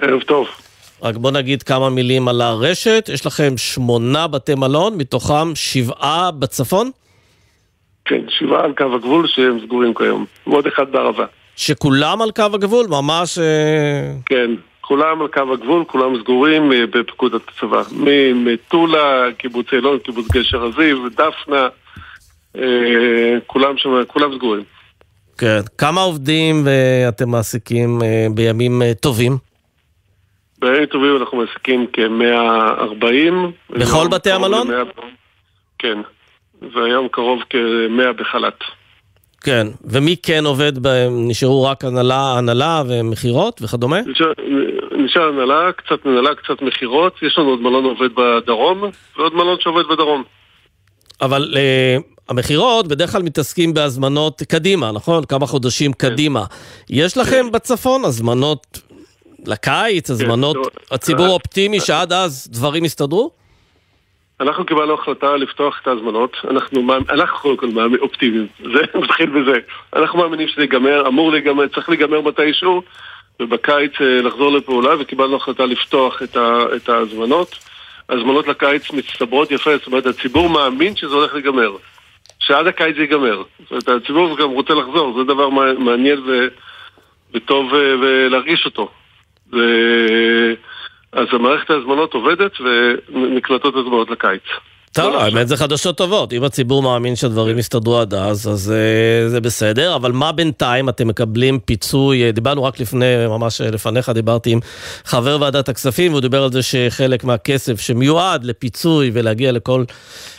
ערב 0.00 0.20
טוב. 0.22 0.46
רק 1.02 1.16
בוא 1.16 1.30
נגיד 1.30 1.62
כמה 1.62 1.90
מילים 1.90 2.28
על 2.28 2.40
הרשת. 2.40 3.10
יש 3.12 3.26
לכם 3.26 3.56
שמונה 3.56 4.26
בתי 4.26 4.54
מלון, 4.54 4.96
מתוכם 4.96 5.54
שבעה 5.54 6.30
בצפון? 6.30 6.90
כן, 8.06 8.20
שבעה 8.28 8.64
על 8.64 8.72
קו 8.72 8.94
הגבול 8.94 9.26
שהם 9.26 9.60
סגורים 9.60 9.94
כיום, 9.94 10.24
ועוד 10.46 10.66
אחד 10.66 10.92
בערבה. 10.92 11.24
שכולם 11.56 12.22
על 12.22 12.30
קו 12.30 12.42
הגבול? 12.54 12.86
ממש... 12.88 13.38
אה, 13.38 14.12
כן, 14.26 14.50
כולם 14.80 15.22
על 15.22 15.28
קו 15.28 15.52
הגבול, 15.52 15.84
כולם 15.86 16.20
סגורים 16.20 16.72
אה, 16.72 16.86
בפקוד 16.86 17.34
הצבא. 17.34 17.82
ממטולה, 17.92 19.24
קיבוץ 19.38 19.66
אילון, 19.72 19.98
קיבוץ 19.98 20.26
גשר 20.32 20.64
הזיו, 20.64 21.08
דפנה, 21.10 21.68
אה, 22.58 23.38
כולם 23.46 23.78
שם, 23.78 23.90
כולם 24.06 24.34
סגורים. 24.34 24.64
כן. 25.38 25.60
כמה 25.78 26.00
עובדים 26.00 26.66
אתם 27.08 27.28
מעסיקים 27.28 27.98
בימים 28.34 28.82
טובים? 29.00 29.36
בימים 30.58 30.86
טובים 30.86 31.16
אנחנו 31.16 31.38
מעסיקים 31.38 31.86
כ-140. 31.92 33.34
בכל 33.70 34.08
בתי 34.08 34.30
המלון? 34.30 34.68
כן. 35.78 35.98
והיום 36.62 37.08
קרוב 37.08 37.42
כמאה 37.50 38.12
בחל"ת. 38.12 38.58
כן, 39.40 39.66
ומי 39.84 40.16
כן 40.22 40.44
עובד 40.44 40.78
בהם? 40.78 41.28
נשארו 41.28 41.62
רק 41.64 41.84
הנהלה, 41.84 42.38
הנהלה 42.38 42.82
ומכירות 42.88 43.60
וכדומה? 43.62 44.00
נשאר, 44.00 44.32
נשאר 44.92 45.28
הנהלה, 45.28 45.72
קצת 45.72 46.06
הנהלה, 46.06 46.34
קצת 46.34 46.62
מכירות, 46.62 47.14
יש 47.22 47.38
לנו 47.38 47.48
עוד 47.48 47.60
מלון 47.60 47.84
עובד 47.84 48.08
בדרום, 48.14 48.84
ועוד 49.16 49.34
מלון 49.34 49.56
שעובד 49.60 49.84
בדרום. 49.90 50.24
אבל 51.20 51.54
uh, 51.54 52.02
המכירות 52.28 52.88
בדרך 52.88 53.12
כלל 53.12 53.22
מתעסקים 53.22 53.74
בהזמנות 53.74 54.42
קדימה, 54.42 54.92
נכון? 54.92 55.24
כמה 55.24 55.46
חודשים 55.46 55.92
כן. 55.92 56.10
קדימה. 56.10 56.44
יש 56.90 57.16
לכם 57.16 57.42
כן. 57.46 57.52
בצפון 57.52 58.04
הזמנות 58.04 58.80
לקיץ, 59.46 60.10
הזמנות, 60.10 60.56
כן, 60.56 60.94
הציבור 60.94 61.28
אופטימי 61.28 61.80
שעד 61.80 62.12
אז 62.12 62.48
דברים 62.50 62.84
יסתדרו? 62.84 63.30
אנחנו 64.40 64.66
קיבלנו 64.66 64.94
החלטה 64.94 65.36
לפתוח 65.36 65.80
את 65.82 65.86
ההזמנות, 65.86 66.36
אנחנו, 66.50 66.94
אנחנו 67.08 67.38
קודם 67.40 67.56
כל 67.56 67.66
מאמין, 67.66 68.00
אופטימיים, 68.00 68.46
זה 68.58 68.80
מתחיל 69.02 69.30
בזה. 69.30 69.58
אנחנו 69.96 70.18
מאמינים 70.18 70.48
שזה 70.48 70.62
ייגמר, 70.62 71.08
אמור 71.08 71.32
להיגמר, 71.32 71.68
צריך 71.68 71.88
להיגמר 71.88 72.20
מתישהו, 72.20 72.82
ובקיץ 73.40 73.92
אה, 74.00 74.22
לחזור 74.22 74.52
לפעולה, 74.52 74.90
וקיבלנו 75.00 75.36
החלטה 75.36 75.66
לפתוח 75.66 76.22
את, 76.22 76.36
ה, 76.36 76.58
את 76.76 76.88
ההזמנות. 76.88 77.58
ההזמנות 78.08 78.48
לקיץ 78.48 78.90
מצטברות 78.90 79.50
יפה, 79.50 79.76
זאת 79.76 79.86
אומרת, 79.86 80.06
הציבור 80.06 80.48
מאמין 80.48 80.96
שזה 80.96 81.14
הולך 81.14 81.34
להיגמר. 81.34 81.70
שעד 82.38 82.66
הקיץ 82.66 82.96
זה 82.96 83.02
ייגמר. 83.02 83.42
זאת 83.60 83.70
אומרת, 83.70 84.02
הציבור 84.02 84.38
גם 84.38 84.50
רוצה 84.50 84.74
לחזור, 84.74 85.18
זה 85.18 85.24
דבר 85.24 85.48
מעניין 85.78 86.18
ו, 86.18 86.48
וטוב 87.34 87.74
אה, 87.74 87.94
ולהרגיש 88.00 88.64
אותו. 88.64 88.90
ו... 89.52 89.58
אז 91.12 91.26
המערכת 91.32 91.70
ההזמנות 91.70 92.14
עובדת 92.14 92.52
ונקלטות 92.60 93.74
הזמנות 93.76 94.10
לקיץ. 94.10 94.42
טוב, 94.96 95.14
האמת 95.14 95.48
זה 95.48 95.56
חדשות 95.56 95.96
טובות. 95.96 96.32
אם 96.32 96.44
הציבור 96.44 96.82
מאמין 96.82 97.16
שהדברים 97.16 97.58
יסתדרו 97.58 97.98
עד 97.98 98.14
אז, 98.14 98.48
אז 98.48 98.74
uh, 98.74 99.28
זה 99.28 99.40
בסדר. 99.40 99.94
אבל 99.94 100.12
מה 100.12 100.32
בינתיים 100.32 100.88
אתם 100.88 101.08
מקבלים 101.08 101.58
פיצוי? 101.58 102.24
אה, 102.24 102.32
דיברנו 102.32 102.64
רק 102.64 102.80
לפני, 102.80 103.26
ממש 103.28 103.60
אה, 103.60 103.70
לפניך, 103.70 104.08
דיברתי 104.08 104.50
עם 104.50 104.60
חבר 105.04 105.38
ועדת 105.40 105.68
הכספים, 105.68 106.12
והוא 106.12 106.20
דיבר 106.20 106.42
על 106.42 106.52
זה 106.52 106.62
שחלק 106.62 107.24
מהכסף 107.24 107.80
שמיועד 107.80 108.44
לפיצוי 108.44 109.10
ולהגיע 109.12 109.52
לכל 109.52 109.84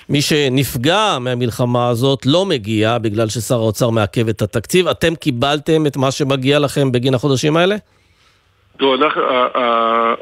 מי 0.09 0.21
שנפגע 0.21 1.17
מהמלחמה 1.19 1.87
הזאת 1.87 2.25
לא 2.25 2.45
מגיע, 2.45 2.97
בגלל 2.97 3.29
ששר 3.29 3.55
האוצר 3.55 3.89
מעכב 3.89 4.29
את 4.29 4.41
התקציב. 4.41 4.87
אתם 4.87 5.15
קיבלתם 5.15 5.87
את 5.87 5.97
מה 5.97 6.11
שמגיע 6.11 6.59
לכם 6.59 6.91
בגין 6.91 7.13
החודשים 7.13 7.57
האלה? 7.57 7.75
תראו, 8.77 8.95
אנחנו, 8.95 9.21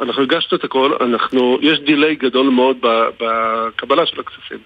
אנחנו 0.02 0.24
הגשנו 0.24 0.58
את 0.58 0.64
הכל, 0.64 0.92
אנחנו, 1.02 1.58
יש 1.62 1.80
דיליי 1.80 2.16
גדול 2.16 2.50
מאוד 2.50 2.78
בקבלה 3.20 4.06
של 4.06 4.20
הכספים. 4.20 4.60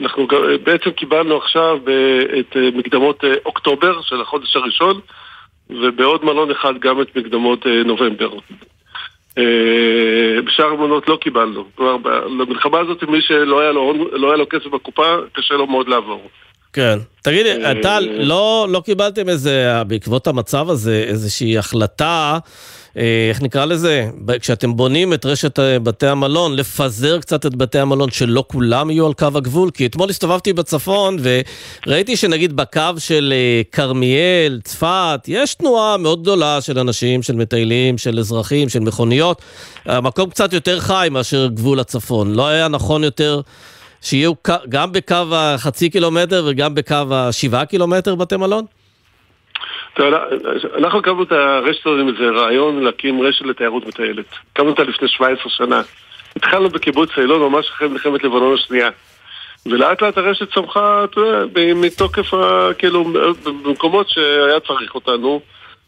אנחנו 0.00 0.26
בעצם 0.64 0.90
קיבלנו 0.90 1.36
עכשיו 1.36 1.78
את 2.40 2.56
מקדמות 2.74 3.24
אה, 3.24 3.34
אוקטובר 3.46 4.02
של 4.02 4.20
החודש 4.20 4.56
הראשון, 4.56 5.00
ובעוד 5.70 6.24
מלון 6.24 6.50
אחד 6.50 6.72
גם 6.80 7.02
את 7.02 7.16
מקדמות 7.16 7.66
אה, 7.66 7.82
נובמבר. 7.84 8.30
אה, 9.38 10.42
בשאר 10.44 10.66
המלונות 10.66 11.08
לא 11.08 11.18
קיבלנו. 11.20 11.64
כלומר, 11.74 12.26
למלחמה 12.26 12.78
הזאת 12.78 13.02
מי 13.02 13.22
שלא 13.22 13.60
היה 13.60 13.72
לו, 13.72 13.94
לא 14.12 14.28
היה 14.28 14.36
לו 14.36 14.48
כסף 14.50 14.66
בקופה, 14.66 15.14
קשה 15.32 15.54
לו 15.54 15.66
מאוד 15.66 15.88
לעבור. 15.88 16.28
כן. 16.72 16.98
תגידי, 17.22 17.54
טל, 17.82 18.08
לא, 18.18 18.66
לא 18.70 18.82
קיבלתם 18.84 19.28
איזה, 19.28 19.82
בעקבות 19.86 20.26
המצב 20.26 20.70
הזה, 20.70 21.04
איזושהי 21.06 21.58
החלטה, 21.58 22.32
אה, 22.34 22.38
איך 22.96 23.42
נקרא 23.42 23.64
לזה? 23.64 24.10
כשאתם 24.40 24.76
בונים 24.76 25.12
את 25.12 25.26
רשת 25.26 25.58
אה, 25.58 25.78
בתי 25.78 26.06
המלון, 26.06 26.56
לפזר 26.56 27.20
קצת 27.20 27.46
את 27.46 27.56
בתי 27.56 27.78
המלון, 27.78 28.10
שלא 28.10 28.44
כולם 28.46 28.90
יהיו 28.90 29.06
על 29.06 29.12
קו 29.12 29.26
הגבול? 29.34 29.70
כי 29.70 29.86
אתמול 29.86 30.10
הסתובבתי 30.10 30.52
בצפון, 30.52 31.16
וראיתי 31.86 32.16
שנגיד 32.16 32.56
בקו 32.56 32.80
של 32.98 33.32
אה, 33.36 33.62
כרמיאל, 33.72 34.60
צפת, 34.64 35.20
יש 35.28 35.54
תנועה 35.54 35.96
מאוד 35.96 36.22
גדולה 36.22 36.60
של 36.60 36.78
אנשים, 36.78 37.22
של 37.22 37.36
מטיילים, 37.36 37.98
של 37.98 38.18
אזרחים, 38.18 38.68
של 38.68 38.80
מכוניות. 38.80 39.42
המקום 39.86 40.30
קצת 40.30 40.52
יותר 40.52 40.80
חי 40.80 41.08
מאשר 41.10 41.46
גבול 41.46 41.80
הצפון. 41.80 42.34
לא 42.34 42.46
היה 42.46 42.68
נכון 42.68 43.04
יותר... 43.04 43.40
שיהיו 44.04 44.32
גם 44.68 44.92
בקו 44.92 45.14
החצי 45.32 45.90
קילומטר 45.90 46.46
וגם 46.48 46.74
בקו 46.74 46.94
השבעה 47.10 47.66
קילומטר 47.66 48.14
בתי 48.14 48.36
מלון? 48.36 48.64
אנחנו 50.78 50.98
הקמנו 50.98 51.22
את 51.22 51.32
הרשת 51.32 51.86
הזאת 51.86 52.00
עם 52.00 52.08
איזה 52.08 52.30
רעיון 52.30 52.84
להקים 52.84 53.22
רשת 53.22 53.44
לתיירות 53.44 53.86
מטיילת. 53.86 54.24
הקמנו 54.52 54.70
אותה 54.70 54.82
לפני 54.82 55.08
17 55.08 55.50
שנה. 55.50 55.82
התחלנו 56.36 56.68
בקיבוץ 56.68 57.10
אילון 57.18 57.52
ממש 57.52 57.68
אחרי 57.70 57.88
מלחמת 57.88 58.24
לבנון 58.24 58.54
השנייה. 58.54 58.88
ולאט 59.66 60.02
לאט 60.02 60.18
הרשת 60.18 60.54
צמחה, 60.54 61.04
אתה 61.04 61.20
יודע, 61.20 61.74
מתוקף, 61.74 62.30
כאילו, 62.78 63.04
במקומות 63.64 64.08
שהיה 64.08 64.60
צריך 64.60 64.94
אותנו. 64.94 65.40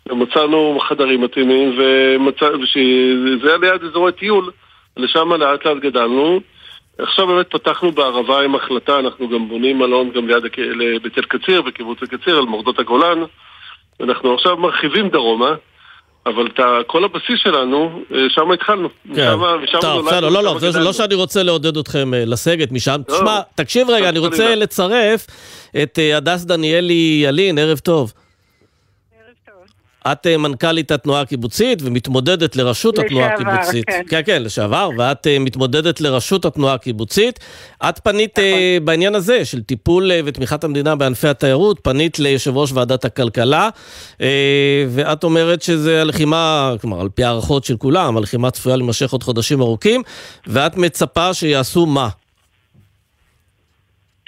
ומצאנו 0.08 0.78
חדרים 0.88 1.20
מתאימים, 1.20 1.78
וזה 1.78 3.48
היה 3.48 3.56
ליד 3.60 3.84
אזורי 3.84 4.12
טיול, 4.12 4.50
לשם 4.96 5.32
לאט 5.32 5.66
לאט 5.66 5.76
גדלנו. 5.76 6.40
עכשיו 6.98 7.26
באמת 7.26 7.50
פתחנו 7.50 7.92
בערבה 7.92 8.40
עם 8.40 8.54
החלטה, 8.54 8.98
אנחנו 8.98 9.28
גם 9.28 9.48
בונים 9.48 9.78
מלון 9.78 10.10
גם 10.10 10.28
ליד, 10.28 10.44
בתל 11.02 11.22
קציר, 11.22 11.62
בקיבוץ 11.62 12.02
הקציר, 12.02 12.38
על 12.38 12.44
מורדות 12.44 12.78
הגולן. 12.78 13.18
אנחנו 14.00 14.34
עכשיו 14.34 14.56
מרחיבים 14.56 15.08
דרומה, 15.08 15.54
אבל 16.26 16.46
את 16.46 16.60
כל 16.86 17.04
הבסיס 17.04 17.40
שלנו, 17.42 18.02
אה, 18.14 18.18
שם 18.28 18.50
התחלנו. 18.50 18.88
כן. 19.14 19.34
משם- 19.34 19.62
משם 19.64 19.78
טוב, 19.80 20.06
בסדר, 20.06 20.28
לא, 20.28 20.42
לא, 20.44 20.58
זה. 20.58 20.78
לא 20.80 20.92
שאני 20.92 21.14
רוצה 21.14 21.42
לעודד 21.42 21.76
אתכם 21.76 22.14
אה, 22.14 22.24
לסגת 22.24 22.72
משם. 22.72 23.00
לא. 23.08 23.14
תשמע, 23.16 23.40
תקשיב 23.54 23.90
רגע, 23.90 24.08
אני 24.08 24.18
רוצה. 24.18 24.54
לצרף 24.54 25.26
את 25.82 25.98
אה, 25.98 26.16
הדס 26.16 26.44
דניאלי 26.44 27.20
ילין, 27.24 27.58
ערב 27.58 27.78
טוב. 27.78 28.12
את 30.12 30.26
אה, 30.26 30.36
מנכ"לית 30.36 30.90
התנועה 30.90 31.20
הקיבוצית 31.20 31.78
ומתמודדת 31.82 32.56
לראשות 32.56 32.98
התנועה 32.98 33.34
לשעבר, 33.34 33.50
הקיבוצית. 33.50 33.86
כן. 33.86 34.02
כן, 34.08 34.20
כן, 34.26 34.42
לשעבר, 34.42 34.90
ואת 34.98 35.26
אה, 35.26 35.38
מתמודדת 35.38 36.00
לראשות 36.00 36.44
התנועה 36.44 36.74
הקיבוצית. 36.74 37.40
את 37.88 37.98
פנית 37.98 38.38
אה, 38.38 38.78
בעניין 38.84 39.14
הזה 39.14 39.44
של 39.44 39.62
טיפול 39.62 40.10
ותמיכת 40.24 40.64
המדינה 40.64 40.96
בענפי 40.96 41.28
התיירות, 41.28 41.80
פנית 41.82 42.18
ליושב 42.18 42.56
ראש 42.56 42.72
ועדת 42.72 43.04
הכלכלה, 43.04 43.68
ואת 44.88 45.24
אומרת 45.24 45.62
שזה 45.62 46.00
הלחימה, 46.00 46.72
כלומר, 46.80 47.00
על 47.00 47.08
פי 47.08 47.24
הערכות 47.24 47.64
של 47.64 47.76
כולם, 47.76 48.16
הלחימה 48.16 48.50
צפויה 48.50 48.76
להימשך 48.76 49.12
עוד 49.12 49.22
חודשים 49.22 49.60
ארוכים, 49.60 50.02
ואת 50.46 50.76
מצפה 50.76 51.34
שיעשו 51.34 51.86
מה? 51.86 52.08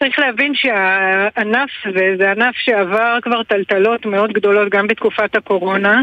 צריך 0.01 0.19
להבין 0.19 0.55
שהענף 0.55 1.71
הזה 1.85 2.15
זה 2.19 2.31
ענף 2.31 2.55
שעבר 2.55 3.19
כבר 3.23 3.43
טלטלות 3.43 4.07
מאוד 4.07 4.33
גדולות 4.33 4.69
גם 4.69 4.87
בתקופת 4.87 5.37
הקורונה 5.37 6.03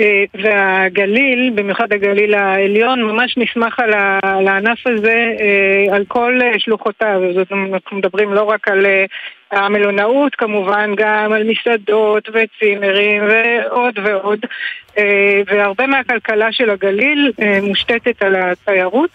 אה, 0.00 0.24
והגליל, 0.34 1.52
במיוחד 1.54 1.92
הגליל 1.92 2.34
העליון, 2.34 3.02
ממש 3.02 3.36
נסמך 3.36 3.78
על 3.78 3.92
הענף 4.48 4.86
הזה 4.86 5.34
אה, 5.40 5.96
על 5.96 6.04
כל 6.08 6.38
אה, 6.42 6.58
שלוחותיו. 6.58 7.20
זאת 7.34 7.52
אומרת, 7.52 7.72
אנחנו 7.74 7.96
מדברים 7.96 8.34
לא 8.34 8.42
רק 8.42 8.68
על 8.68 8.86
המלונאות 9.50 10.34
כמובן, 10.34 10.94
גם 10.96 11.32
על 11.32 11.44
מסעדות 11.44 12.28
וצימרים 12.32 13.22
ועוד 13.28 13.98
ועוד. 14.04 14.38
והרבה 15.46 15.86
מהכלכלה 15.86 16.52
של 16.52 16.70
הגליל 16.70 17.32
מושתתת 17.62 18.22
על 18.22 18.36
התיירות. 18.36 19.10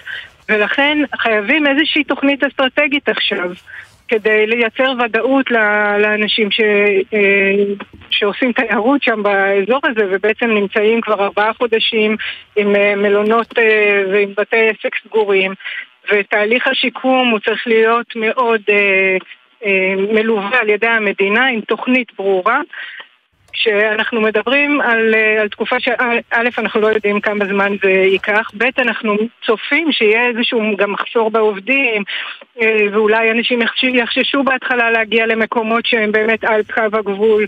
ולכן 0.50 0.98
חייבים 1.16 1.68
איזושהי 1.68 2.04
תוכנית 2.04 2.44
אסטרטגית 2.44 3.10
עכשיו. 3.10 3.52
כדי 4.08 4.48
לייצר 4.48 4.94
ודאות 5.00 5.52
לאנשים 6.00 6.52
ש, 6.52 6.60
אה, 7.14 7.64
שעושים 8.10 8.52
תיירות 8.52 9.04
שם 9.04 9.24
באזור 9.24 9.80
הזה 9.84 10.08
ובעצם 10.12 10.50
נמצאים 10.50 11.02
כבר 11.02 11.24
ארבעה 11.24 11.54
חודשים 11.54 12.16
עם 12.56 12.76
אה, 12.76 12.96
מלונות 12.96 13.60
אה, 13.60 14.04
ועם 14.12 14.34
בתי 14.38 14.70
עסק 14.70 14.96
סגורים. 15.04 15.54
ותהליך 16.12 16.68
השיקום 16.68 17.30
הוא 17.30 17.40
צריך 17.40 17.68
להיות 17.68 18.16
מאוד 18.16 18.62
מלווה 19.98 20.60
על 20.62 20.70
ידי 20.70 20.88
המדינה 20.88 21.48
עם 21.48 21.62
תוכנית 21.62 22.08
ברורה 22.18 22.62
שאנחנו 23.58 24.22
מדברים 24.22 24.82
על, 24.82 25.14
אה, 25.16 25.42
על 25.42 25.50
תקופה 25.50 25.80
שא', 25.80 26.00
אנחנו 26.58 26.82
לא 26.82 26.88
יודעים 26.88 27.20
כמה 27.22 27.46
זמן 27.46 27.76
זה 27.84 27.90
ייקח, 27.90 28.52
ב', 28.58 28.64
אנחנו 28.78 29.18
צופים 29.46 29.92
שיהיה 29.92 30.28
איזשהו 30.28 30.62
גם 30.78 30.92
מחסור 30.92 31.32
בעובדים, 31.32 32.04
אה, 32.62 32.78
ואולי 32.92 33.32
אנשים 33.32 33.62
יחש- 33.62 33.84
יחששו 33.84 34.44
בהתחלה 34.44 34.92
להגיע 34.92 35.26
למקומות 35.26 35.86
שהם 35.86 36.12
באמת 36.12 36.44
על 36.44 36.62
קו 36.74 36.98
הגבול. 36.98 37.46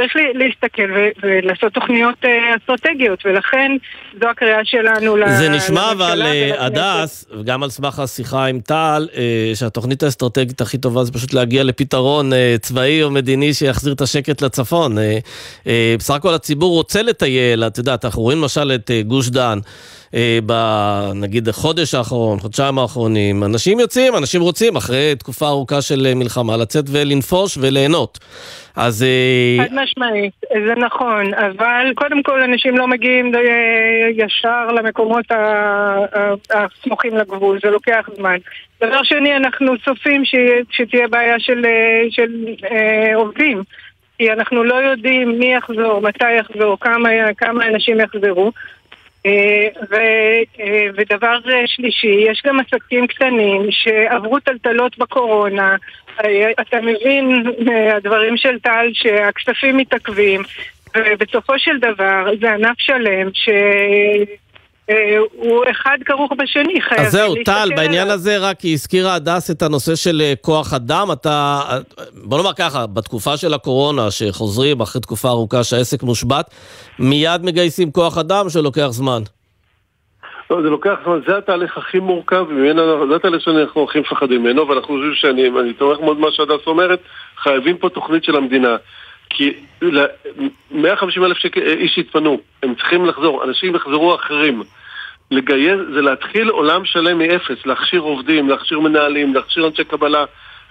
צריך 0.00 0.12
להסתכל 0.34 0.92
ו- 0.96 1.26
ולעשות 1.26 1.72
תוכניות 1.72 2.14
אה, 2.24 2.56
אסטרטגיות, 2.56 3.18
ולכן 3.24 3.72
זו 4.20 4.28
הקריאה 4.28 4.64
שלנו 4.64 5.16
ל- 5.16 5.32
זה 5.32 5.48
נשמע 5.48 5.92
אבל, 5.92 6.14
לממשלה 6.14 6.56
אה. 6.60 6.66
הדס, 6.66 7.24
וגם 7.40 7.62
על 7.62 7.70
סמך 7.70 7.98
השיחה 7.98 8.46
עם 8.46 8.60
טל, 8.60 9.08
אה, 9.16 9.52
שהתוכנית 9.54 10.02
האסטרטגית 10.02 10.60
הכי 10.60 10.78
טובה 10.78 11.04
זה 11.04 11.12
פשוט 11.12 11.34
להגיע 11.34 11.64
לפתרון 11.64 12.30
צבאי 12.60 13.02
או 13.02 13.10
מדיני 13.10 13.54
שיחזיר 13.54 13.92
את 13.92 14.00
השקט 14.00 14.42
לצפון. 14.42 14.96
בסך 15.98 16.14
הכל 16.14 16.34
הציבור 16.34 16.72
רוצה 16.72 17.02
לטייל, 17.02 17.64
את 17.64 17.78
יודעת, 17.78 18.04
אנחנו 18.04 18.22
רואים 18.22 18.38
למשל 18.38 18.72
את 18.74 18.90
גוש 19.06 19.28
דן. 19.30 19.58
אה, 20.14 20.38
בנגיד 20.46 21.48
החודש 21.48 21.94
האחרון, 21.94 22.38
חודשיים 22.38 22.78
האחרונים, 22.78 23.44
אנשים 23.44 23.80
יוצאים, 23.80 24.16
אנשים 24.16 24.40
רוצים 24.40 24.76
אחרי 24.76 25.14
תקופה 25.18 25.48
ארוכה 25.48 25.82
של 25.82 26.06
אה, 26.06 26.14
מלחמה 26.14 26.56
לצאת 26.56 26.84
ולנפוש 26.92 27.58
וליהנות. 27.60 28.18
אז 28.76 29.02
אה, 29.02 29.64
חד 29.64 29.74
משמעית, 29.74 30.32
זה 30.66 30.74
נכון, 30.74 31.34
אבל 31.34 31.92
קודם 31.94 32.22
כל 32.22 32.42
אנשים 32.42 32.78
לא 32.78 32.86
מגיעים 32.88 33.34
אה, 33.34 33.40
ישר 34.16 34.66
למקומות 34.76 35.24
הסמוכים 36.50 37.16
לגבול, 37.16 37.58
זה 37.64 37.70
לוקח 37.70 38.08
זמן. 38.16 38.36
דבר 38.82 39.02
שני, 39.02 39.36
אנחנו 39.36 39.72
צופים 39.84 40.24
ש- 40.24 40.34
שתהיה 40.70 41.08
בעיה 41.08 41.34
של, 41.38 41.64
של 42.10 42.30
אה, 42.70 43.14
עובדים, 43.16 43.62
כי 44.18 44.32
אנחנו 44.32 44.64
לא 44.64 44.74
יודעים 44.74 45.38
מי 45.38 45.54
יחזור, 45.54 46.00
מתי 46.02 46.32
יחזור, 46.38 46.76
כמה, 46.80 47.08
כמה 47.38 47.66
אנשים 47.68 48.00
יחזרו. 48.00 48.52
אה, 49.26 49.68
ו- 49.90 50.60
אה, 50.60 50.86
ודבר 50.96 51.38
אה, 51.52 51.66
שלישי, 51.66 52.26
יש 52.30 52.42
גם 52.46 52.60
עסקים 52.60 53.06
קטנים 53.06 53.66
שעברו 53.70 54.40
טלטלות 54.40 54.98
בקורונה. 54.98 55.76
אתה 56.60 56.80
מבין 56.80 57.44
מהדברים 57.58 58.36
של 58.36 58.58
טל 58.58 58.86
שהכספים 58.92 59.76
מתעכבים, 59.76 60.42
ובסופו 60.96 61.58
של 61.58 61.78
דבר 61.78 62.30
זה 62.40 62.52
ענף 62.52 62.78
שלם 62.78 63.28
שהוא 64.90 65.64
אחד 65.70 65.98
כרוך 66.04 66.32
בשני, 66.38 66.80
חייבים 66.80 67.06
אז 67.06 67.12
זהו, 67.12 67.34
טל, 67.44 67.52
עליו. 67.52 67.76
בעניין 67.76 68.10
הזה 68.10 68.38
רק 68.38 68.56
הזכירה 68.64 69.14
הדס 69.14 69.50
את 69.50 69.62
הנושא 69.62 69.94
של 69.94 70.20
אה, 70.24 70.32
כוח 70.40 70.74
אדם. 70.74 71.12
אתה, 71.12 71.60
אה, 71.68 71.78
בוא 72.24 72.38
נאמר 72.38 72.52
ככה, 72.52 72.86
בתקופה 72.86 73.36
של 73.36 73.54
הקורונה, 73.54 74.10
שחוזרים 74.10 74.80
אחרי 74.80 75.02
תקופה 75.02 75.28
ארוכה 75.28 75.64
שהעסק 75.64 76.02
מושבת, 76.02 76.50
מיד 76.98 77.42
מגייסים 77.44 77.90
כוח 77.90 78.18
אדם 78.18 78.48
שלוקח 78.48 78.86
זמן. 78.90 79.22
לא, 80.50 80.62
זה 80.62 80.68
לוקח 80.70 80.94
זמן, 81.04 81.20
זה 81.26 81.38
התהליך 81.38 81.78
הכי 81.78 81.98
מורכב, 81.98 82.44
ממנו, 82.50 83.08
זה 83.08 83.16
התהליך 83.16 83.42
שאנחנו 83.42 83.84
הכי 83.84 84.00
מפחדים 84.00 84.42
ממנו, 84.42 84.68
ואנחנו 84.68 84.94
חושבים 84.94 85.14
שאני 85.14 85.48
אני 85.60 85.72
תומך 85.72 86.00
מאוד 86.00 86.16
במה 86.16 86.26
שהדס 86.30 86.66
אומרת, 86.66 87.00
חייבים 87.42 87.76
פה 87.76 87.88
תוכנית 87.88 88.24
של 88.24 88.36
המדינה. 88.36 88.76
כי 89.30 89.52
ל- 89.82 90.04
150 90.70 91.24
אלף 91.24 91.36
שקל 91.36 91.60
אה, 91.60 91.72
איש 91.72 91.98
יתפנו, 91.98 92.40
הם 92.62 92.74
צריכים 92.74 93.06
לחזור, 93.06 93.44
אנשים 93.44 93.74
יחזרו 93.74 94.14
אחרים. 94.14 94.62
לגייס 95.30 95.80
זה 95.94 96.00
להתחיל 96.00 96.48
עולם 96.48 96.84
שלם 96.84 97.18
מאפס, 97.18 97.66
להכשיר 97.66 98.00
עובדים, 98.00 98.48
להכשיר 98.48 98.80
מנהלים, 98.80 99.34
להכשיר 99.34 99.66
אנשי 99.66 99.84
קבלה. 99.84 100.24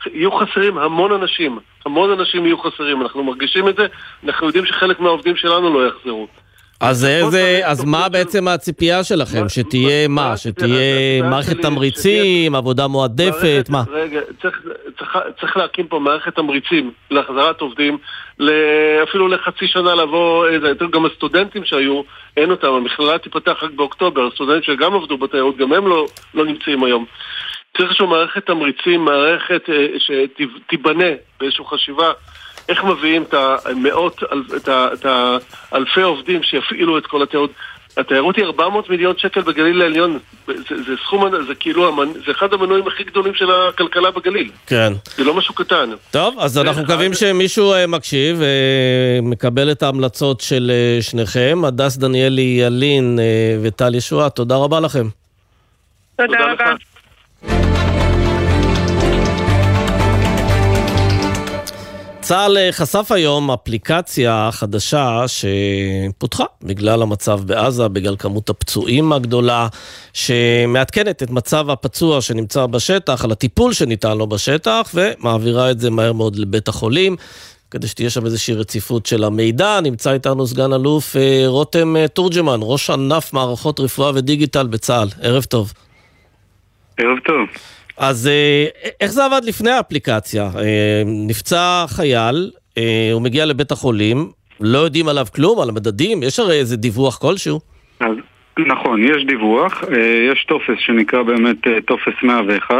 יהיו 0.05 0.31
חסרים 0.31 0.77
המון 0.77 1.11
אנשים, 1.11 1.59
המון 1.85 2.19
אנשים 2.19 2.45
יהיו 2.45 2.57
חסרים, 2.57 3.01
אנחנו 3.01 3.23
מרגישים 3.23 3.67
את 3.67 3.75
זה, 3.75 3.85
אנחנו 4.23 4.47
יודעים 4.47 4.65
שחלק 4.65 4.99
מהעובדים 4.99 5.35
שלנו 5.35 5.73
לא 5.73 5.87
יחזרו. 5.87 6.27
אז 6.79 7.05
איזה, 7.05 7.61
אז 7.63 7.85
מה 7.85 8.09
בעצם 8.09 8.47
הציפייה 8.47 9.03
שלכם? 9.03 9.49
שתהיה 9.49 10.07
מה? 10.07 10.37
שתהיה 10.37 11.23
מערכת 11.23 11.61
תמריצים, 11.61 12.55
עבודה 12.55 12.87
מועדפת, 12.87 13.65
מה? 13.69 13.83
רגע, 13.91 14.19
צריך, 14.41 14.61
צריך, 14.99 15.17
צריך 15.39 15.57
להקים 15.57 15.87
פה 15.87 15.99
מערכת 15.99 16.35
תמריצים 16.35 16.91
להחזרת 17.11 17.61
עובדים, 17.61 17.97
אפילו 19.03 19.27
לחצי 19.27 19.67
שנה 19.67 19.95
לבוא, 19.95 20.45
גם 20.91 21.05
הסטודנטים 21.05 21.65
שהיו, 21.65 22.01
אין 22.37 22.51
אותם, 22.51 22.67
המכללה 22.67 23.17
תיפתח 23.17 23.63
רק 23.63 23.71
באוקטובר, 23.71 24.27
הסטודנטים 24.27 24.75
שגם 24.75 24.93
עבדו 24.93 25.17
בתיירות, 25.17 25.57
גם 25.57 25.73
הם 25.73 25.87
לא, 25.87 26.05
לא 26.33 26.45
נמצאים 26.45 26.83
היום. 26.83 27.05
צריך 27.77 27.89
איזושהי 27.89 28.07
מערכת 28.07 28.45
תמריצים, 28.45 29.05
מערכת 29.05 29.69
אה, 29.69 29.87
שתיבנה 29.99 31.09
באיזושהי 31.39 31.65
חשיבה 31.65 32.11
איך 32.69 32.83
מביאים 32.83 33.23
את 33.23 33.33
המאות, 33.65 34.23
את 34.57 34.67
ה- 34.67 34.87
את 34.93 35.05
האלפי 35.71 36.01
עובדים 36.01 36.43
שיפעילו 36.43 36.97
את 36.97 37.05
כל 37.05 37.23
התיירות. 37.23 37.49
התיירות 37.97 38.35
היא 38.35 38.45
400 38.45 38.89
מיליון 38.89 39.13
שקל 39.17 39.41
בגליל 39.41 39.81
העליון, 39.81 40.19
זה, 40.47 40.53
זה 40.69 40.93
סכום, 41.05 41.25
זה 41.47 41.55
כאילו, 41.55 41.89
המנ- 41.89 42.25
זה 42.25 42.31
אחד 42.31 42.53
המנועים 42.53 42.87
הכי 42.87 43.03
גדולים 43.03 43.33
של 43.33 43.45
הכלכלה 43.51 44.11
בגליל. 44.11 44.51
כן. 44.67 44.93
זה 45.17 45.23
לא 45.23 45.33
משהו 45.33 45.53
קטן. 45.53 45.89
טוב, 46.11 46.35
אז 46.39 46.57
אנחנו 46.57 46.83
מקווים 46.83 47.13
שמישהו 47.13 47.73
אה, 47.73 47.87
מקשיב 47.87 48.41
ומקבל 49.21 49.71
את 49.71 49.83
ההמלצות 49.83 50.41
של 50.41 50.71
אה, 50.73 51.01
שניכם. 51.01 51.61
הדס 51.65 51.97
דניאלי 51.97 52.57
ילין 52.61 53.19
אה, 53.19 53.23
וטל 53.63 53.95
ישועה, 53.95 54.29
תודה 54.29 54.55
רבה 54.55 54.79
לכם. 54.79 55.07
תודה 56.17 56.37
רבה. 56.51 56.65
צה"ל 62.29 62.57
אה, 62.57 62.71
חשף 62.71 63.11
היום 63.11 63.51
אפליקציה 63.51 64.49
חדשה 64.51 65.23
שפותחה 65.27 66.43
בגלל 66.63 67.01
המצב 67.01 67.39
בעזה, 67.45 67.87
בגלל 67.87 68.15
כמות 68.19 68.49
הפצועים 68.49 69.13
הגדולה, 69.13 69.67
שמעדכנת 70.13 71.23
את 71.23 71.29
מצב 71.29 71.69
הפצוע 71.69 72.21
שנמצא 72.21 72.65
בשטח, 72.65 73.25
על 73.25 73.31
הטיפול 73.31 73.73
שניתן 73.73 74.17
לו 74.17 74.27
בשטח, 74.27 74.91
ומעבירה 74.93 75.71
את 75.71 75.79
זה 75.79 75.89
מהר 75.89 76.13
מאוד 76.13 76.35
לבית 76.35 76.67
החולים. 76.67 77.15
כדי 77.71 77.87
שתהיה 77.87 78.09
שם 78.09 78.25
איזושהי 78.25 78.53
רציפות 78.53 79.05
של 79.05 79.23
המידע. 79.23 79.79
נמצא 79.81 80.13
איתנו 80.13 80.47
סגן 80.47 80.73
אלוף 80.73 81.15
אה, 81.15 81.43
רותם 81.47 81.95
אה, 81.95 82.07
תורג'מן, 82.07 82.59
ראש 82.61 82.89
ענף 82.89 83.33
מערכות 83.33 83.79
רפואה 83.79 84.11
ודיגיטל 84.15 84.67
בצה"ל. 84.67 85.07
ערב 85.21 85.43
טוב. 85.43 85.73
ערב 86.97 87.17
טוב. 87.25 87.78
אז 87.99 88.27
אה, 88.27 88.65
איך 89.01 89.11
זה 89.11 89.25
עבד 89.25 89.41
לפני 89.43 89.71
האפליקציה? 89.71 90.43
אה, 90.43 91.03
נפצע 91.27 91.85
חייל, 91.87 92.51
אה, 92.77 93.09
הוא 93.13 93.21
מגיע 93.21 93.45
לבית 93.45 93.71
החולים, 93.71 94.17
לא 94.61 94.77
יודעים 94.77 95.07
עליו 95.07 95.25
כלום, 95.35 95.61
על 95.61 95.69
המדדים, 95.69 96.23
יש 96.23 96.39
הרי 96.39 96.59
איזה 96.59 96.77
דיווח 96.77 97.17
כלשהו. 97.17 97.59
אז 97.99 98.15
נכון, 98.59 99.03
יש 99.03 99.25
דיווח, 99.25 99.83
יש 100.31 100.45
טופס 100.47 100.77
שנקרא 100.79 101.23
באמת 101.23 101.57
טופס 101.85 102.13
101, 102.23 102.75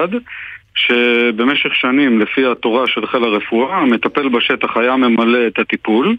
שבמשך 0.76 1.76
שנים, 1.76 2.20
לפי 2.20 2.46
התורה 2.46 2.88
של 2.88 3.08
חיל 3.08 3.24
הרפואה, 3.24 3.78
המטפל 3.78 4.30
בשטח 4.30 4.78
היה 4.78 4.96
ממלא 4.96 5.48
את 5.48 5.60
הטיפול 5.60 6.16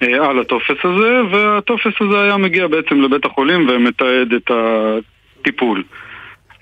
על 0.00 0.38
הטופס 0.38 0.84
הזה, 0.84 1.20
והטופס 1.30 1.92
הזה 2.00 2.22
היה 2.22 2.36
מגיע 2.36 2.66
בעצם 2.66 3.00
לבית 3.00 3.24
החולים 3.24 3.68
ומתעד 3.68 4.32
את 4.36 4.50
הטיפול. 4.50 5.82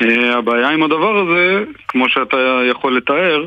אה, 0.03 0.39
הבעיה 0.39 0.69
עם 0.69 0.83
הדבר 0.83 1.19
הזה, 1.19 1.65
כמו 1.89 2.09
שאתה 2.09 2.61
יכול 2.71 2.97
לתאר, 2.97 3.47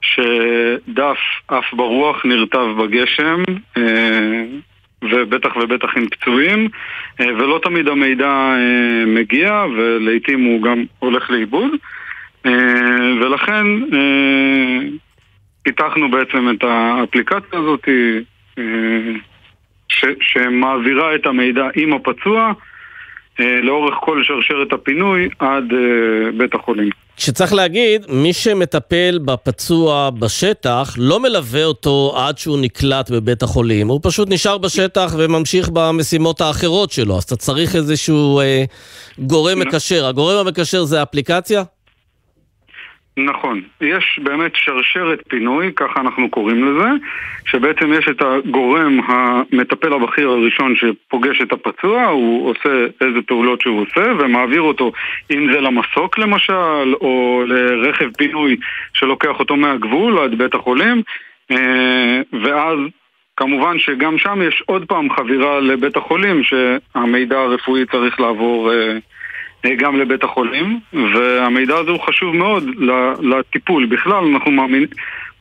שדף 0.00 1.18
עף 1.48 1.64
ברוח 1.72 2.24
נרטב 2.24 2.66
בגשם, 2.78 3.42
אה, 3.76 4.44
ובטח 5.02 5.56
ובטח 5.56 5.96
עם 5.96 6.08
פצועים, 6.08 6.68
אה, 7.20 7.26
ולא 7.26 7.60
תמיד 7.62 7.88
המידע 7.88 8.54
מגיע, 9.06 9.64
ולעיתים 9.76 10.44
הוא 10.44 10.62
גם 10.62 10.84
הולך 10.98 11.30
לאיבוד. 11.30 11.70
ולכן 13.20 13.66
פיתחנו 15.62 16.10
בעצם 16.10 16.50
את 16.50 16.64
האפליקציה 16.64 17.58
הזאת 17.58 17.88
ש- 19.88 20.16
שמעבירה 20.20 21.14
את 21.14 21.26
המידע 21.26 21.68
עם 21.76 21.92
הפצוע 21.92 22.52
לאורך 23.38 23.94
כל 24.00 24.22
שרשרת 24.22 24.72
הפינוי 24.72 25.28
עד 25.38 25.64
אה, 25.72 26.32
בית 26.38 26.54
החולים. 26.54 26.90
שצריך 27.16 27.52
להגיד, 27.52 28.06
מי 28.08 28.32
שמטפל 28.32 29.18
בפצוע 29.24 30.10
בשטח 30.10 30.94
לא 30.98 31.20
מלווה 31.20 31.64
אותו 31.64 32.14
עד 32.16 32.38
שהוא 32.38 32.58
נקלט 32.58 33.10
בבית 33.10 33.42
החולים, 33.42 33.88
הוא 33.88 34.00
פשוט 34.02 34.28
נשאר 34.30 34.58
בשטח 34.58 35.14
וממשיך 35.18 35.68
במשימות 35.72 36.40
האחרות 36.40 36.90
שלו, 36.90 37.16
אז 37.16 37.22
אתה 37.22 37.36
צריך 37.36 37.76
איזשהו 37.76 38.40
אה, 38.40 38.64
גורם 39.18 39.60
מקשר. 39.60 40.06
הגורם 40.06 40.46
המקשר 40.46 40.84
זה 40.84 41.00
האפליקציה? 41.00 41.62
נכון, 43.18 43.60
יש 43.80 44.20
באמת 44.22 44.52
שרשרת 44.54 45.18
פינוי, 45.28 45.72
ככה 45.76 46.00
אנחנו 46.00 46.30
קוראים 46.30 46.64
לזה, 46.64 46.88
שבעצם 47.46 47.92
יש 47.92 48.08
את 48.08 48.22
הגורם 48.22 49.00
המטפל 49.06 49.92
הבכיר 49.92 50.28
הראשון 50.28 50.74
שפוגש 50.76 51.40
את 51.42 51.52
הפצוע, 51.52 52.04
הוא 52.04 52.50
עושה 52.50 52.86
איזה 53.00 53.18
פעולות 53.26 53.60
שהוא 53.60 53.80
עושה 53.82 54.12
ומעביר 54.18 54.60
אותו, 54.60 54.92
אם 55.30 55.52
זה 55.52 55.60
למסוק 55.60 56.18
למשל, 56.18 56.94
או 57.00 57.42
לרכב 57.46 58.10
פינוי 58.18 58.56
שלוקח 58.94 59.38
אותו 59.38 59.56
מהגבול 59.56 60.18
עד 60.18 60.34
בית 60.38 60.54
החולים, 60.54 61.02
אה, 61.50 62.20
ואז 62.42 62.78
כמובן 63.36 63.78
שגם 63.78 64.18
שם 64.18 64.42
יש 64.48 64.62
עוד 64.66 64.84
פעם 64.88 65.10
חבירה 65.16 65.60
לבית 65.60 65.96
החולים 65.96 66.42
שהמידע 66.42 67.38
הרפואי 67.38 67.86
צריך 67.86 68.20
לעבור 68.20 68.72
אה, 68.72 68.96
גם 69.78 70.00
לבית 70.00 70.24
החולים, 70.24 70.80
והמידע 70.92 71.76
הזה 71.76 71.90
הוא 71.90 72.00
חשוב 72.00 72.36
מאוד 72.36 72.64
לטיפול. 73.22 73.86
בכלל, 73.86 74.24
אנחנו 74.24 74.50
מאמין, 74.50 74.86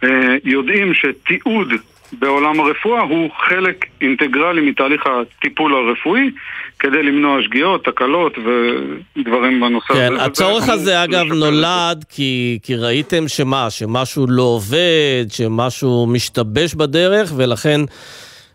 אה, 0.03 0.35
יודעים 0.43 0.93
שתיעוד 0.93 1.73
בעולם 2.19 2.59
הרפואה 2.59 3.01
הוא 3.01 3.29
חלק 3.49 3.85
אינטגרלי 4.01 4.61
מתהליך 4.61 5.03
הטיפול 5.07 5.75
הרפואי, 5.75 6.31
כדי 6.79 7.03
למנוע 7.03 7.41
שגיאות, 7.41 7.85
תקלות 7.85 8.33
ודברים 8.37 9.61
בנושא 9.61 9.93
כן, 9.93 10.13
הזה. 10.13 10.25
הצורך 10.25 10.69
הזה 10.69 11.03
אגב 11.03 11.25
נולד 11.25 12.05
כי, 12.09 12.59
כי 12.63 12.75
ראיתם 12.75 13.27
שמה, 13.27 13.69
שמשהו 13.69 14.25
לא 14.29 14.41
עובד, 14.41 15.25
שמשהו 15.29 16.07
משתבש 16.07 16.75
בדרך, 16.75 17.33
ולכן 17.37 17.81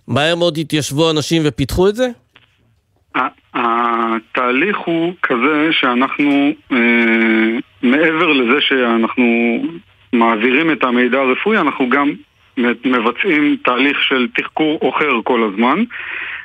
מהר 0.08 0.36
מאוד 0.36 0.58
התיישבו 0.58 1.10
אנשים 1.10 1.42
ופיתחו 1.44 1.88
את 1.88 1.96
זה? 1.96 2.08
התהליך 3.54 4.78
הוא 4.78 5.14
כזה 5.22 5.68
שאנחנו, 5.72 6.52
אה, 6.72 7.58
מעבר 7.82 8.32
לזה 8.32 8.60
שאנחנו 8.60 9.24
מעבירים 10.12 10.70
את 10.72 10.84
המידע 10.84 11.20
הרפואי, 11.20 11.58
אנחנו 11.58 11.88
גם 11.88 12.10
מבצעים 12.84 13.56
תהליך 13.64 14.02
של 14.02 14.28
תחקור 14.34 14.78
אוחר 14.82 15.12
כל 15.24 15.42
הזמן, 15.42 15.84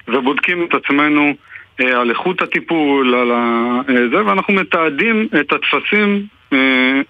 ובודקים 0.08 0.66
את 0.66 0.74
עצמנו 0.74 1.34
אה, 1.82 2.02
על 2.02 2.10
איכות 2.10 2.42
הטיפול, 2.42 3.16
על 3.16 3.32
ה... 3.32 3.82
אה, 3.90 4.08
זה, 4.12 4.26
ואנחנו 4.26 4.54
מתעדים 4.54 5.28
את 5.40 5.54
הטפסים 5.54 6.26
אה, 6.54 7.02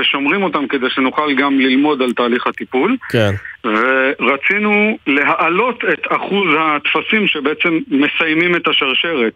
ושומרים 0.00 0.42
אותם 0.42 0.66
כדי 0.66 0.90
שנוכל 0.90 1.34
גם 1.34 1.60
ללמוד 1.60 2.02
על 2.02 2.12
תהליך 2.12 2.46
הטיפול. 2.46 2.96
כן. 3.10 3.30
ורצינו 3.64 4.98
להעלות 5.06 5.84
את 5.92 6.06
אחוז 6.08 6.48
הטפסים 6.60 7.26
שבעצם 7.26 7.78
מסיימים 7.88 8.56
את 8.56 8.68
השרשרת. 8.68 9.34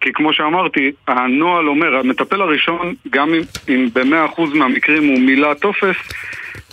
כי 0.00 0.12
כמו 0.12 0.32
שאמרתי, 0.32 0.92
הנוהל 1.08 1.68
אומר, 1.68 1.96
המטפל 1.96 2.42
הראשון, 2.42 2.94
גם 3.10 3.34
אם, 3.34 3.42
אם 3.68 3.88
ב-100% 3.92 4.42
מהמקרים 4.54 5.08
הוא 5.08 5.18
מילא 5.20 5.54
טופס, 5.54 5.96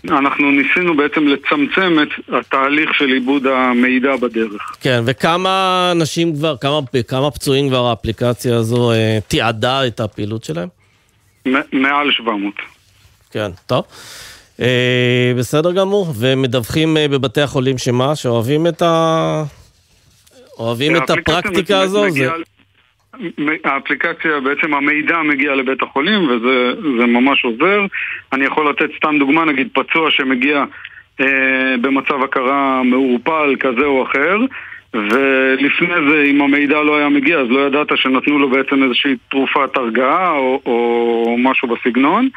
אנחנו 0.10 0.52
ניסינו 0.52 0.97
בעצם 0.97 1.28
לצמצם 1.28 1.97
את 2.02 2.34
התהליך 2.34 2.93
של 2.93 3.06
עיבוד 3.06 3.47
המידע 3.47 4.16
בדרך. 4.16 4.78
כן, 4.82 5.00
וכמה 5.06 5.89
אנשים 5.95 6.34
כבר, 6.36 6.56
כמה, 6.62 6.80
כמה 7.08 7.32
פצועים 7.32 7.70
כבר 7.70 7.86
האפליקציה 7.86 8.56
הזו 8.56 8.91
אה, 8.91 9.18
תיעדה 9.28 9.88
את 9.88 10.00
הפעילות 10.00 10.43
שלהם? 10.43 10.68
מ- 11.47 11.82
מעל 11.82 12.12
700. 12.12 12.54
כן, 13.32 13.49
טוב. 13.67 13.84
אה, 14.61 15.32
בסדר 15.38 15.71
גמור, 15.71 16.13
ומדווחים 16.19 16.97
אה, 16.97 17.07
בבתי 17.07 17.41
החולים 17.41 17.77
שמה? 17.77 18.15
שאוהבים 18.15 18.67
את 18.67 18.82
ה... 18.82 19.43
אוהבים 20.59 20.95
את 20.95 21.09
הפרקטיקה 21.09 21.80
הזו? 21.80 22.05
מגיעה- 22.05 22.32
זה... 22.38 22.43
האפליקציה, 23.63 24.39
בעצם 24.39 24.73
המידע 24.73 25.17
מגיע 25.21 25.55
לבית 25.55 25.82
החולים 25.84 26.30
וזה 26.30 26.71
זה 26.99 27.05
ממש 27.05 27.45
עוזר. 27.45 27.86
אני 28.34 28.45
יכול 28.45 28.69
לתת 28.69 28.89
סתם 28.97 29.15
דוגמה, 29.19 29.45
נגיד 29.45 29.67
פצוע 29.73 30.11
שמגיע 30.11 30.63
אה, 31.21 31.25
במצב 31.82 32.23
הכרה 32.23 32.82
מעורפל 32.84 33.55
כזה 33.59 33.86
או 33.86 34.03
אחר, 34.03 34.38
ולפני 34.93 36.09
זה, 36.09 36.23
אם 36.32 36.41
המידע 36.41 36.82
לא 36.84 36.97
היה 36.97 37.09
מגיע, 37.09 37.38
אז 37.39 37.47
לא 37.49 37.67
ידעת 37.67 37.88
שנתנו 37.95 38.39
לו 38.39 38.49
בעצם 38.49 38.84
איזושהי 38.84 39.15
תרופת 39.32 39.77
הרגעה 39.77 40.32
או, 40.32 40.61
או 40.65 41.36
משהו 41.39 41.67
בסגנון. 41.67 42.30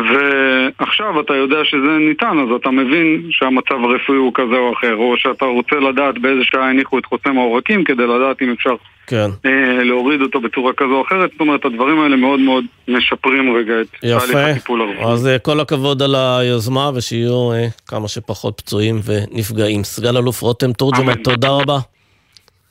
ועכשיו 0.00 1.20
אתה 1.20 1.34
יודע 1.34 1.64
שזה 1.64 1.98
ניתן, 2.08 2.38
אז 2.38 2.48
אתה 2.60 2.70
מבין 2.70 3.28
שהמצב 3.30 3.74
הרפואי 3.74 4.18
הוא 4.18 4.32
כזה 4.34 4.56
או 4.56 4.72
אחר, 4.72 4.94
או 4.96 5.14
שאתה 5.16 5.44
רוצה 5.44 5.76
לדעת 5.76 6.18
באיזה 6.18 6.40
שעה 6.44 6.70
הניחו 6.70 6.98
את 6.98 7.06
חוסם 7.06 7.38
העורקים 7.38 7.84
כדי 7.84 8.06
לדעת 8.06 8.42
אם 8.42 8.52
אפשר 8.52 8.74
כן. 9.06 9.30
אה, 9.46 9.84
להוריד 9.84 10.22
אותו 10.22 10.40
בצורה 10.40 10.72
כזו 10.72 10.90
או 10.90 11.02
אחרת, 11.02 11.30
זאת 11.32 11.40
אומרת 11.40 11.64
הדברים 11.64 12.00
האלה 12.00 12.16
מאוד 12.16 12.40
מאוד 12.40 12.64
משפרים 12.88 13.56
רגע 13.56 13.80
את 13.80 13.86
תהליך 14.00 14.28
יפה. 14.28 14.46
הטיפול 14.46 14.80
הרפואי. 14.80 15.12
אז 15.12 15.26
אה, 15.26 15.38
כל 15.38 15.60
הכבוד 15.60 16.02
על 16.02 16.14
היוזמה, 16.14 16.90
ושיהיו 16.94 17.52
אה, 17.52 17.66
כמה 17.86 18.08
שפחות 18.08 18.60
פצועים 18.60 19.00
ונפגעים. 19.04 19.84
סגן 19.84 20.16
אלוף 20.16 20.40
רותם 20.40 20.72
תורג'מן. 20.72 21.14
תודה 21.14 21.48
רבה. 21.48 21.78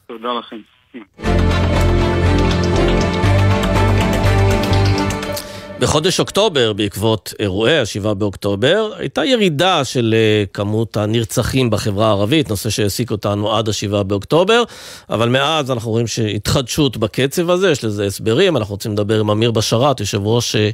תודה 0.07 0.29
לכם. 0.39 0.57
בחודש 5.79 6.19
אוקטובר, 6.19 6.73
בעקבות 6.73 7.33
אירועי 7.39 7.79
ה-7 7.79 8.13
באוקטובר, 8.13 8.91
הייתה 8.97 9.25
ירידה 9.25 9.85
של 9.85 10.15
אה, 10.17 10.43
כמות 10.53 10.97
הנרצחים 10.97 11.69
בחברה 11.69 12.07
הערבית, 12.07 12.49
נושא 12.49 12.69
שהעסיק 12.69 13.11
אותנו 13.11 13.55
עד 13.55 13.69
ה-7 13.69 14.03
באוקטובר, 14.03 14.63
אבל 15.09 15.29
מאז 15.29 15.71
אנחנו 15.71 15.91
רואים 15.91 16.07
שהתחדשות 16.07 16.97
בקצב 16.97 17.49
הזה, 17.49 17.71
יש 17.71 17.83
לזה 17.83 18.05
הסברים, 18.05 18.57
אנחנו 18.57 18.73
רוצים 18.73 18.91
לדבר 18.91 19.19
עם 19.19 19.29
אמיר 19.29 19.51
בשאראת, 19.51 19.99
יושב 19.99 20.21
ראש 20.23 20.55
אה, 20.55 20.69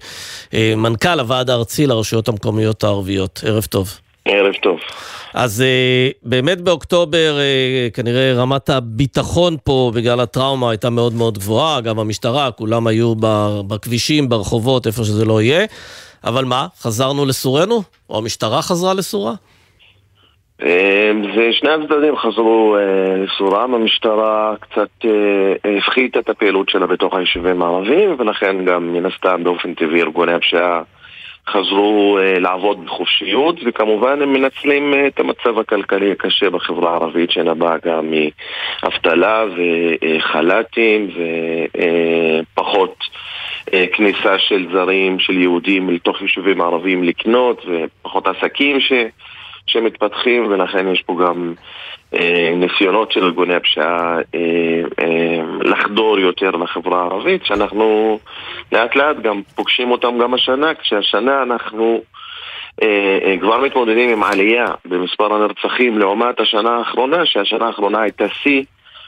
אה, 0.54 0.74
מנכ"ל 0.76 1.20
הוועד 1.20 1.50
הארצי 1.50 1.88
לרשויות 1.88 2.28
המקומיות 2.28 2.84
הערביות. 2.84 3.44
ערב 3.46 3.66
טוב. 3.66 4.03
ערב 4.26 4.54
טוב. 4.54 4.80
אז 5.34 5.62
אה, 5.62 6.10
באמת 6.24 6.62
באוקטובר 6.62 7.38
אה, 7.40 7.88
כנראה 7.94 8.34
רמת 8.36 8.70
הביטחון 8.70 9.58
פה 9.64 9.92
בגלל 9.96 10.20
הטראומה 10.20 10.70
הייתה 10.70 10.90
מאוד 10.90 11.14
מאוד 11.14 11.38
גבוהה, 11.38 11.82
גם 11.82 12.00
המשטרה, 12.00 12.52
כולם 12.52 12.88
היו 12.88 13.14
בכבישים, 13.68 14.30
ברחובות, 14.30 14.88
איפה 14.88 15.04
שזה 15.04 15.26
לא 15.26 15.42
יהיה. 15.42 15.66
אבל 16.24 16.46
מה, 16.46 16.68
חזרנו 16.80 17.26
לסורנו? 17.26 17.84
או 18.10 18.18
המשטרה 18.18 18.62
חזרה 18.62 18.94
לסורה? 18.94 19.34
אה, 20.64 21.12
ושני 21.36 21.70
הצדדים 21.70 22.18
חזרו 22.18 22.78
לסורם, 23.18 23.74
המשטרה 23.74 24.54
קצת 24.60 25.06
הפחיתה 25.78 26.20
את 26.20 26.30
הפעילות 26.30 26.70
שלה 26.70 26.88
בתוך 26.88 27.14
היישובים 27.14 27.62
הערביים 27.62 28.16
ולכן 28.20 28.66
גם 28.66 28.94
מן 28.94 29.06
הסתם 29.06 29.44
באופן 29.44 29.74
טבעי 29.74 30.02
ארגוני 30.02 30.34
הפשיעה 30.34 30.82
חזרו 31.48 32.18
אה, 32.18 32.40
לעבוד 32.40 32.86
בחופשיות 32.86 33.60
וכמובן 33.66 34.22
הם 34.22 34.34
מנצלים 34.34 34.94
אה, 34.94 35.08
את 35.08 35.20
המצב 35.20 35.60
הכלכלי 35.60 36.12
הקשה 36.12 36.50
בחברה 36.50 36.92
הערבית 36.92 37.32
שנבע 37.32 37.76
גם 37.86 38.14
מאבטלה 38.84 39.44
וחל"תים 40.06 41.10
ופחות 42.54 42.96
אה, 43.74 43.86
כניסה 43.94 44.40
של 44.40 44.68
זרים, 44.74 45.20
של 45.20 45.38
יהודים 45.38 45.90
לתוך 45.90 46.22
יישובים 46.22 46.62
ערביים 46.62 47.04
לקנות 47.04 47.66
ופחות 47.68 48.28
עסקים 48.28 48.80
ש... 48.80 48.94
שמתפתחים 49.68 50.48
ולכן 50.50 50.88
יש 50.88 51.02
פה 51.02 51.18
גם 51.26 51.54
אה, 52.14 52.54
ניסיונות 52.56 53.12
של 53.12 53.24
ארגוני 53.24 53.56
הפשיעה 53.56 54.18
אה, 54.36 54.82
אה, 55.00 55.42
לחדור 55.62 56.20
יותר 56.20 56.52
לחברה 56.52 57.02
הערבית 57.02 57.46
שאנחנו 57.46 58.20
לאט 58.72 58.96
לאט 58.96 59.18
גם 59.24 59.42
פוגשים 59.56 59.92
אותם 59.92 60.18
גם 60.20 60.34
השנה 60.34 60.74
כשהשנה 60.74 61.44
אנחנו 61.44 62.02
אה, 62.82 63.20
אה, 63.24 63.38
כבר 63.42 63.62
מתמודדים 63.62 64.10
עם 64.10 64.24
עלייה 64.24 64.68
במספר 64.86 65.34
הנרצחים 65.34 66.00
לעומת 66.00 66.40
השנה 66.40 66.78
האחרונה 66.78 67.26
שהשנה 67.26 67.66
האחרונה 67.66 68.02
הייתה 68.02 68.26
שיא 68.44 68.64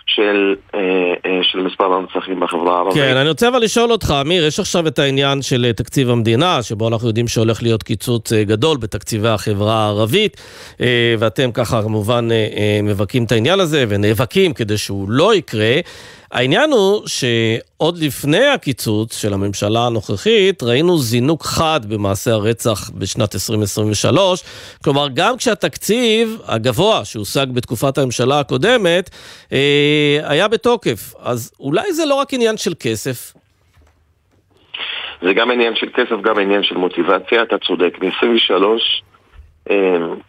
של, 0.08 0.56
אה, 0.76 0.80
אה, 1.26 1.40
של 1.44 1.60
מספר 1.60 1.94
הנרצחים 1.94 2.40
בחברה 2.40 2.76
הערבית. 2.76 2.94
כן, 2.94 3.18
אני 3.18 3.30
רוצה 3.30 3.48
אבל 3.48 3.60
לשאול 3.62 3.92
אותך, 3.92 4.14
אמיר, 4.22 4.46
יש 4.46 4.60
עכשיו 4.60 4.88
את 4.88 5.00
העניין 5.00 5.42
של 5.42 5.66
אה, 5.66 5.74
תקציב 5.74 6.10
המדינה, 6.10 6.64
שבו 6.64 6.88
אנחנו 6.88 7.08
יודעים 7.08 7.28
שהולך 7.28 7.64
להיות 7.64 7.84
קיצוץ 7.84 8.34
גדול 8.34 8.78
בתקציבי 8.78 9.28
החברה 9.28 9.74
הערבית, 9.74 10.42
ואתם 11.20 11.52
ככה 11.52 11.82
כמובן 11.82 12.28
מבכים 12.84 13.24
את 13.24 13.32
העניין 13.32 13.60
הזה 13.60 13.86
ונאבקים 13.90 14.54
כדי 14.54 14.78
שהוא 14.78 15.10
לא 15.10 15.36
יקרה. 15.36 15.80
העניין 16.36 16.72
הוא 16.72 17.02
שעוד 17.08 17.98
לפני 17.98 18.46
הקיצוץ 18.48 19.22
של 19.22 19.34
הממשלה 19.34 19.86
הנוכחית, 19.86 20.64
ראינו 20.64 20.98
זינוק 20.98 21.44
חד 21.44 21.80
במעשי 21.90 22.30
הרצח 22.30 22.90
בשנת 22.90 23.36
2023. 23.36 24.44
כלומר, 24.84 25.08
גם 25.14 25.38
כשהתקציב 25.38 26.38
הגבוה 26.48 27.06
שהושג 27.06 27.46
בתקופת 27.54 27.98
הממשלה 27.98 28.40
הקודמת 28.40 29.10
אה, 29.54 30.20
היה 30.24 30.48
בתוקף. 30.48 31.14
אז 31.20 31.52
אולי 31.60 31.94
זה 31.94 32.06
לא 32.06 32.16
רק 32.16 32.34
עניין 32.34 32.58
של 32.58 32.74
כסף. 32.80 33.34
זה 35.22 35.34
גם 35.34 35.52
עניין 35.52 35.76
של 35.76 35.88
כסף, 35.96 36.22
גם 36.22 36.40
עניין 36.40 36.64
של 36.64 36.76
מוטיבציה, 36.76 37.44
אתה 37.44 37.56
צודק. 37.68 37.98
ב-23 38.00 38.54
אה, 38.54 38.60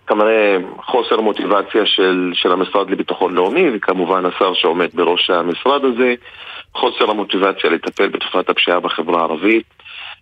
כנראה 0.06 0.56
חוסר 0.78 1.20
מוטיבציה 1.20 1.86
של, 1.86 2.32
של 2.34 2.52
המשרד 2.52 2.90
לביטחון 2.90 3.34
לאומי 3.34 3.64
וכמובן 3.74 4.26
השר 4.26 4.54
שעומד 4.54 4.88
בראש 4.94 5.30
המשרד 5.30 5.84
הזה, 5.84 6.14
חוסר 6.74 7.10
המוטיבציה 7.10 7.70
לטפל 7.70 8.08
בתופעת 8.08 8.48
הפשיעה 8.48 8.80
בחברה 8.80 9.20
הערבית 9.20 9.64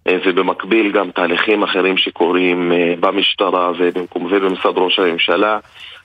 אה, 0.09 0.17
ובמקביל 0.27 0.93
גם 0.93 1.11
תהליכים 1.11 1.63
אחרים 1.63 1.97
שקורים 1.97 2.73
אה, 2.73 2.95
במשטרה 3.01 3.73
ובמשרד 3.79 4.79
ראש 4.79 4.99
הממשלה, 4.99 5.59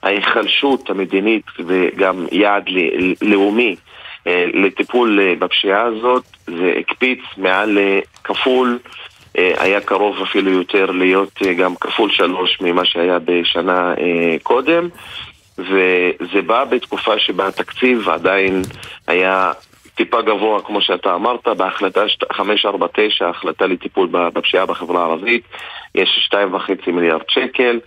ההיחלשות 0.04 0.90
המדינית 0.90 1.46
וגם 1.66 2.26
יעד 2.32 2.64
לאומי 3.22 3.76
אה, 4.28 4.46
לטיפול 4.54 5.36
בפשיעה 5.40 5.82
הזאת 5.82 6.24
זה 6.48 6.74
הקפיץ 6.80 7.20
מעל 7.38 7.78
כפול 8.24 8.80
היה 9.36 9.82
קרוב 9.82 10.22
אפילו 10.22 10.52
יותר 10.52 10.86
להיות 10.92 11.40
אה, 11.46 11.54
גם 11.54 11.76
כפול 11.76 12.12
שלוש 12.12 12.58
ממה 12.62 12.86
שהיה 12.86 13.20
בשנה 13.26 13.94
אה, 13.94 14.36
קודם. 14.44 14.90
וזה 15.58 16.42
בא 16.46 16.64
בתקופה 16.66 17.20
שבה 17.20 17.48
התקציב 17.48 18.10
עדיין 18.10 18.62
היה 19.08 19.52
טיפה 19.96 20.22
גבוה 20.22 20.62
כמו 20.62 20.82
שאתה 20.82 21.16
אמרת 21.16 21.48
בהחלטה 21.48 22.10
שת- 22.10 22.32
549, 22.32 23.30
החלטה 23.30 23.66
לטיפול 23.68 24.08
בפשיעה 24.12 24.66
בחברה 24.66 25.02
הערבית 25.02 25.44
יש 25.96 26.30
2.5 26.34 26.92
מיליארד 26.92 27.22
שקל. 27.30 27.80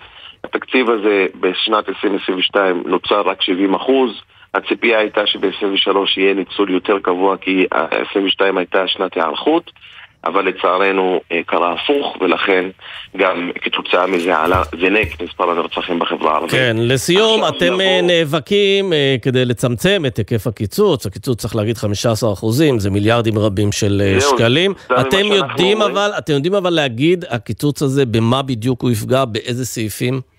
התקציב 0.44 0.90
הזה 0.90 1.26
בשנת 1.40 1.88
2022 1.88 2.82
נוצר 2.86 3.20
רק 3.20 3.42
70 3.42 3.74
אחוז. 3.74 4.10
הציפייה 4.54 4.98
הייתה 4.98 5.26
שב-23 5.26 5.96
יהיה 6.16 6.34
ניצול 6.34 6.70
יותר 6.70 6.98
קבוע 7.02 7.36
כי 7.36 7.66
ה-22 7.72 8.58
הייתה 8.58 8.88
שנת 8.88 9.16
היערכות 9.16 9.70
אבל 10.24 10.48
לצערנו 10.48 11.20
אה, 11.32 11.40
קרה 11.46 11.72
הפוך, 11.72 12.16
ולכן 12.20 12.64
גם 13.16 13.50
כתוצאה 13.62 14.06
מזה 14.06 14.36
עלה, 14.36 14.62
זינק 14.80 15.22
מספר 15.22 15.50
הנרצחים 15.50 15.98
בחברה 15.98 16.32
הערבית. 16.32 16.50
כן, 16.50 16.76
לסיום, 16.78 17.40
אתם 17.48 17.80
אה, 17.80 18.00
נאבקים 18.02 18.92
אה, 18.92 19.16
כדי 19.22 19.44
לצמצם 19.44 20.02
את 20.06 20.16
היקף 20.16 20.46
הקיצוץ. 20.46 21.06
הקיצוץ, 21.06 21.40
צריך 21.40 21.56
להגיד 21.56 21.78
15 21.78 22.32
אחוזים, 22.32 22.78
זה 22.78 22.90
מיליארדים 22.90 23.38
רבים 23.38 23.72
של 23.72 24.02
זהו, 24.18 24.36
שקלים. 24.36 24.74
אתם 25.00 25.24
יודעים. 25.24 25.82
אבל, 25.82 26.10
אתם 26.18 26.32
יודעים 26.32 26.54
אבל 26.54 26.70
להגיד, 26.70 27.24
הקיצוץ 27.30 27.82
הזה, 27.82 28.06
במה 28.06 28.42
בדיוק 28.42 28.82
הוא 28.82 28.90
יפגע, 28.90 29.24
באיזה 29.24 29.66
סעיפים? 29.66 30.31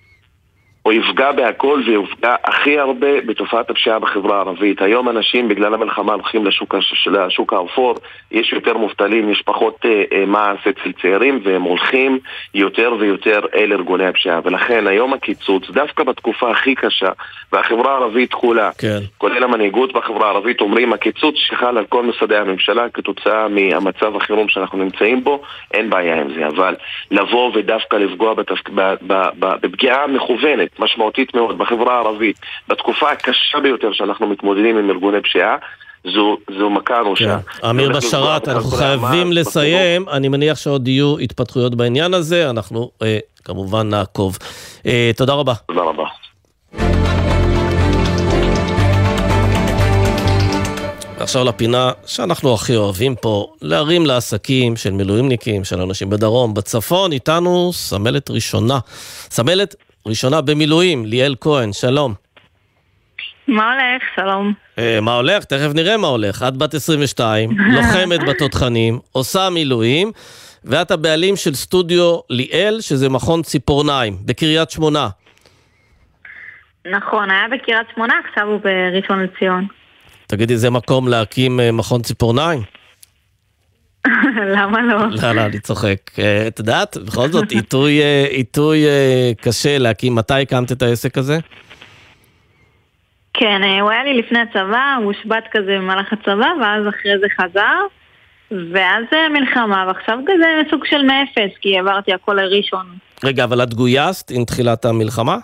הוא 0.83 0.93
יפגע 0.93 1.31
בהכל 1.31 1.81
ויפגע 1.85 2.35
הכי 2.43 2.79
הרבה 2.79 3.21
בתופעת 3.21 3.69
הפשיעה 3.69 3.99
בחברה 3.99 4.37
הערבית. 4.37 4.81
היום 4.81 5.09
אנשים 5.09 5.49
בגלל 5.49 5.73
המלחמה 5.73 6.13
הולכים 6.13 6.45
לשוק, 6.45 6.75
לשוק 7.05 7.53
האפור, 7.53 7.95
יש 8.31 8.53
יותר 8.53 8.77
מובטלים, 8.77 9.29
יש 9.29 9.41
פחות 9.45 9.85
אה, 9.85 10.03
אה, 10.13 10.25
מעש 10.25 10.67
אצל 10.67 10.91
צעירים 11.01 11.39
והם 11.43 11.61
הולכים 11.61 12.19
יותר 12.53 12.95
ויותר 12.99 13.39
אל 13.55 13.73
ארגוני 13.73 14.05
הפשיעה. 14.05 14.39
ולכן 14.43 14.87
היום 14.87 15.13
הקיצוץ, 15.13 15.63
דווקא 15.69 16.03
בתקופה 16.03 16.51
הכי 16.51 16.75
קשה, 16.75 17.09
והחברה 17.53 17.91
הערבית 17.91 18.33
כולה, 18.33 18.71
כן. 18.77 18.99
כולל 19.17 19.43
המנהיגות 19.43 19.93
בחברה 19.93 20.27
הערבית, 20.27 20.61
אומרים 20.61 20.93
הקיצוץ 20.93 21.35
שחל 21.37 21.77
על 21.77 21.85
כל 21.85 22.03
משרדי 22.03 22.37
הממשלה 22.37 22.89
כתוצאה 22.89 23.47
מהמצב 23.47 24.15
החירום 24.15 24.49
שאנחנו 24.49 24.77
נמצאים 24.77 25.23
בו, 25.23 25.41
אין 25.73 25.89
בעיה 25.89 26.21
עם 26.21 26.33
זה. 26.33 26.47
אבל 26.47 26.75
לבוא 27.11 27.51
ודווקא 27.55 27.95
לפגוע 27.95 28.33
בתפק... 28.33 28.69
בפגיעה 29.39 30.07
מכוונת, 30.07 30.72
משמעותית 30.79 31.35
מאוד, 31.35 31.57
בחברה 31.57 31.95
הערבית, 31.95 32.39
בתקופה 32.67 33.11
הקשה 33.11 33.59
ביותר 33.59 33.93
שאנחנו 33.93 34.27
מתמודדים 34.27 34.77
עם 34.77 34.89
ארגוני 34.89 35.21
פשיעה, 35.21 35.57
זו, 36.03 36.37
זו 36.57 36.69
מכה 36.69 36.99
אנושה. 37.01 37.37
כן. 37.39 37.67
אמיר 37.67 37.91
בשאראת, 37.97 38.47
אנחנו 38.47 38.69
חייבים 38.69 39.29
בחינוך. 39.29 39.47
לסיים. 39.47 40.09
אני 40.09 40.27
מניח 40.27 40.57
שעוד 40.57 40.87
יהיו 40.87 41.17
התפתחויות 41.17 41.75
בעניין 41.75 42.13
הזה, 42.13 42.49
אנחנו 42.49 42.91
אה, 43.01 43.19
כמובן 43.43 43.89
נעקוב. 43.89 44.37
אה, 44.85 45.11
תודה 45.17 45.33
רבה. 45.33 45.53
תודה 45.67 45.81
רבה. 45.81 46.03
עכשיו 51.23 51.43
לפינה 51.43 51.91
שאנחנו 52.05 52.53
הכי 52.53 52.75
אוהבים 52.75 53.15
פה, 53.15 53.47
להרים 53.61 54.05
לעסקים 54.05 54.75
של 54.75 54.91
מילואימניקים, 54.91 55.63
של 55.63 55.81
אנשים 55.81 56.09
בדרום, 56.09 56.53
בצפון, 56.53 57.11
איתנו 57.11 57.73
סמלת 57.73 58.31
ראשונה. 58.31 58.79
סמלת 59.29 59.75
ראשונה 60.07 60.41
במילואים, 60.41 61.05
ליאל 61.05 61.35
כהן, 61.41 61.73
שלום. 61.73 62.13
מה 63.47 63.73
הולך? 63.73 64.03
שלום. 64.15 64.53
אה, 64.79 64.99
מה 65.01 65.15
הולך? 65.15 65.43
תכף 65.43 65.71
נראה 65.73 65.97
מה 65.97 66.07
הולך. 66.07 66.43
את 66.47 66.57
בת 66.57 66.73
22, 66.73 67.49
לוחמת 67.75 68.19
בתותחנים, 68.29 68.99
עושה 69.11 69.49
מילואים, 69.49 70.11
ואת 70.63 70.91
הבעלים 70.91 71.35
של 71.35 71.53
סטודיו 71.55 72.19
ליאל, 72.29 72.77
שזה 72.81 73.09
מכון 73.09 73.41
ציפורניים, 73.41 74.17
בקריית 74.25 74.71
שמונה. 74.71 75.09
נכון, 76.85 77.31
היה 77.31 77.45
בקריית 77.51 77.87
שמונה, 77.95 78.13
עכשיו 78.29 78.47
הוא 78.47 78.59
בראשון 78.63 79.23
לציון. 79.23 79.67
תגידי, 80.27 80.57
זה 80.57 80.69
מקום 80.69 81.07
להקים 81.07 81.59
אה, 81.59 81.71
מכון 81.71 82.01
ציפורניים? 82.01 82.61
למה 84.55 84.81
לא? 84.81 84.97
לא, 85.21 85.31
לא, 85.31 85.41
אני 85.41 85.59
צוחק. 85.59 85.97
אה, 86.19 86.47
את 86.47 86.59
יודעת, 86.59 86.97
בכל 86.97 87.27
זאת, 87.27 87.51
עיתוי, 87.51 88.01
אה, 88.01 88.25
עיתוי 88.29 88.85
אה, 88.85 89.31
קשה 89.41 89.77
להקים. 89.77 90.15
מתי 90.15 90.41
הקמת 90.41 90.71
את 90.71 90.81
העסק 90.81 91.17
הזה? 91.17 91.39
כן, 93.33 93.61
הוא 93.81 93.89
היה 93.89 94.03
לי 94.03 94.13
לפני 94.13 94.39
הצבא, 94.39 94.95
הוא 94.97 95.05
הושבת 95.05 95.43
כזה 95.51 95.77
במהלך 95.77 96.13
הצבא, 96.13 96.47
ואז 96.61 96.87
אחרי 96.87 97.11
זה 97.21 97.27
חזר, 97.41 97.79
ואז 98.51 99.03
מלחמה, 99.33 99.85
ועכשיו 99.87 100.19
כזה 100.27 100.69
סוג 100.69 100.85
של 100.85 101.03
מאפס, 101.03 101.57
כי 101.61 101.77
העברתי 101.77 102.13
הכל 102.13 102.33
לראשון. 102.33 102.85
רגע, 103.23 103.43
אבל 103.43 103.63
את 103.63 103.73
גויסת 103.73 104.31
עם 104.31 104.45
תחילת 104.45 104.85
המלחמה? 104.85 105.37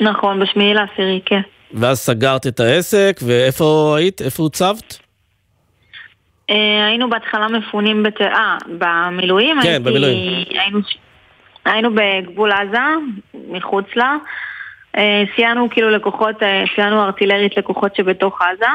נכון, 0.00 0.40
בשמיעי 0.40 0.74
לעשירי, 0.74 1.20
כן. 1.26 1.40
ואז 1.74 1.98
סגרת 1.98 2.46
את 2.46 2.60
העסק, 2.60 3.20
ואיפה 3.22 3.94
היית? 3.98 4.22
איפה 4.22 4.42
הוצבת? 4.42 5.07
אה, 6.50 6.54
היינו 6.86 7.10
בהתחלה 7.10 7.48
מפונים 7.48 8.02
בת... 8.02 8.20
אה, 8.20 8.56
במילואים. 8.78 9.56
כן, 9.62 9.68
הייתי- 9.68 9.84
במילואים. 9.84 10.44
היינו, 10.50 10.78
היינו 11.64 11.90
בגבול 11.94 12.52
עזה, 12.52 12.78
מחוץ 13.48 13.84
לה. 13.96 14.16
אה, 14.96 15.22
סייענו 15.36 15.68
כאילו 15.70 15.90
לקוחות, 15.90 16.42
אה, 16.42 16.64
סייענו 16.74 17.04
ארטילרית 17.04 17.56
לקוחות 17.56 17.96
שבתוך 17.96 18.38
עזה. 18.42 18.66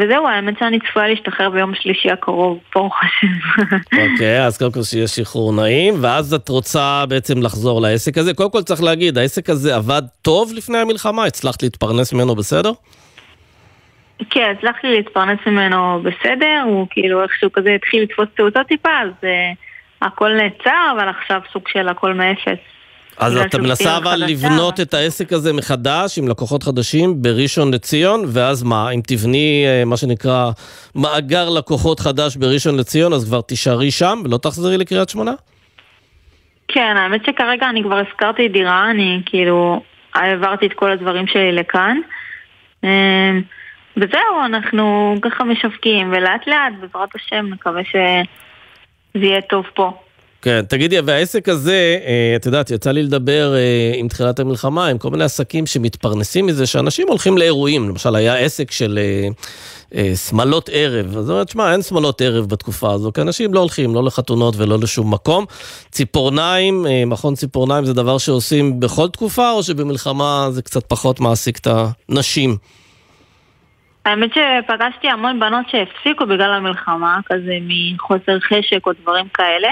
וזהו, 0.00 0.28
האמת 0.28 0.54
שאני 0.58 0.78
צפויה 0.80 1.08
להשתחרר 1.08 1.50
ביום 1.50 1.72
שלישי 1.74 2.10
הקרוב, 2.10 2.58
ברוך 2.74 2.94
השם. 3.02 3.60
אוקיי, 4.12 4.46
אז 4.46 4.58
קודם 4.58 4.72
כל 4.72 4.82
שיהיה 4.82 5.08
שחרור 5.08 5.52
נעים, 5.52 5.94
ואז 6.00 6.34
את 6.34 6.48
רוצה 6.48 7.04
בעצם 7.08 7.42
לחזור 7.42 7.80
לעסק 7.80 8.18
הזה. 8.18 8.34
קודם 8.34 8.50
כל 8.50 8.62
צריך 8.62 8.82
להגיד, 8.82 9.18
העסק 9.18 9.50
הזה 9.50 9.76
עבד 9.76 10.02
טוב 10.22 10.52
לפני 10.54 10.78
המלחמה? 10.78 11.24
הצלחת 11.24 11.62
להתפרנס 11.62 12.12
ממנו 12.12 12.34
בסדר? 12.34 12.72
כן, 14.30 14.54
הצלחתי 14.58 14.86
להתפרנס 14.86 15.38
ממנו 15.46 16.02
בסדר, 16.02 16.62
הוא 16.64 16.86
כאילו 16.90 17.22
איכשהו 17.22 17.52
כזה 17.52 17.70
התחיל 17.74 18.02
לתפוס 18.02 18.26
תאוצות 18.36 18.66
טיפה, 18.66 19.00
אז 19.02 19.10
אה, 19.24 19.52
הכל 20.02 20.30
נעצר, 20.32 20.92
אבל 20.96 21.08
עכשיו 21.08 21.40
סוג 21.52 21.68
של 21.68 21.88
הכל 21.88 22.14
מאפס. 22.14 22.58
אז 23.18 23.36
אתה 23.36 23.58
מנסה 23.58 23.74
סיר 23.74 23.96
אבל 23.96 24.10
חדשה, 24.10 24.26
לבנות 24.26 24.80
את 24.80 24.94
העסק 24.94 25.32
הזה 25.32 25.52
מחדש 25.52 26.18
עם 26.18 26.28
לקוחות 26.28 26.62
חדשים 26.62 27.22
בראשון 27.22 27.74
לציון, 27.74 28.24
ואז 28.26 28.62
מה, 28.62 28.90
אם 28.90 29.00
תבני 29.06 29.64
אה, 29.66 29.84
מה 29.84 29.96
שנקרא 29.96 30.50
מאגר 30.94 31.48
לקוחות 31.48 32.00
חדש 32.00 32.36
בראשון 32.36 32.76
לציון, 32.76 33.12
אז 33.12 33.24
כבר 33.24 33.40
תישארי 33.40 33.90
שם 33.90 34.18
ולא 34.24 34.36
תחזרי 34.36 34.78
לקריית 34.78 35.08
שמונה? 35.08 35.32
כן, 36.68 36.96
האמת 36.96 37.24
שכרגע 37.26 37.70
אני 37.70 37.82
כבר 37.82 37.98
הזכרתי 38.08 38.48
דירה, 38.48 38.90
אני 38.90 39.22
כאילו 39.26 39.82
העברתי 40.14 40.66
את 40.66 40.72
כל 40.72 40.90
הדברים 40.90 41.26
שלי 41.26 41.52
לכאן. 41.52 41.98
וזהו, 43.96 44.44
אנחנו 44.46 45.14
ככה 45.22 45.44
משווקים, 45.44 46.12
ולאט 46.12 46.46
לאט, 46.46 46.72
בעזרת 46.80 47.08
השם, 47.14 47.46
נקווה 47.50 47.82
שזה 47.84 49.24
יהיה 49.26 49.40
טוב 49.40 49.64
פה. 49.74 49.92
כן, 50.42 50.64
תגידי, 50.68 51.00
והעסק 51.00 51.48
הזה, 51.48 51.98
אה, 52.06 52.32
את 52.36 52.46
יודעת, 52.46 52.70
יצא 52.70 52.90
לי 52.90 53.02
לדבר 53.02 53.54
אה, 53.54 53.92
עם 53.94 54.08
תחילת 54.08 54.40
המלחמה, 54.40 54.86
עם 54.86 54.98
כל 54.98 55.10
מיני 55.10 55.24
עסקים 55.24 55.66
שמתפרנסים 55.66 56.46
מזה, 56.46 56.66
שאנשים 56.66 57.08
הולכים 57.08 57.38
לאירועים. 57.38 57.88
למשל, 57.88 58.16
היה 58.16 58.36
עסק 58.36 58.70
של 58.70 58.98
אה, 59.02 59.28
אה, 59.94 60.16
שמלות 60.16 60.70
ערב. 60.72 61.16
אז 61.16 61.30
אומרת, 61.30 61.48
שמע, 61.48 61.72
אין 61.72 61.82
שמלות 61.82 62.20
ערב 62.20 62.48
בתקופה 62.48 62.92
הזו, 62.92 63.12
כי 63.12 63.20
אנשים 63.20 63.54
לא 63.54 63.60
הולכים, 63.60 63.94
לא 63.94 64.04
לחתונות 64.04 64.54
ולא 64.56 64.78
לשום 64.78 65.14
מקום. 65.14 65.44
ציפורניים, 65.90 66.86
אה, 66.86 67.04
מכון 67.06 67.34
ציפורניים 67.34 67.84
זה 67.84 67.92
דבר 67.92 68.18
שעושים 68.18 68.80
בכל 68.80 69.08
תקופה, 69.08 69.50
או 69.50 69.62
שבמלחמה 69.62 70.48
זה 70.50 70.62
קצת 70.62 70.84
פחות 70.86 71.20
מעסיק 71.20 71.58
את 71.58 71.68
הנשים? 72.08 72.56
האמת 74.06 74.30
שפגשתי 74.30 75.08
המון 75.08 75.40
בנות 75.40 75.66
שהפסיקו 75.70 76.26
בגלל 76.26 76.52
המלחמה, 76.52 77.18
כזה 77.26 77.52
מחוסר 77.68 78.40
חשק 78.40 78.86
או 78.86 78.92
דברים 79.02 79.28
כאלה, 79.34 79.68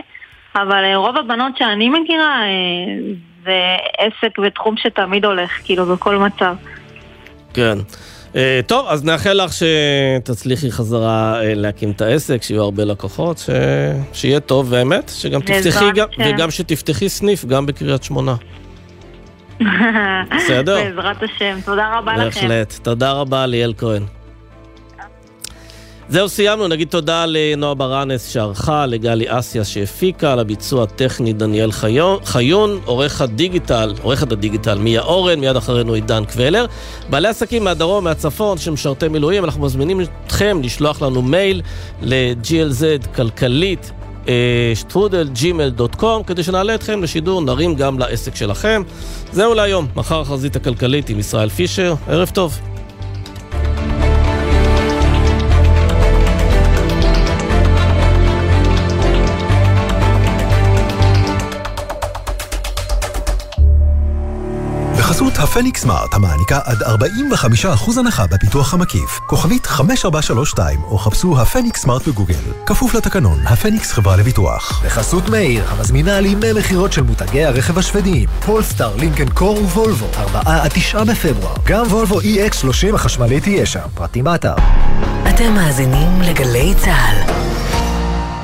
אבל 0.54 0.84
אה, 0.84 0.96
רוב 0.96 1.16
הבנות 1.16 1.56
שאני 1.58 1.88
מכירה 1.88 2.42
אה, 2.42 3.12
זה 3.44 3.76
עסק 3.98 4.38
ותחום 4.38 4.74
שתמיד 4.76 5.24
הולך, 5.24 5.50
כאילו, 5.64 5.86
בכל 5.86 6.16
מצב. 6.16 6.54
כן. 7.54 7.78
אה, 8.36 8.60
טוב, 8.66 8.86
אז 8.88 9.04
נאחל 9.04 9.32
לך 9.44 9.50
שתצליחי 9.52 10.70
חזרה 10.70 11.40
להקים 11.42 11.90
את 11.90 12.00
העסק, 12.00 12.42
שיהיו 12.42 12.62
הרבה 12.62 12.84
לקוחות, 12.84 13.38
ש... 13.38 13.50
שיהיה 14.12 14.40
טוב, 14.40 14.72
והאמת, 14.72 15.12
שגם 15.14 15.40
תפתחי, 15.40 15.92
גם, 15.94 16.06
השם. 16.10 16.22
וגם 16.34 16.50
שתפתחי 16.50 17.08
סניף 17.08 17.44
גם 17.44 17.66
בקריית 17.66 18.02
שמונה. 18.02 18.34
בסדר. 20.36 20.84
בעזרת 20.84 21.22
השם. 21.22 21.58
תודה 21.64 21.98
רבה 21.98 22.16
לכם. 22.16 22.24
בהחלט. 22.24 22.72
תודה 22.82 23.12
רבה, 23.12 23.46
ליאל 23.46 23.72
כהן. 23.78 24.02
זהו, 26.10 26.28
סיימנו. 26.28 26.68
נגיד 26.68 26.88
תודה 26.88 27.24
לנועה 27.28 27.74
ברנס 27.74 28.28
שערכה, 28.28 28.86
לגלי 28.86 29.24
אסיה 29.28 29.64
שהפיקה, 29.64 30.36
לביצוע 30.36 30.82
הטכני 30.82 31.32
דניאל 31.32 31.72
חיון, 31.72 32.18
חיון 32.24 32.80
עורך 32.84 33.20
הדיגיטל, 33.20 33.94
עורכת 34.02 34.32
הדיגיטל 34.32 34.78
מיה 34.78 35.00
אורן, 35.02 35.40
מיד 35.40 35.56
אחרינו 35.56 35.94
עידן 35.94 36.24
קבלר. 36.24 36.66
בעלי 37.10 37.28
עסקים 37.28 37.64
מהדרום, 37.64 38.04
מהצפון, 38.04 38.58
שמשרתי 38.58 39.08
מילואים, 39.08 39.44
אנחנו 39.44 39.62
מזמינים 39.62 40.00
אתכם 40.26 40.60
לשלוח 40.62 41.02
לנו 41.02 41.22
מייל 41.22 41.62
ל-glz 42.02 43.06
כלכלית. 43.14 43.92
אה, 44.28 44.72
שטרודל 44.74 45.28
ג'ימל 45.32 45.68
דוט 45.68 45.94
קום, 45.94 46.22
כדי 46.22 46.42
שנעלה 46.42 46.74
אתכם 46.74 47.02
לשידור, 47.02 47.42
נרים 47.42 47.74
גם 47.74 47.98
לעסק 47.98 48.36
שלכם. 48.36 48.82
זהו 49.32 49.54
להיום, 49.54 49.86
מחר 49.96 50.20
החזית 50.20 50.56
הכלכלית 50.56 51.08
עם 51.08 51.18
ישראל 51.18 51.48
פישר, 51.48 51.94
ערב 52.08 52.30
טוב. 52.34 52.69
הפניקס 65.42 65.82
סמארט, 65.82 66.14
המעניקה 66.14 66.58
עד 66.64 66.82
45% 66.82 67.98
הנחה 67.98 68.26
בפיתוח 68.26 68.74
המקיף. 68.74 69.18
כוכבית 69.26 69.66
5432, 69.66 70.82
או 70.82 70.98
חפשו 70.98 71.40
הפניקס 71.40 71.82
סמארט 71.82 72.08
בגוגל. 72.08 72.34
כפוף 72.66 72.94
לתקנון, 72.94 73.46
הפניקס 73.46 73.92
חברה 73.92 74.16
לביטוח. 74.16 74.82
בחסות 74.84 75.28
מאיר, 75.28 75.64
המזמינה 75.68 76.16
על 76.16 76.26
ימי 76.26 76.52
מכירות 76.52 76.92
של 76.92 77.02
מותגי 77.02 77.44
הרכב 77.44 77.78
השוודיים. 77.78 78.28
פולסטאר, 78.46 78.96
לינקן 78.96 79.28
קור 79.28 79.58
ווולבו, 79.58 80.06
4 80.16 80.40
עד 80.44 80.70
9 80.74 81.04
בפברואר. 81.04 81.54
גם 81.64 81.86
וולבו 81.86 82.20
EX30 82.20 82.94
החשמלית 82.94 83.42
תהיה 83.42 83.66
שם, 83.66 83.86
פרטים 83.94 84.24
באתר. 84.24 84.54
אתם 85.28 85.54
מאזינים 85.54 86.20
לגלי 86.22 86.74
צה"ל. 86.84 87.32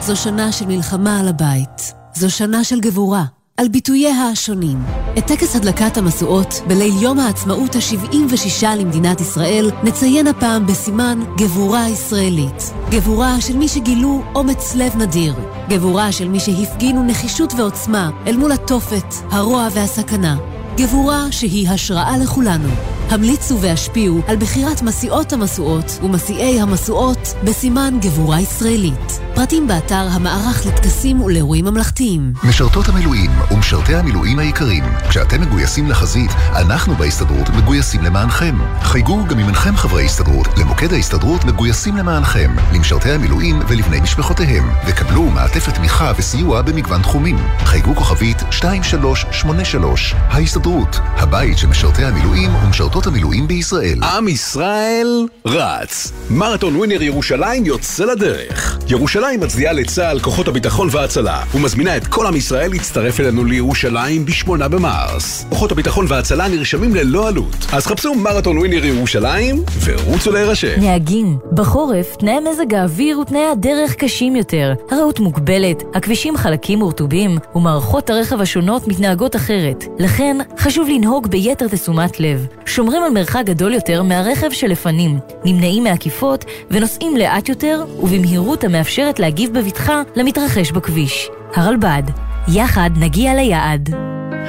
זו 0.00 0.16
שנה 0.16 0.52
של 0.52 0.66
מלחמה 0.66 1.20
על 1.20 1.28
הבית. 1.28 1.92
זו 2.14 2.30
שנה 2.30 2.64
של 2.64 2.80
גבורה, 2.80 3.24
על 3.56 3.68
ביטוייה 3.68 4.28
השונים. 4.28 4.78
את 5.18 5.26
טקס 5.26 5.56
הדלקת 5.56 5.96
המשואות 5.96 6.54
בליל 6.68 7.02
יום 7.02 7.18
העצמאות 7.18 7.76
ה-76 7.76 8.66
למדינת 8.76 9.20
ישראל 9.20 9.70
נציין 9.82 10.26
הפעם 10.26 10.66
בסימן 10.66 11.20
גבורה 11.38 11.88
ישראלית. 11.88 12.72
גבורה 12.90 13.40
של 13.40 13.56
מי 13.56 13.68
שגילו 13.68 14.22
אומץ 14.34 14.74
לב 14.74 14.96
נדיר. 14.96 15.34
גבורה 15.68 16.12
של 16.12 16.28
מי 16.28 16.40
שהפגינו 16.40 17.02
נחישות 17.02 17.52
ועוצמה 17.56 18.10
אל 18.26 18.36
מול 18.36 18.52
התופת, 18.52 19.14
הרוע 19.30 19.68
והסכנה. 19.72 20.36
גבורה 20.76 21.32
שהיא 21.32 21.68
השראה 21.68 22.18
לכולנו. 22.18 22.68
המליצו 23.08 23.60
והשפיעו 23.60 24.20
על 24.26 24.36
בחירת 24.36 24.82
מסיעות 24.82 25.32
המשואות 25.32 25.98
ומסיעי 26.02 26.60
המשואות 26.60 27.34
בסימן 27.44 27.98
גבורה 28.00 28.40
ישראלית. 28.40 29.25
פרטים 29.36 29.66
באתר 29.66 30.06
המערך 30.12 30.66
לטקסים 30.66 31.22
ולאירועים 31.22 31.64
ממלכתיים. 31.64 32.32
משרתות 32.44 32.88
המילואים 32.88 33.30
ומשרתי 33.50 33.94
המילואים 33.94 34.38
היקרים, 34.38 34.84
כשאתם 35.08 35.40
מגויסים 35.40 35.90
לחזית, 35.90 36.30
אנחנו 36.52 36.94
בהסתדרות 36.94 37.48
מגויסים 37.48 38.02
למענכם. 38.02 38.54
חייגו 38.82 39.24
גם 39.28 39.38
אם 39.38 39.46
אינכם 39.46 39.76
חברי 39.76 40.04
הסתדרות, 40.04 40.46
למוקד 40.58 40.92
ההסתדרות 40.92 41.44
מגויסים 41.44 41.96
למענכם, 41.96 42.50
למשרתי 42.74 43.10
המילואים 43.10 43.58
ולבני 43.68 44.00
משפחותיהם, 44.00 44.70
וקבלו 44.86 45.22
מעטפת 45.22 45.74
תמיכה 45.74 46.12
וסיוע 46.18 46.62
במגוון 46.62 47.02
תחומים. 47.02 47.36
חייגו 47.64 47.94
כוכבית 47.94 48.42
2383. 48.42 50.14
ההסתדרות, 50.16 50.96
הבית 51.02 51.58
של 51.58 51.66
משרתי 51.66 52.04
המילואים 52.04 52.54
ומשרתות 52.54 53.06
המילואים 53.06 53.48
בישראל. 53.48 54.04
עם 54.04 54.28
ישראל 54.28 55.26
רץ. 55.46 56.12
מרתון 56.30 56.76
ווינר 56.76 57.02
ירושלים 57.02 57.64
יוצא 57.64 58.04
לדרך. 58.04 58.78
ירושלים 58.88 59.25
מצדיעה 59.40 59.72
לצה"ל, 59.72 60.20
כוחות 60.20 60.48
הביטחון 60.48 60.88
וההצלה, 60.90 61.42
ומזמינה 61.54 61.96
את 61.96 62.06
כל 62.06 62.26
עם 62.26 62.36
ישראל 62.36 62.70
להצטרף 62.70 63.20
אלינו 63.20 63.44
לירושלים 63.44 64.26
ב-8 64.26 64.68
במרס. 64.68 65.46
כוחות 65.48 65.72
הביטחון 65.72 66.06
וההצלה 66.08 66.48
נרשמים 66.48 66.94
ללא 66.94 67.28
עלות. 67.28 67.66
אז 67.72 67.86
חפשו 67.86 68.14
מרתון 68.14 68.58
ווינר 68.58 68.84
ירושלים 68.84 69.62
ורוצו 69.84 70.32
להירשם. 70.32 70.80
נהגים, 70.80 71.38
בחורף 71.52 72.16
תנאי 72.16 72.40
מזג 72.40 72.74
האוויר 72.74 73.20
ותנאי 73.20 73.46
הדרך 73.52 73.94
קשים 73.94 74.36
יותר. 74.36 74.72
הרעות 74.90 75.20
מוגבלת, 75.20 75.82
הכבישים 75.94 76.36
חלקים 76.36 76.82
ורטובים, 76.82 77.38
ומערכות 77.54 78.10
הרכב 78.10 78.40
השונות 78.40 78.88
מתנהגות 78.88 79.36
אחרת. 79.36 79.84
לכן, 79.98 80.36
חשוב 80.58 80.88
לנהוג 80.88 81.26
ביתר 81.26 81.68
תשומת 81.68 82.20
לב. 82.20 82.46
שומרים 82.66 83.02
על 83.02 83.10
מרחק 83.10 83.42
גדול 83.44 83.74
יותר 83.74 84.02
מהרכב 84.02 84.50
שלפנים, 84.50 85.18
נמנעים 85.44 85.84
מעקיפות 85.84 86.44
ונוסעים 86.70 87.16
לאט 87.16 87.48
יותר 87.48 87.84
ובמהירות 88.02 88.64
המאפשרת 88.64 89.15
להגיב 89.18 89.58
בבטחה 89.58 90.02
למתרחש 90.16 90.72
בכביש. 90.72 91.28
הרלב"ד, 91.54 92.02
יחד 92.48 92.90
נגיע 92.96 93.34
ליעד. 93.34 93.94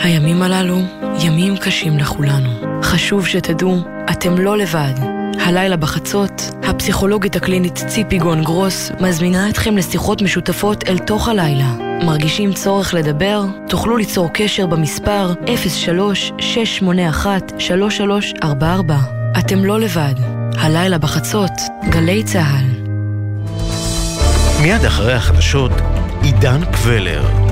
הימים 0.04 0.42
הללו 0.42 0.78
ימים 1.24 1.58
קשים 1.58 1.98
לכולנו. 1.98 2.82
חשוב 2.84 3.28
שתדעו, 3.28 3.78
אתם 4.12 4.38
לא 4.38 4.58
לבד. 4.58 4.94
הלילה 5.40 5.76
בחצות. 5.78 6.42
הפסיכולוגית 6.64 7.36
הקלינית 7.36 7.76
ציפי 7.88 8.18
גון 8.18 8.44
גרוס 8.44 8.92
מזמינה 9.00 9.50
אתכם 9.50 9.78
לשיחות 9.78 10.22
משותפות 10.22 10.84
אל 10.88 10.98
תוך 10.98 11.30
הלילה. 11.30 11.74
מרגישים 12.06 12.54
צורך 12.54 12.94
לדבר? 12.94 13.46
תוכלו 13.70 13.98
ליצור 13.98 14.30
קשר 14.34 14.66
במספר 14.66 15.34
03-681-3344. 18.42 18.46
אתם 19.40 19.66
לא 19.66 19.80
לבד. 19.80 20.16
הלילה 20.58 20.98
בחצות, 20.98 21.52
גלי 21.90 22.24
צה"ל. 22.24 22.87
מיד 24.62 24.86
אחרי 24.86 25.14
החדשות, 25.14 25.72
עידן 26.22 26.66
קבלר. 26.66 27.47